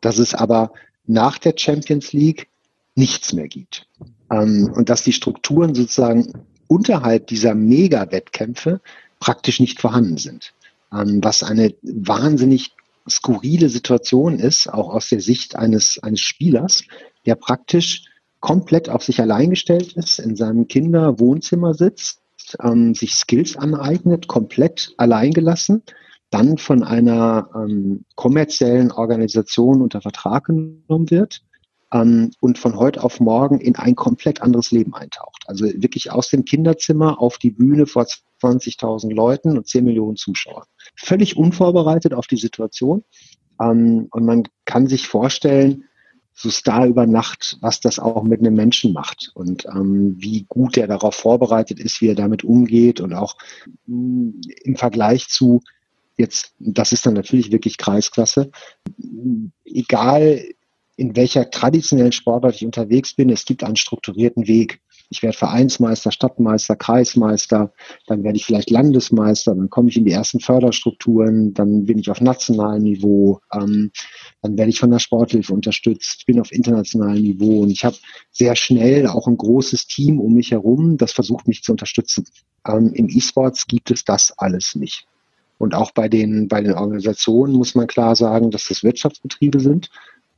dass 0.00 0.18
es 0.18 0.34
aber 0.34 0.72
nach 1.06 1.38
der 1.38 1.54
Champions 1.56 2.12
League 2.12 2.48
nichts 2.94 3.32
mehr 3.32 3.48
gibt. 3.48 3.86
Ähm, 4.30 4.72
und 4.74 4.88
dass 4.88 5.02
die 5.02 5.12
Strukturen 5.12 5.74
sozusagen 5.74 6.32
unterhalb 6.66 7.26
dieser 7.26 7.54
Mega-Wettkämpfe 7.54 8.80
praktisch 9.20 9.60
nicht 9.60 9.80
vorhanden 9.80 10.16
sind. 10.16 10.54
Ähm, 10.92 11.22
was 11.22 11.42
eine 11.42 11.74
wahnsinnig 11.82 12.72
skurrile 13.08 13.68
Situation 13.68 14.38
ist, 14.38 14.68
auch 14.72 14.88
aus 14.90 15.08
der 15.08 15.20
Sicht 15.20 15.56
eines, 15.56 16.02
eines 16.02 16.20
Spielers, 16.20 16.84
der 17.26 17.34
praktisch 17.34 18.04
komplett 18.40 18.88
auf 18.88 19.02
sich 19.02 19.20
allein 19.20 19.50
gestellt 19.50 19.94
ist, 19.94 20.18
in 20.18 20.36
seinem 20.36 20.68
Kinderwohnzimmer 20.68 21.74
sitzt, 21.74 22.20
ähm, 22.62 22.94
sich 22.94 23.14
Skills 23.14 23.56
aneignet, 23.56 24.28
komplett 24.28 24.92
alleingelassen, 24.98 25.82
dann 26.30 26.58
von 26.58 26.82
einer 26.82 27.48
ähm, 27.54 28.04
kommerziellen 28.16 28.92
Organisation 28.92 29.80
unter 29.80 30.00
Vertrag 30.00 30.46
genommen 30.46 31.10
wird 31.10 31.42
ähm, 31.92 32.32
und 32.40 32.58
von 32.58 32.76
heute 32.76 33.02
auf 33.02 33.20
morgen 33.20 33.60
in 33.60 33.76
ein 33.76 33.94
komplett 33.94 34.42
anderes 34.42 34.72
Leben 34.72 34.94
eintaucht. 34.94 35.44
Also 35.46 35.64
wirklich 35.64 36.10
aus 36.10 36.28
dem 36.28 36.44
Kinderzimmer 36.44 37.20
auf 37.20 37.38
die 37.38 37.52
Bühne 37.52 37.86
vor 37.86 38.06
20.000 38.44 39.12
Leuten 39.12 39.56
und 39.56 39.66
10 39.66 39.84
Millionen 39.84 40.16
Zuschauern. 40.16 40.66
Völlig 40.96 41.36
unvorbereitet 41.36 42.14
auf 42.14 42.26
die 42.26 42.36
Situation. 42.36 43.04
Ähm, 43.60 44.08
und 44.10 44.24
man 44.24 44.44
kann 44.64 44.86
sich 44.86 45.08
vorstellen, 45.08 45.84
so 46.36 46.50
Star 46.50 46.86
über 46.86 47.06
Nacht, 47.06 47.58
was 47.60 47.80
das 47.80 48.00
auch 48.00 48.24
mit 48.24 48.40
einem 48.40 48.54
Menschen 48.54 48.92
macht 48.92 49.30
und 49.34 49.66
ähm, 49.66 50.16
wie 50.18 50.44
gut 50.48 50.76
er 50.76 50.88
darauf 50.88 51.14
vorbereitet 51.14 51.78
ist, 51.78 52.00
wie 52.00 52.08
er 52.08 52.16
damit 52.16 52.42
umgeht 52.42 53.00
und 53.00 53.12
auch 53.12 53.36
mh, 53.86 53.96
mm, 53.96 54.40
im 54.64 54.76
Vergleich 54.76 55.28
zu 55.28 55.60
jetzt, 56.16 56.54
das 56.58 56.92
ist 56.92 57.06
dann 57.06 57.14
natürlich 57.14 57.52
wirklich 57.52 57.78
Kreisklasse, 57.78 58.50
egal 59.64 60.44
in 60.96 61.16
welcher 61.16 61.50
traditionellen 61.50 62.12
Sportart 62.12 62.54
ich 62.54 62.64
unterwegs 62.64 63.14
bin, 63.14 63.30
es 63.30 63.44
gibt 63.44 63.64
einen 63.64 63.76
strukturierten 63.76 64.46
Weg. 64.46 64.80
Ich 65.14 65.22
werde 65.22 65.38
Vereinsmeister, 65.38 66.10
Stadtmeister, 66.10 66.74
Kreismeister, 66.74 67.72
dann 68.08 68.24
werde 68.24 68.36
ich 68.36 68.44
vielleicht 68.44 68.70
Landesmeister, 68.70 69.54
dann 69.54 69.70
komme 69.70 69.88
ich 69.88 69.96
in 69.96 70.04
die 70.04 70.10
ersten 70.10 70.40
Förderstrukturen, 70.40 71.54
dann 71.54 71.84
bin 71.84 72.00
ich 72.00 72.10
auf 72.10 72.20
nationalem 72.20 72.82
Niveau, 72.82 73.38
ähm, 73.52 73.92
dann 74.42 74.58
werde 74.58 74.70
ich 74.70 74.80
von 74.80 74.90
der 74.90 74.98
Sporthilfe 74.98 75.54
unterstützt, 75.54 76.26
bin 76.26 76.40
auf 76.40 76.50
internationalem 76.50 77.22
Niveau 77.22 77.60
und 77.60 77.70
ich 77.70 77.84
habe 77.84 77.94
sehr 78.32 78.56
schnell 78.56 79.06
auch 79.06 79.28
ein 79.28 79.36
großes 79.36 79.86
Team 79.86 80.18
um 80.18 80.34
mich 80.34 80.50
herum, 80.50 80.96
das 80.96 81.12
versucht 81.12 81.46
mich 81.46 81.62
zu 81.62 81.70
unterstützen. 81.70 82.26
Ähm, 82.66 82.92
Im 82.92 83.08
E-Sports 83.08 83.68
gibt 83.68 83.92
es 83.92 84.04
das 84.04 84.36
alles 84.36 84.74
nicht. 84.74 85.06
Und 85.58 85.76
auch 85.76 85.92
bei 85.92 86.08
den, 86.08 86.48
bei 86.48 86.60
den 86.60 86.72
Organisationen 86.72 87.54
muss 87.54 87.76
man 87.76 87.86
klar 87.86 88.16
sagen, 88.16 88.50
dass 88.50 88.66
das 88.66 88.82
Wirtschaftsbetriebe 88.82 89.60
sind 89.60 89.90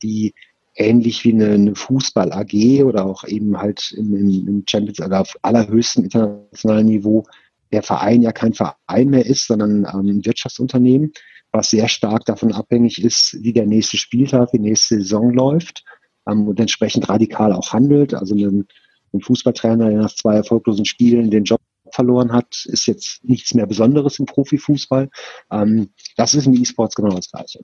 die 0.03 0.33
ähnlich 0.77 1.23
wie 1.23 1.33
eine, 1.33 1.51
eine 1.51 1.75
Fußball 1.75 2.31
AG 2.31 2.83
oder 2.83 3.05
auch 3.05 3.23
eben 3.25 3.57
halt 3.57 3.91
im, 3.97 4.13
im 4.13 4.63
Champions 4.69 5.01
oder 5.01 5.21
auf 5.21 5.35
allerhöchstem 5.41 6.05
internationalen 6.05 6.85
Niveau 6.85 7.25
der 7.71 7.83
Verein 7.83 8.21
ja 8.21 8.31
kein 8.31 8.53
Verein 8.53 9.09
mehr 9.09 9.25
ist, 9.25 9.47
sondern 9.47 9.85
ähm, 9.91 10.07
ein 10.07 10.25
Wirtschaftsunternehmen, 10.25 11.11
was 11.51 11.71
sehr 11.71 11.87
stark 11.87 12.25
davon 12.25 12.53
abhängig 12.53 13.03
ist, 13.03 13.37
wie 13.41 13.53
der 13.53 13.65
nächste 13.65 13.97
Spieltag, 13.97 14.51
die 14.51 14.59
nächste 14.59 14.95
Saison 14.95 15.33
läuft 15.33 15.83
ähm, 16.29 16.47
und 16.47 16.59
entsprechend 16.59 17.09
radikal 17.09 17.51
auch 17.51 17.73
handelt. 17.73 18.13
Also 18.13 18.35
ein, 18.35 18.67
ein 19.13 19.21
Fußballtrainer, 19.21 19.89
der 19.89 19.99
nach 19.99 20.15
zwei 20.15 20.35
erfolglosen 20.35 20.85
Spielen 20.85 21.31
den 21.31 21.43
Job 21.43 21.61
verloren 21.91 22.31
hat, 22.31 22.65
ist 22.65 22.85
jetzt 22.85 23.23
nichts 23.23 23.53
mehr 23.53 23.65
Besonderes 23.65 24.19
im 24.19 24.25
Profifußball. 24.25 25.09
Ähm, 25.51 25.89
das 26.15 26.35
ist 26.35 26.45
im 26.45 26.53
E-Sports 26.53 26.95
genau 26.95 27.15
das 27.15 27.31
Gleiche. 27.31 27.61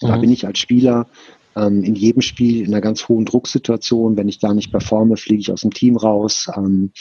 Da 0.00 0.16
mhm. 0.16 0.22
bin 0.22 0.30
ich 0.30 0.46
als 0.46 0.58
Spieler 0.58 1.06
ähm, 1.58 1.82
in 1.82 1.94
jedem 1.94 2.22
Spiel 2.22 2.60
in 2.60 2.68
einer 2.68 2.80
ganz 2.80 3.08
hohen 3.08 3.24
Drucksituation. 3.24 4.16
Wenn 4.16 4.28
ich 4.28 4.38
da 4.38 4.54
nicht 4.54 4.70
performe, 4.70 5.16
fliege 5.16 5.40
ich 5.40 5.52
aus 5.52 5.62
dem 5.62 5.72
Team 5.72 5.96
raus. 5.96 6.48
Ähm, 6.56 6.92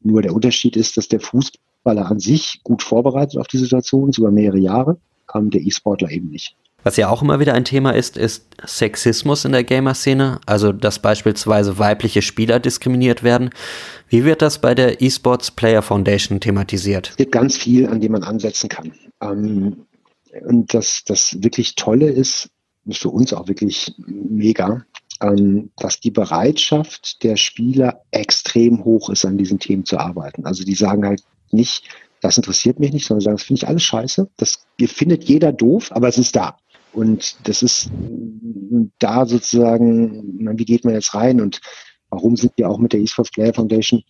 nur 0.00 0.22
der 0.22 0.34
Unterschied 0.34 0.76
ist, 0.76 0.96
dass 0.96 1.08
der 1.08 1.20
Fußballer 1.20 2.06
an 2.10 2.20
sich 2.20 2.60
gut 2.62 2.82
vorbereitet 2.82 3.38
auf 3.38 3.48
die 3.48 3.58
Situation 3.58 4.10
ist 4.10 4.18
über 4.18 4.30
mehrere 4.30 4.58
Jahre, 4.58 4.98
ähm, 5.34 5.50
der 5.50 5.62
E-Sportler 5.62 6.10
eben 6.10 6.30
nicht. 6.30 6.56
Was 6.82 6.98
ja 6.98 7.08
auch 7.08 7.22
immer 7.22 7.40
wieder 7.40 7.54
ein 7.54 7.64
Thema 7.64 7.92
ist, 7.92 8.18
ist 8.18 8.44
Sexismus 8.62 9.46
in 9.46 9.52
der 9.52 9.64
Gamer-Szene, 9.64 10.38
also 10.44 10.70
dass 10.70 10.98
beispielsweise 10.98 11.78
weibliche 11.78 12.20
Spieler 12.20 12.60
diskriminiert 12.60 13.22
werden. 13.22 13.48
Wie 14.10 14.24
wird 14.26 14.42
das 14.42 14.60
bei 14.60 14.74
der 14.74 15.00
eSports 15.00 15.50
Player 15.50 15.80
Foundation 15.80 16.40
thematisiert? 16.40 17.08
Es 17.08 17.16
gibt 17.16 17.32
ganz 17.32 17.56
viel, 17.56 17.86
an 17.88 18.02
dem 18.02 18.12
man 18.12 18.22
ansetzen 18.22 18.68
kann. 18.68 18.92
Ähm, 19.22 19.86
und 20.42 20.74
das, 20.74 21.04
das 21.06 21.42
wirklich 21.42 21.74
Tolle 21.74 22.10
ist, 22.10 22.50
ist 22.50 22.50
für 22.90 23.10
uns 23.10 23.32
auch 23.32 23.48
wirklich 23.48 23.94
mega, 23.98 24.84
ähm, 25.20 25.70
dass 25.76 26.00
die 26.00 26.10
Bereitschaft 26.10 27.22
der 27.22 27.36
Spieler 27.36 28.02
extrem 28.10 28.84
hoch 28.84 29.10
ist, 29.10 29.24
an 29.24 29.38
diesen 29.38 29.58
Themen 29.58 29.84
zu 29.84 29.98
arbeiten. 29.98 30.44
Also 30.46 30.64
die 30.64 30.74
sagen 30.74 31.06
halt 31.06 31.22
nicht, 31.50 31.84
das 32.20 32.36
interessiert 32.36 32.80
mich 32.80 32.92
nicht, 32.92 33.06
sondern 33.06 33.20
sagen, 33.20 33.36
das 33.36 33.44
finde 33.44 33.58
ich 33.62 33.68
alles 33.68 33.82
scheiße. 33.82 34.30
Das 34.36 34.66
findet 34.86 35.24
jeder 35.24 35.52
doof, 35.52 35.92
aber 35.92 36.08
es 36.08 36.18
ist 36.18 36.34
da. 36.34 36.56
Und 36.92 37.36
das 37.44 37.62
ist 37.62 37.90
da 38.98 39.26
sozusagen, 39.26 40.58
wie 40.58 40.64
geht 40.64 40.84
man 40.84 40.94
jetzt 40.94 41.14
rein 41.14 41.40
und 41.40 41.60
warum 42.08 42.36
sind 42.36 42.52
wir 42.56 42.70
auch 42.70 42.78
mit 42.78 42.92
der 42.92 43.00
eSports 43.00 43.30
Player 43.30 43.52
Foundation 43.52 44.02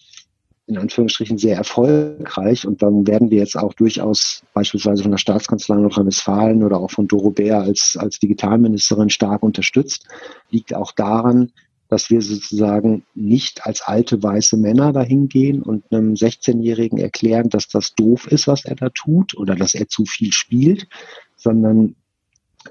in 0.74 0.80
Anführungsstrichen 0.80 1.38
sehr 1.38 1.56
erfolgreich. 1.56 2.66
Und 2.66 2.82
dann 2.82 3.06
werden 3.06 3.30
wir 3.30 3.38
jetzt 3.38 3.56
auch 3.56 3.72
durchaus 3.74 4.42
beispielsweise 4.52 5.02
von 5.02 5.12
der 5.12 5.18
Staatskanzlei 5.18 5.76
Nordrhein-Westfalen 5.76 6.62
oder 6.62 6.78
auch 6.78 6.90
von 6.90 7.08
Doro 7.08 7.30
Bär 7.30 7.60
als, 7.60 7.96
als 7.98 8.18
Digitalministerin 8.18 9.10
stark 9.10 9.42
unterstützt, 9.42 10.06
liegt 10.50 10.74
auch 10.74 10.92
daran, 10.92 11.52
dass 11.88 12.10
wir 12.10 12.22
sozusagen 12.22 13.04
nicht 13.14 13.66
als 13.66 13.82
alte 13.82 14.22
weiße 14.22 14.56
Männer 14.56 14.92
dahin 14.92 15.28
gehen 15.28 15.62
und 15.62 15.84
einem 15.92 16.14
16-Jährigen 16.14 16.98
erklären, 16.98 17.50
dass 17.50 17.68
das 17.68 17.94
doof 17.94 18.26
ist, 18.26 18.48
was 18.48 18.64
er 18.64 18.74
da 18.74 18.88
tut 18.88 19.36
oder 19.36 19.54
dass 19.54 19.74
er 19.74 19.86
zu 19.86 20.04
viel 20.04 20.32
spielt, 20.32 20.88
sondern 21.36 21.94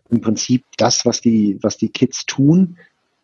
im 0.09 0.21
Prinzip 0.21 0.65
das, 0.77 1.05
was 1.05 1.21
die, 1.21 1.57
was 1.61 1.77
die 1.77 1.89
Kids 1.89 2.25
tun, 2.25 2.77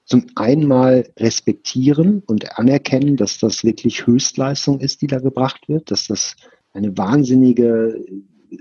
zum 0.10 0.26
einen 0.36 0.68
mal 0.68 1.08
respektieren 1.18 2.24
und 2.26 2.58
anerkennen, 2.58 3.16
dass 3.16 3.38
das 3.38 3.64
wirklich 3.64 4.08
Höchstleistung 4.08 4.80
ist, 4.80 5.04
die 5.04 5.08
da 5.08 5.20
gebracht 5.20 5.70
wird, 5.70 5.92
dass 5.92 6.08
das 6.08 6.36
eine 6.74 6.98
wahnsinnige 6.98 8.04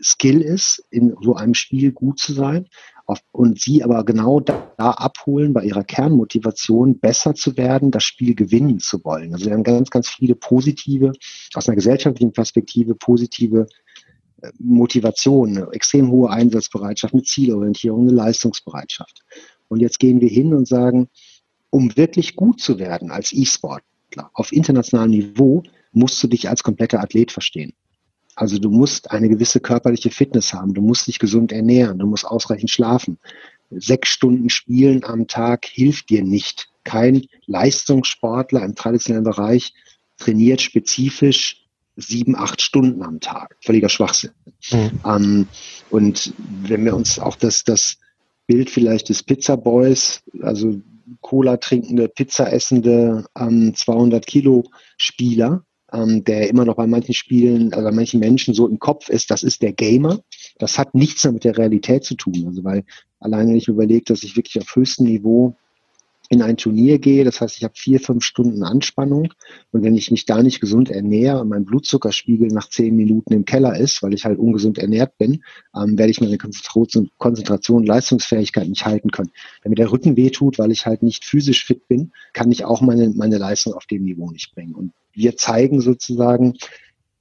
Skill 0.02 0.42
ist, 0.42 0.84
in 0.90 1.16
so 1.22 1.34
einem 1.34 1.54
Spiel 1.54 1.92
gut 1.92 2.18
zu 2.18 2.34
sein 2.34 2.68
und 3.32 3.58
sie 3.58 3.82
aber 3.82 4.04
genau 4.04 4.40
da, 4.40 4.70
da, 4.76 4.90
abholen 4.90 5.54
bei 5.54 5.64
ihrer 5.64 5.84
Kernmotivation, 5.84 6.98
besser 6.98 7.34
zu 7.34 7.56
werden, 7.56 7.90
das 7.90 8.04
Spiel 8.04 8.34
gewinnen 8.34 8.80
zu 8.80 9.02
wollen. 9.02 9.32
Also 9.32 9.46
wir 9.46 9.54
haben 9.54 9.62
ganz, 9.62 9.88
ganz 9.88 10.10
viele 10.10 10.34
positive, 10.34 11.12
aus 11.54 11.66
einer 11.66 11.76
gesellschaftlichen 11.76 12.32
Perspektive 12.32 12.94
positive 12.94 13.66
äh, 14.42 14.50
Motivation, 14.58 15.56
extrem 15.72 16.10
hohe 16.10 16.28
Einsatzbereitschaft, 16.28 17.14
eine 17.14 17.22
Zielorientierung, 17.22 18.02
eine 18.02 18.12
Leistungsbereitschaft. 18.12 19.22
Und 19.68 19.80
jetzt 19.80 19.98
gehen 19.98 20.20
wir 20.20 20.28
hin 20.28 20.52
und 20.52 20.68
sagen, 20.68 21.08
um 21.70 21.96
wirklich 21.96 22.36
gut 22.36 22.60
zu 22.60 22.78
werden 22.78 23.10
als 23.10 23.32
E-Sportler 23.32 24.30
auf 24.34 24.52
internationalem 24.52 25.10
Niveau, 25.10 25.62
musst 25.92 26.22
du 26.22 26.28
dich 26.28 26.48
als 26.48 26.62
kompletter 26.62 27.00
Athlet 27.00 27.32
verstehen. 27.32 27.74
Also 28.34 28.58
du 28.58 28.70
musst 28.70 29.10
eine 29.10 29.28
gewisse 29.28 29.58
körperliche 29.58 30.10
Fitness 30.10 30.54
haben, 30.54 30.72
du 30.72 30.80
musst 30.80 31.08
dich 31.08 31.18
gesund 31.18 31.50
ernähren, 31.50 31.98
du 31.98 32.06
musst 32.06 32.24
ausreichend 32.24 32.70
schlafen. 32.70 33.18
Sechs 33.70 34.10
Stunden 34.10 34.48
Spielen 34.48 35.04
am 35.04 35.26
Tag 35.26 35.66
hilft 35.66 36.08
dir 36.10 36.22
nicht. 36.22 36.68
Kein 36.84 37.26
Leistungssportler 37.46 38.62
im 38.62 38.74
traditionellen 38.76 39.24
Bereich 39.24 39.74
trainiert 40.18 40.62
spezifisch 40.62 41.64
sieben, 41.96 42.36
acht 42.36 42.62
Stunden 42.62 43.02
am 43.02 43.18
Tag. 43.18 43.56
Völliger 43.60 43.88
Schwachsinn. 43.88 44.30
Mhm. 44.70 44.90
Ähm, 45.04 45.48
und 45.90 46.32
wenn 46.38 46.84
wir 46.84 46.94
uns 46.94 47.18
auch 47.18 47.34
das, 47.34 47.64
das 47.64 47.98
Bild 48.46 48.70
vielleicht 48.70 49.08
des 49.08 49.24
Pizza 49.24 49.56
Boys, 49.56 50.22
also 50.40 50.80
Cola 51.20 51.56
trinkende, 51.56 52.08
Pizza 52.08 52.52
essende 52.52 53.24
ähm, 53.38 53.74
200 53.74 54.26
Kilo 54.26 54.64
Spieler, 54.96 55.64
ähm, 55.92 56.24
der 56.24 56.48
immer 56.48 56.64
noch 56.64 56.76
bei 56.76 56.86
manchen 56.86 57.14
Spielen, 57.14 57.72
also 57.72 57.84
bei 57.84 57.94
manchen 57.94 58.20
Menschen 58.20 58.54
so 58.54 58.68
im 58.68 58.78
Kopf 58.78 59.08
ist, 59.08 59.30
das 59.30 59.42
ist 59.42 59.62
der 59.62 59.72
Gamer. 59.72 60.20
Das 60.58 60.78
hat 60.78 60.94
nichts 60.94 61.24
mehr 61.24 61.32
mit 61.32 61.44
der 61.44 61.56
Realität 61.56 62.04
zu 62.04 62.14
tun. 62.14 62.44
Also 62.46 62.64
weil 62.64 62.84
alleine 63.20 63.50
wenn 63.50 63.56
ich 63.56 63.68
überlege, 63.68 64.04
dass 64.04 64.22
ich 64.22 64.36
wirklich 64.36 64.62
auf 64.62 64.74
höchstem 64.74 65.06
Niveau 65.06 65.56
in 66.30 66.42
ein 66.42 66.58
Turnier 66.58 66.98
gehe, 66.98 67.24
das 67.24 67.40
heißt, 67.40 67.56
ich 67.56 67.64
habe 67.64 67.74
vier, 67.74 68.00
fünf 68.00 68.22
Stunden 68.22 68.62
Anspannung 68.62 69.32
und 69.70 69.82
wenn 69.82 69.96
ich 69.96 70.10
mich 70.10 70.26
da 70.26 70.42
nicht 70.42 70.60
gesund 70.60 70.90
ernähre 70.90 71.40
und 71.40 71.48
mein 71.48 71.64
Blutzuckerspiegel 71.64 72.48
nach 72.48 72.68
zehn 72.68 72.94
Minuten 72.94 73.32
im 73.32 73.46
Keller 73.46 73.78
ist, 73.78 74.02
weil 74.02 74.12
ich 74.12 74.26
halt 74.26 74.38
ungesund 74.38 74.76
ernährt 74.76 75.16
bin, 75.16 75.42
ähm, 75.74 75.96
werde 75.96 76.10
ich 76.10 76.20
meine 76.20 76.36
Konzentration, 76.36 77.10
Konzentration, 77.16 77.86
Leistungsfähigkeit 77.86 78.68
nicht 78.68 78.84
halten 78.84 79.10
können. 79.10 79.30
Wenn 79.62 79.70
mir 79.70 79.76
der 79.76 79.90
Rücken 79.90 80.16
wehtut, 80.16 80.58
weil 80.58 80.70
ich 80.70 80.84
halt 80.84 81.02
nicht 81.02 81.24
physisch 81.24 81.64
fit 81.64 81.88
bin, 81.88 82.12
kann 82.34 82.52
ich 82.52 82.64
auch 82.64 82.82
meine, 82.82 83.08
meine 83.08 83.38
Leistung 83.38 83.72
auf 83.72 83.86
dem 83.86 84.04
Niveau 84.04 84.30
nicht 84.30 84.54
bringen. 84.54 84.74
Und 84.74 84.92
wir 85.14 85.36
zeigen 85.36 85.80
sozusagen 85.80 86.58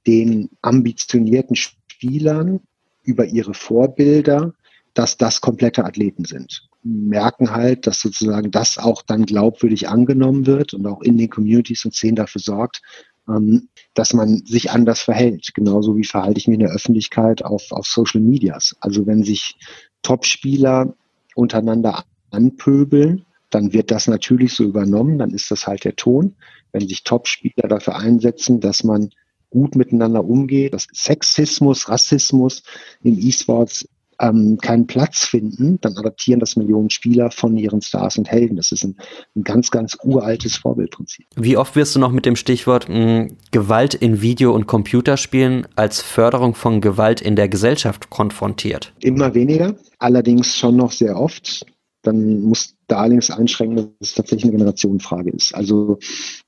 den 0.06 0.50
ambitionierten 0.60 1.56
Spielern 1.56 2.60
über 3.04 3.24
ihre 3.24 3.54
Vorbilder, 3.54 4.52
dass 4.92 5.16
das 5.16 5.40
komplette 5.40 5.84
Athleten 5.84 6.24
sind 6.26 6.67
merken 6.88 7.50
halt, 7.50 7.86
dass 7.86 8.00
sozusagen 8.00 8.50
das 8.50 8.78
auch 8.78 9.02
dann 9.02 9.26
glaubwürdig 9.26 9.88
angenommen 9.88 10.46
wird 10.46 10.74
und 10.74 10.86
auch 10.86 11.02
in 11.02 11.16
den 11.16 11.30
Communities 11.30 11.84
und 11.84 11.94
Szenen 11.94 12.16
dafür 12.16 12.40
sorgt, 12.40 12.82
ähm, 13.28 13.68
dass 13.94 14.14
man 14.14 14.44
sich 14.46 14.70
anders 14.70 15.00
verhält. 15.00 15.50
Genauso 15.54 15.96
wie 15.96 16.04
verhalte 16.04 16.38
ich 16.38 16.48
mich 16.48 16.54
in 16.54 16.66
der 16.66 16.74
Öffentlichkeit 16.74 17.44
auf, 17.44 17.70
auf 17.70 17.86
Social 17.86 18.20
Medias. 18.20 18.76
Also 18.80 19.06
wenn 19.06 19.22
sich 19.22 19.56
Topspieler 20.02 20.94
untereinander 21.34 22.04
anpöbeln, 22.30 23.24
dann 23.50 23.72
wird 23.72 23.90
das 23.90 24.08
natürlich 24.08 24.52
so 24.52 24.64
übernommen, 24.64 25.18
dann 25.18 25.30
ist 25.30 25.50
das 25.50 25.66
halt 25.66 25.84
der 25.84 25.96
Ton. 25.96 26.36
Wenn 26.72 26.86
sich 26.86 27.04
Topspieler 27.04 27.68
dafür 27.68 27.96
einsetzen, 27.96 28.60
dass 28.60 28.84
man 28.84 29.10
gut 29.50 29.74
miteinander 29.74 30.24
umgeht, 30.24 30.74
dass 30.74 30.86
Sexismus, 30.92 31.88
Rassismus 31.88 32.62
im 33.02 33.18
E-Sports 33.18 33.88
ähm, 34.20 34.58
keinen 34.60 34.86
Platz 34.86 35.24
finden, 35.24 35.80
dann 35.80 35.96
adaptieren 35.96 36.40
das 36.40 36.56
Millionen 36.56 36.90
Spieler 36.90 37.30
von 37.30 37.56
ihren 37.56 37.80
Stars 37.82 38.18
und 38.18 38.30
Helden. 38.30 38.56
Das 38.56 38.72
ist 38.72 38.84
ein, 38.84 38.96
ein 39.36 39.44
ganz, 39.44 39.70
ganz 39.70 39.96
uraltes 40.02 40.56
Vorbildprinzip. 40.56 41.26
Wie 41.36 41.56
oft 41.56 41.76
wirst 41.76 41.94
du 41.94 42.00
noch 42.00 42.12
mit 42.12 42.26
dem 42.26 42.36
Stichwort 42.36 42.88
mh, 42.88 42.94
hm, 42.94 43.36
Gewalt 43.50 43.94
in 43.94 44.20
Video- 44.20 44.54
und 44.54 44.66
Computerspielen 44.66 45.66
als 45.76 46.02
Förderung 46.02 46.54
von 46.54 46.80
Gewalt 46.80 47.20
in 47.20 47.36
der 47.36 47.48
Gesellschaft 47.48 48.10
konfrontiert? 48.10 48.92
Immer 49.00 49.34
weniger, 49.34 49.74
allerdings 49.98 50.56
schon 50.56 50.76
noch 50.76 50.92
sehr 50.92 51.16
oft. 51.16 51.64
Dann 52.02 52.40
muss 52.40 52.74
da 52.86 52.98
allerdings 52.98 53.30
einschränken, 53.30 53.76
dass 53.76 53.86
es 54.00 54.14
tatsächlich 54.14 54.44
eine 54.44 54.52
Generationenfrage 54.52 55.30
ist. 55.30 55.54
Also 55.54 55.98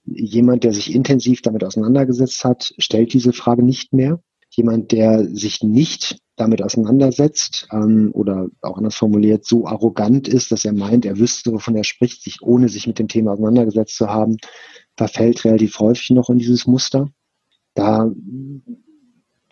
jemand, 0.06 0.64
der 0.64 0.72
sich 0.72 0.94
intensiv 0.94 1.42
damit 1.42 1.64
auseinandergesetzt 1.64 2.44
hat, 2.44 2.72
stellt 2.78 3.12
diese 3.12 3.32
Frage 3.32 3.62
nicht 3.62 3.92
mehr. 3.92 4.20
Jemand, 4.48 4.90
der 4.92 5.26
sich 5.32 5.62
nicht 5.62 6.18
damit 6.40 6.62
auseinandersetzt 6.62 7.68
ähm, 7.72 8.10
oder 8.12 8.48
auch 8.62 8.78
anders 8.78 8.96
formuliert, 8.96 9.44
so 9.44 9.66
arrogant 9.66 10.28
ist, 10.28 10.52
dass 10.52 10.64
er 10.64 10.72
meint, 10.72 11.04
er 11.04 11.18
wüsste, 11.18 11.52
wovon 11.52 11.76
er 11.76 11.84
spricht, 11.84 12.22
sich 12.22 12.42
ohne 12.42 12.68
sich 12.68 12.86
mit 12.86 12.98
dem 12.98 13.08
Thema 13.08 13.32
auseinandergesetzt 13.32 13.96
zu 13.96 14.08
haben, 14.08 14.36
verfällt 14.96 15.44
relativ 15.44 15.78
häufig 15.78 16.10
noch 16.10 16.30
in 16.30 16.38
dieses 16.38 16.66
Muster. 16.66 17.08
Da 17.74 18.10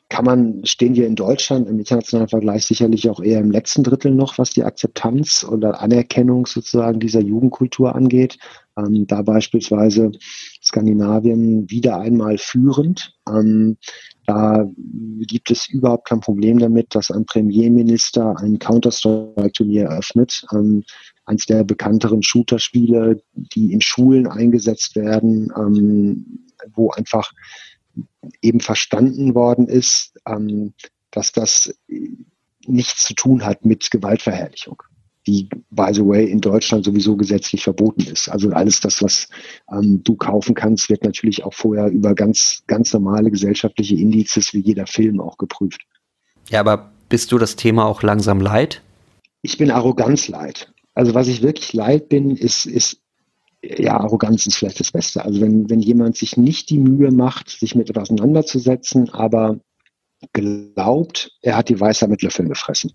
kann 0.08 0.24
man, 0.24 0.64
stehen 0.64 0.94
wir 0.94 1.06
in 1.06 1.16
Deutschland 1.16 1.68
im 1.68 1.78
internationalen 1.78 2.28
Vergleich 2.28 2.64
sicherlich 2.64 3.10
auch 3.10 3.20
eher 3.20 3.40
im 3.40 3.50
letzten 3.50 3.84
Drittel 3.84 4.12
noch, 4.14 4.38
was 4.38 4.50
die 4.50 4.64
Akzeptanz 4.64 5.44
oder 5.44 5.80
Anerkennung 5.80 6.46
sozusagen 6.46 6.98
dieser 6.98 7.20
Jugendkultur 7.20 7.94
angeht. 7.94 8.38
Ähm, 8.78 9.06
da 9.06 9.22
beispielsweise 9.22 10.12
Skandinavien 10.62 11.68
wieder 11.70 11.98
einmal 11.98 12.38
führend. 12.38 13.14
Ähm, 13.28 13.76
da 14.26 14.68
gibt 15.20 15.50
es 15.50 15.68
überhaupt 15.68 16.08
kein 16.08 16.20
Problem 16.20 16.58
damit, 16.58 16.94
dass 16.94 17.10
ein 17.10 17.24
Premierminister 17.24 18.38
ein 18.38 18.58
Counter-Strike-Turnier 18.58 19.86
eröffnet. 19.86 20.44
Ähm, 20.52 20.84
eins 21.24 21.46
der 21.46 21.64
bekannteren 21.64 22.22
Shooter-Spiele, 22.22 23.22
die 23.32 23.72
in 23.72 23.80
Schulen 23.80 24.26
eingesetzt 24.26 24.96
werden, 24.96 25.52
ähm, 25.56 26.44
wo 26.74 26.90
einfach 26.90 27.32
eben 28.42 28.60
verstanden 28.60 29.34
worden 29.34 29.66
ist, 29.66 30.14
ähm, 30.26 30.74
dass 31.10 31.32
das 31.32 31.74
nichts 32.66 33.04
zu 33.04 33.14
tun 33.14 33.44
hat 33.44 33.64
mit 33.64 33.90
Gewaltverherrlichung 33.90 34.82
die, 35.28 35.48
by 35.70 35.92
the 35.92 36.04
way, 36.04 36.24
in 36.24 36.40
Deutschland 36.40 36.86
sowieso 36.86 37.14
gesetzlich 37.16 37.62
verboten 37.62 38.00
ist. 38.00 38.30
Also 38.30 38.50
alles 38.50 38.80
das, 38.80 39.02
was 39.02 39.28
ähm, 39.70 40.02
du 40.02 40.16
kaufen 40.16 40.54
kannst, 40.54 40.88
wird 40.88 41.04
natürlich 41.04 41.44
auch 41.44 41.52
vorher 41.52 41.88
über 41.88 42.14
ganz, 42.14 42.62
ganz 42.66 42.94
normale 42.94 43.30
gesellschaftliche 43.30 43.94
Indizes 43.94 44.54
wie 44.54 44.60
jeder 44.60 44.86
Film 44.86 45.20
auch 45.20 45.36
geprüft. 45.36 45.82
Ja, 46.48 46.60
aber 46.60 46.92
bist 47.10 47.30
du 47.30 47.36
das 47.36 47.56
Thema 47.56 47.84
auch 47.84 48.02
langsam 48.02 48.40
leid? 48.40 48.80
Ich 49.42 49.58
bin 49.58 49.70
Arroganz 49.70 50.28
leid. 50.28 50.72
Also 50.94 51.14
was 51.14 51.28
ich 51.28 51.42
wirklich 51.42 51.74
leid 51.74 52.08
bin, 52.08 52.34
ist, 52.34 52.64
ist 52.64 53.02
ja, 53.62 53.98
Arroganz 54.00 54.46
ist 54.46 54.56
vielleicht 54.56 54.80
das 54.80 54.92
Beste. 54.92 55.24
Also 55.24 55.42
wenn, 55.42 55.68
wenn 55.68 55.80
jemand 55.80 56.16
sich 56.16 56.38
nicht 56.38 56.70
die 56.70 56.78
Mühe 56.78 57.10
macht, 57.10 57.50
sich 57.50 57.74
mit 57.74 57.90
etwas 57.90 58.04
auseinanderzusetzen, 58.10 59.10
aber 59.10 59.60
glaubt, 60.32 61.32
er 61.42 61.56
hat 61.56 61.68
die 61.68 61.78
Weisheit 61.78 62.08
mit 62.08 62.22
Löffeln 62.22 62.48
gefressen. 62.48 62.92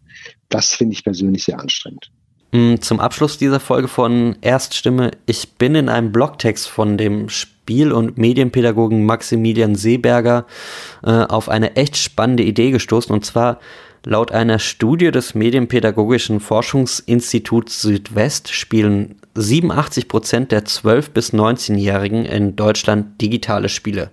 Das 0.49 0.73
finde 0.73 0.93
ich 0.93 1.03
persönlich 1.03 1.43
sehr 1.43 1.59
anstrengend. 1.59 2.11
Hm, 2.53 2.81
zum 2.81 2.99
Abschluss 2.99 3.39
dieser 3.39 3.59
Folge 3.59 3.87
von 3.87 4.35
Erststimme. 4.41 5.09
Ich 5.25 5.53
bin 5.53 5.73
in 5.73 5.89
einem 5.89 6.11
Blogtext 6.11 6.69
von 6.69 6.99
dem 6.99 7.27
Spiel- 7.27 7.91
und 7.91 8.19
Medienpädagogen 8.19 9.07
Maximilian 9.07 9.73
Seeberger 9.73 10.45
äh, 11.03 11.09
auf 11.09 11.49
eine 11.49 11.75
echt 11.75 11.97
spannende 11.97 12.43
Idee 12.43 12.69
gestoßen. 12.69 13.11
Und 13.11 13.25
zwar 13.25 13.59
laut 14.05 14.31
einer 14.31 14.59
Studie 14.59 15.09
des 15.09 15.33
Medienpädagogischen 15.33 16.39
Forschungsinstituts 16.39 17.81
Südwest 17.81 18.51
spielen 18.51 19.15
87 19.33 20.07
Prozent 20.07 20.51
der 20.51 20.63
12- 20.63 21.09
bis 21.09 21.33
19-Jährigen 21.33 22.23
in 22.23 22.55
Deutschland 22.55 23.19
digitale 23.19 23.67
Spiele. 23.67 24.11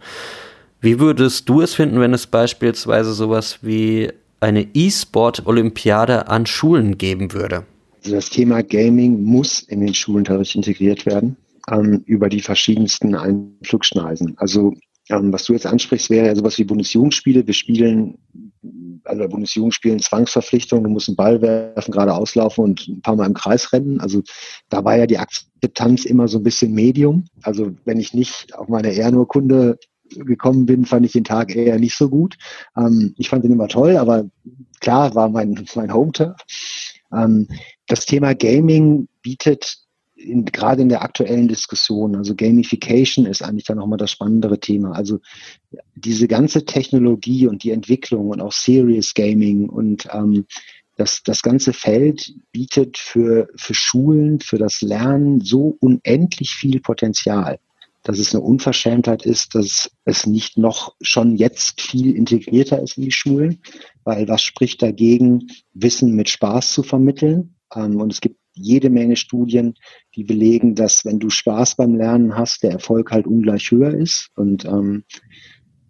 Wie 0.81 0.99
würdest 0.99 1.47
du 1.47 1.61
es 1.61 1.75
finden, 1.75 2.01
wenn 2.01 2.15
es 2.15 2.27
beispielsweise 2.27 3.13
sowas 3.13 3.59
wie 3.61 4.11
eine 4.41 4.67
E-Sport-Olympiade 4.73 6.29
an 6.29 6.47
Schulen 6.47 6.97
geben 6.97 7.35
würde? 7.35 7.67
Also 8.03 8.17
das 8.17 8.31
Thema 8.31 8.63
Gaming 8.63 9.23
muss 9.23 9.61
in 9.61 9.81
den 9.81 9.95
Schulunterricht 9.95 10.55
integriert 10.55 11.07
werden 11.07 11.37
ähm, 11.71 12.03
über 12.07 12.29
die 12.29 12.41
verschiedensten 12.41 13.15
Einflugschneisen. 13.15 14.35
Also 14.39 14.75
ähm, 15.11 15.33
was 15.33 15.45
du 15.45 15.53
jetzt 15.53 15.67
ansprichst, 15.67 16.09
wäre 16.09 16.27
ja 16.27 16.35
sowas 16.35 16.57
wie 16.59 16.65
Bundesjugendspiele. 16.65 17.47
Wir 17.47 17.55
spielen, 17.55 18.19
also 19.05 19.29
Bundesjugendspielen 19.29 19.99
Zwangsverpflichtung, 19.99 20.85
du 20.85 20.91
musst 20.91 21.09
einen 21.09 21.17
Ball 21.17 21.43
werfen, 21.43 21.93
gerade 21.93 22.15
auslaufen 22.15 22.65
und 22.65 22.89
ein 22.89 23.03
paar 23.03 23.17
Mal 23.17 23.27
im 23.27 23.35
Kreis 23.35 23.73
rennen. 23.73 24.01
Also 24.01 24.23
da 24.69 24.85
war 24.85 24.97
ja 24.97 25.07
die 25.07 25.19
Akzeptanz 25.19 26.05
immer 26.05 26.29
so 26.29 26.39
ein 26.39 26.45
bisschen 26.45 26.73
Medium. 26.73 27.25
Also 27.43 27.73
wenn 27.85 27.99
ich 27.99 28.15
nicht 28.15 28.55
auf 28.57 28.69
meine 28.69 28.93
Ehrenurkunde 28.93 29.79
gekommen 30.11 30.67
bin, 30.67 30.87
fand 30.87 31.07
ich 31.07 31.13
den 31.13 31.25
Tag 31.25 31.55
eher 31.55 31.79
nicht 31.79 31.97
so 31.97 32.09
gut. 32.09 32.37
Ähm, 32.77 33.15
ich 33.17 33.29
fand 33.29 33.45
ihn 33.45 33.53
immer 33.53 33.69
toll, 33.69 33.97
aber 33.97 34.29
klar 34.81 35.15
war 35.15 35.29
mein, 35.29 35.67
mein 35.75 35.93
Home-Turf. 35.93 36.37
Ähm, 37.13 37.49
das 37.91 38.07
Thema 38.07 38.35
Gaming 38.35 39.09
bietet 39.23 39.79
in, 40.15 40.45
gerade 40.45 40.83
in 40.83 40.89
der 40.89 41.03
aktuellen 41.03 41.49
Diskussion, 41.49 42.15
also 42.15 42.35
Gamification 42.35 43.27
ist 43.27 43.43
eigentlich 43.43 43.65
dann 43.65 43.79
nochmal 43.79 43.99
das 43.99 44.11
spannendere 44.11 44.61
Thema. 44.61 44.93
Also 44.93 45.19
diese 45.95 46.29
ganze 46.29 46.65
Technologie 46.65 47.47
und 47.47 47.65
die 47.65 47.71
Entwicklung 47.71 48.29
und 48.29 48.41
auch 48.41 48.53
Serious 48.53 49.15
Gaming 49.15 49.69
und 49.69 50.09
ähm, 50.13 50.47
das, 50.97 51.23
das 51.25 51.43
ganze 51.43 51.73
Feld 51.73 52.35
bietet 52.53 52.99
für, 52.99 53.49
für 53.57 53.75
Schulen, 53.75 54.41
für 54.41 54.59
das 54.59 54.83
Lernen 54.83 55.41
so 55.41 55.77
unendlich 55.81 56.51
viel 56.51 56.81
Potenzial, 56.81 57.59
dass 58.03 58.19
es 58.19 58.35
eine 58.35 58.45
Unverschämtheit 58.45 59.25
ist, 59.25 59.55
dass 59.55 59.91
es 60.05 60.27
nicht 60.27 60.59
noch 60.59 60.95
schon 61.01 61.37
jetzt 61.37 61.81
viel 61.81 62.15
integrierter 62.15 62.83
ist 62.83 62.99
in 62.99 63.05
die 63.05 63.13
Schulen, 63.13 63.63
weil 64.05 64.29
was 64.29 64.43
spricht 64.43 64.83
dagegen, 64.83 65.47
Wissen 65.73 66.15
mit 66.15 66.29
Spaß 66.29 66.75
zu 66.75 66.83
vermitteln? 66.83 67.55
Ähm, 67.75 68.01
und 68.01 68.13
es 68.13 68.21
gibt 68.21 68.37
jede 68.55 68.91
Menge 68.91 69.17
Studien, 69.17 69.75
die 70.15 70.25
belegen, 70.25 70.75
dass 70.75 71.05
wenn 71.05 71.19
du 71.19 71.31
Spaß 71.31 71.77
beim 71.77 71.95
Lernen 71.95 72.37
hast, 72.37 72.63
der 72.63 72.73
Erfolg 72.73 73.11
halt 73.11 73.27
ungleich 73.27 73.71
höher 73.71 73.95
ist. 73.95 74.29
Und 74.37 74.65
ähm, 74.65 75.05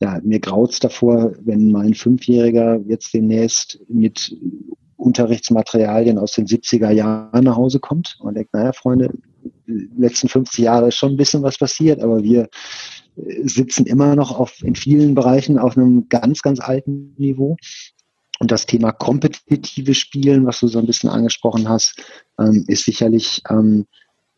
ja, 0.00 0.20
mir 0.22 0.40
graut's 0.40 0.80
davor, 0.80 1.32
wenn 1.40 1.70
mein 1.70 1.94
Fünfjähriger 1.94 2.80
jetzt 2.86 3.12
demnächst 3.12 3.80
mit 3.88 4.34
Unterrichtsmaterialien 4.96 6.18
aus 6.18 6.32
den 6.32 6.46
70er 6.46 6.90
Jahren 6.90 7.44
nach 7.44 7.56
Hause 7.56 7.80
kommt 7.80 8.16
und 8.20 8.34
denkt, 8.34 8.52
naja, 8.52 8.72
Freunde, 8.72 9.12
letzten 9.66 10.28
50 10.28 10.64
Jahre 10.64 10.88
ist 10.88 10.96
schon 10.96 11.12
ein 11.12 11.16
bisschen 11.16 11.42
was 11.42 11.58
passiert, 11.58 12.02
aber 12.02 12.22
wir 12.22 12.48
äh, 13.16 13.48
sitzen 13.48 13.86
immer 13.86 14.14
noch 14.14 14.38
auf, 14.38 14.62
in 14.62 14.74
vielen 14.74 15.14
Bereichen 15.14 15.58
auf 15.58 15.76
einem 15.76 16.08
ganz, 16.08 16.42
ganz 16.42 16.60
alten 16.60 17.14
Niveau. 17.16 17.56
Und 18.40 18.50
das 18.50 18.64
Thema 18.64 18.90
kompetitive 18.90 19.94
Spielen, 19.94 20.46
was 20.46 20.60
du 20.60 20.66
so 20.66 20.78
ein 20.78 20.86
bisschen 20.86 21.10
angesprochen 21.10 21.68
hast, 21.68 22.02
ähm, 22.38 22.64
ist 22.68 22.86
sicherlich 22.86 23.42
ähm, 23.50 23.86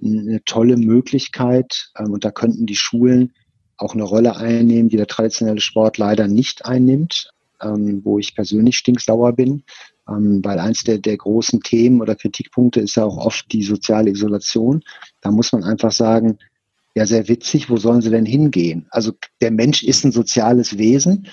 eine 0.03 0.43
tolle 0.45 0.77
Möglichkeit. 0.77 1.91
Ähm, 1.97 2.13
und 2.13 2.25
da 2.25 2.33
könnten 2.33 2.67
die 2.67 2.75
Schulen 2.75 3.33
auch 3.77 3.95
eine 3.95 4.03
Rolle 4.03 4.37
einnehmen, 4.37 4.89
die 4.89 4.97
der 4.97 5.07
traditionelle 5.07 5.61
Sport 5.61 5.99
leider 5.99 6.27
nicht 6.27 6.67
einnimmt, 6.67 7.31
ähm, 7.61 8.03
wo 8.05 8.19
ich 8.19 8.35
persönlich 8.35 8.77
stinksauer 8.77 9.35
bin, 9.35 9.63
ähm, 10.09 10.45
weil 10.45 10.59
eins 10.59 10.83
der, 10.83 10.99
der 10.99 11.17
großen 11.17 11.61
Themen 11.61 12.01
oder 12.01 12.17
Kritikpunkte 12.17 12.81
ist 12.81 12.97
ja 12.97 13.05
auch 13.05 13.19
oft 13.19 13.53
die 13.53 13.63
soziale 13.63 14.11
Isolation. 14.11 14.83
Da 15.21 15.31
muss 15.31 15.53
man 15.53 15.63
einfach 15.63 15.93
sagen, 15.93 16.39
ja, 16.95 17.07
sehr 17.07 17.29
witzig, 17.29 17.71
wo 17.71 17.77
sollen 17.77 18.03
sie 18.03 18.11
denn 18.11 18.27
hingehen? 18.27 18.87
Also 18.91 19.13
der 19.41 19.51
Mensch 19.51 19.83
ist 19.83 20.05
ein 20.05 20.13
soziales 20.13 20.77
Wesen 20.77 21.29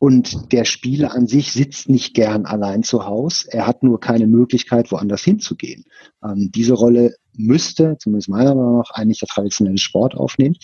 und 0.00 0.50
der 0.50 0.64
Spieler 0.64 1.14
an 1.14 1.26
sich 1.26 1.52
sitzt 1.52 1.90
nicht 1.90 2.14
gern 2.14 2.46
allein 2.46 2.82
zu 2.82 3.04
Hause. 3.04 3.48
Er 3.52 3.66
hat 3.66 3.82
nur 3.82 4.00
keine 4.00 4.26
Möglichkeit, 4.26 4.90
woanders 4.90 5.22
hinzugehen. 5.22 5.84
Ähm, 6.24 6.50
diese 6.54 6.72
Rolle 6.72 7.16
müsste, 7.36 7.98
zumindest 7.98 8.30
meiner 8.30 8.54
Meinung 8.54 8.78
nach, 8.78 8.90
eigentlich 8.92 9.18
der 9.18 9.28
traditionelle 9.28 9.76
Sport 9.76 10.14
aufnehmen, 10.14 10.56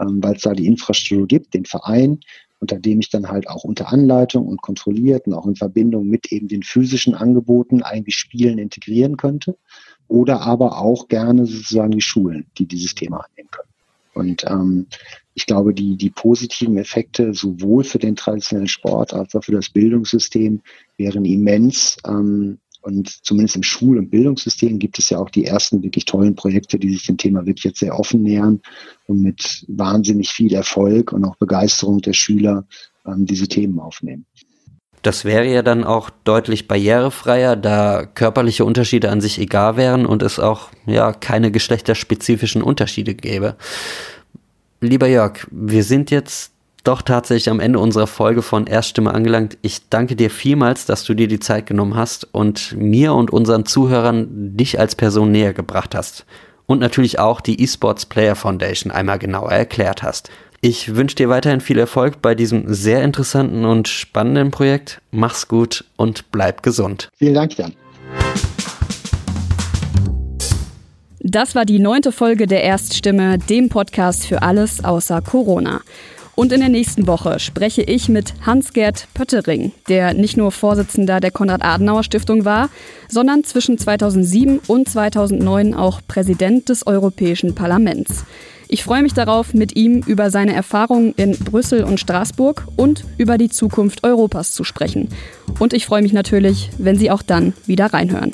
ähm, 0.00 0.22
weil 0.22 0.36
es 0.36 0.42
da 0.42 0.54
die 0.54 0.66
Infrastruktur 0.66 1.26
gibt, 1.26 1.52
den 1.52 1.66
Verein, 1.66 2.20
unter 2.60 2.78
dem 2.78 3.00
ich 3.00 3.10
dann 3.10 3.28
halt 3.28 3.46
auch 3.50 3.62
unter 3.62 3.92
Anleitung 3.92 4.46
und 4.46 4.62
kontrolliert 4.62 5.26
und 5.26 5.34
auch 5.34 5.46
in 5.46 5.56
Verbindung 5.56 6.06
mit 6.06 6.32
eben 6.32 6.48
den 6.48 6.62
physischen 6.62 7.14
Angeboten 7.14 7.82
eigentlich 7.82 8.16
Spielen 8.16 8.56
integrieren 8.56 9.18
könnte. 9.18 9.58
Oder 10.08 10.40
aber 10.40 10.78
auch 10.78 11.08
gerne 11.08 11.44
sozusagen 11.44 11.90
die 11.90 12.00
Schulen, 12.00 12.46
die 12.56 12.64
dieses 12.64 12.94
Thema 12.94 13.18
annehmen 13.18 13.50
können. 13.50 13.68
Und 14.18 14.44
ähm, 14.46 14.86
ich 15.34 15.46
glaube, 15.46 15.72
die, 15.72 15.96
die 15.96 16.10
positiven 16.10 16.76
Effekte 16.76 17.32
sowohl 17.32 17.84
für 17.84 17.98
den 17.98 18.16
traditionellen 18.16 18.68
Sport 18.68 19.14
als 19.14 19.34
auch 19.34 19.44
für 19.44 19.52
das 19.52 19.70
Bildungssystem 19.70 20.60
wären 20.96 21.24
immens. 21.24 21.96
Ähm, 22.06 22.58
und 22.80 23.08
zumindest 23.24 23.56
im 23.56 23.62
Schul- 23.62 23.98
und 23.98 24.10
Bildungssystem 24.10 24.78
gibt 24.78 24.98
es 24.98 25.10
ja 25.10 25.18
auch 25.18 25.30
die 25.30 25.44
ersten 25.44 25.82
wirklich 25.82 26.04
tollen 26.04 26.34
Projekte, 26.34 26.78
die 26.78 26.90
sich 26.90 27.06
dem 27.06 27.16
Thema 27.16 27.44
wirklich 27.44 27.64
jetzt 27.64 27.80
sehr 27.80 27.98
offen 27.98 28.22
nähern 28.22 28.60
und 29.06 29.20
mit 29.20 29.64
wahnsinnig 29.68 30.30
viel 30.30 30.54
Erfolg 30.54 31.12
und 31.12 31.24
auch 31.24 31.36
Begeisterung 31.36 32.00
der 32.00 32.12
Schüler 32.12 32.66
ähm, 33.06 33.26
diese 33.26 33.48
Themen 33.48 33.78
aufnehmen. 33.80 34.26
Das 35.02 35.24
wäre 35.24 35.46
ja 35.46 35.62
dann 35.62 35.84
auch 35.84 36.10
deutlich 36.24 36.68
barrierefreier, 36.68 37.56
da 37.56 38.04
körperliche 38.04 38.64
Unterschiede 38.64 39.10
an 39.10 39.20
sich 39.20 39.38
egal 39.38 39.76
wären 39.76 40.06
und 40.06 40.22
es 40.22 40.38
auch 40.38 40.68
ja 40.86 41.12
keine 41.12 41.50
geschlechterspezifischen 41.50 42.62
Unterschiede 42.62 43.14
gäbe. 43.14 43.56
Lieber 44.80 45.06
Jörg, 45.06 45.46
wir 45.50 45.84
sind 45.84 46.10
jetzt 46.10 46.52
doch 46.84 47.02
tatsächlich 47.02 47.50
am 47.50 47.60
Ende 47.60 47.78
unserer 47.78 48.06
Folge 48.06 48.42
von 48.42 48.66
Erststimme 48.66 49.12
angelangt. 49.12 49.58
Ich 49.62 49.88
danke 49.90 50.16
dir 50.16 50.30
vielmals, 50.30 50.86
dass 50.86 51.04
du 51.04 51.14
dir 51.14 51.28
die 51.28 51.40
Zeit 51.40 51.66
genommen 51.66 51.96
hast 51.96 52.28
und 52.32 52.74
mir 52.76 53.12
und 53.12 53.30
unseren 53.30 53.66
Zuhörern 53.66 54.26
dich 54.56 54.78
als 54.80 54.94
Person 54.94 55.30
näher 55.30 55.52
gebracht 55.52 55.94
hast. 55.94 56.24
Und 56.66 56.80
natürlich 56.80 57.18
auch 57.18 57.40
die 57.40 57.62
eSports 57.62 58.06
Player 58.06 58.36
Foundation 58.36 58.92
einmal 58.92 59.18
genauer 59.18 59.50
erklärt 59.50 60.02
hast. 60.02 60.30
Ich 60.60 60.96
wünsche 60.96 61.14
dir 61.14 61.28
weiterhin 61.28 61.60
viel 61.60 61.78
Erfolg 61.78 62.20
bei 62.20 62.34
diesem 62.34 62.64
sehr 62.66 63.04
interessanten 63.04 63.64
und 63.64 63.86
spannenden 63.86 64.50
Projekt. 64.50 65.00
Mach's 65.12 65.46
gut 65.46 65.84
und 65.96 66.32
bleib 66.32 66.64
gesund. 66.64 67.10
Vielen 67.16 67.34
Dank, 67.34 67.56
Jan. 67.56 67.74
Das 71.20 71.54
war 71.54 71.64
die 71.64 71.78
neunte 71.78 72.10
Folge 72.10 72.48
der 72.48 72.64
Erststimme, 72.64 73.38
dem 73.38 73.68
Podcast 73.68 74.26
für 74.26 74.42
alles 74.42 74.82
außer 74.84 75.22
Corona. 75.22 75.80
Und 76.34 76.52
in 76.52 76.60
der 76.60 76.68
nächsten 76.68 77.06
Woche 77.06 77.38
spreche 77.38 77.82
ich 77.82 78.08
mit 78.08 78.34
Hans-Gerd 78.44 79.06
Pöttering, 79.14 79.72
der 79.88 80.12
nicht 80.14 80.36
nur 80.36 80.50
Vorsitzender 80.50 81.20
der 81.20 81.30
Konrad-Adenauer-Stiftung 81.30 82.44
war, 82.44 82.68
sondern 83.08 83.44
zwischen 83.44 83.78
2007 83.78 84.60
und 84.66 84.88
2009 84.88 85.74
auch 85.74 86.00
Präsident 86.06 86.68
des 86.68 86.84
Europäischen 86.86 87.54
Parlaments. 87.54 88.24
Ich 88.70 88.84
freue 88.84 89.02
mich 89.02 89.14
darauf, 89.14 89.54
mit 89.54 89.76
ihm 89.76 90.02
über 90.06 90.30
seine 90.30 90.52
Erfahrungen 90.52 91.14
in 91.16 91.32
Brüssel 91.38 91.84
und 91.84 91.98
Straßburg 91.98 92.66
und 92.76 93.04
über 93.16 93.38
die 93.38 93.48
Zukunft 93.48 94.04
Europas 94.04 94.52
zu 94.52 94.62
sprechen. 94.62 95.08
Und 95.58 95.72
ich 95.72 95.86
freue 95.86 96.02
mich 96.02 96.12
natürlich, 96.12 96.68
wenn 96.76 96.98
Sie 96.98 97.10
auch 97.10 97.22
dann 97.22 97.54
wieder 97.64 97.86
reinhören. 97.86 98.32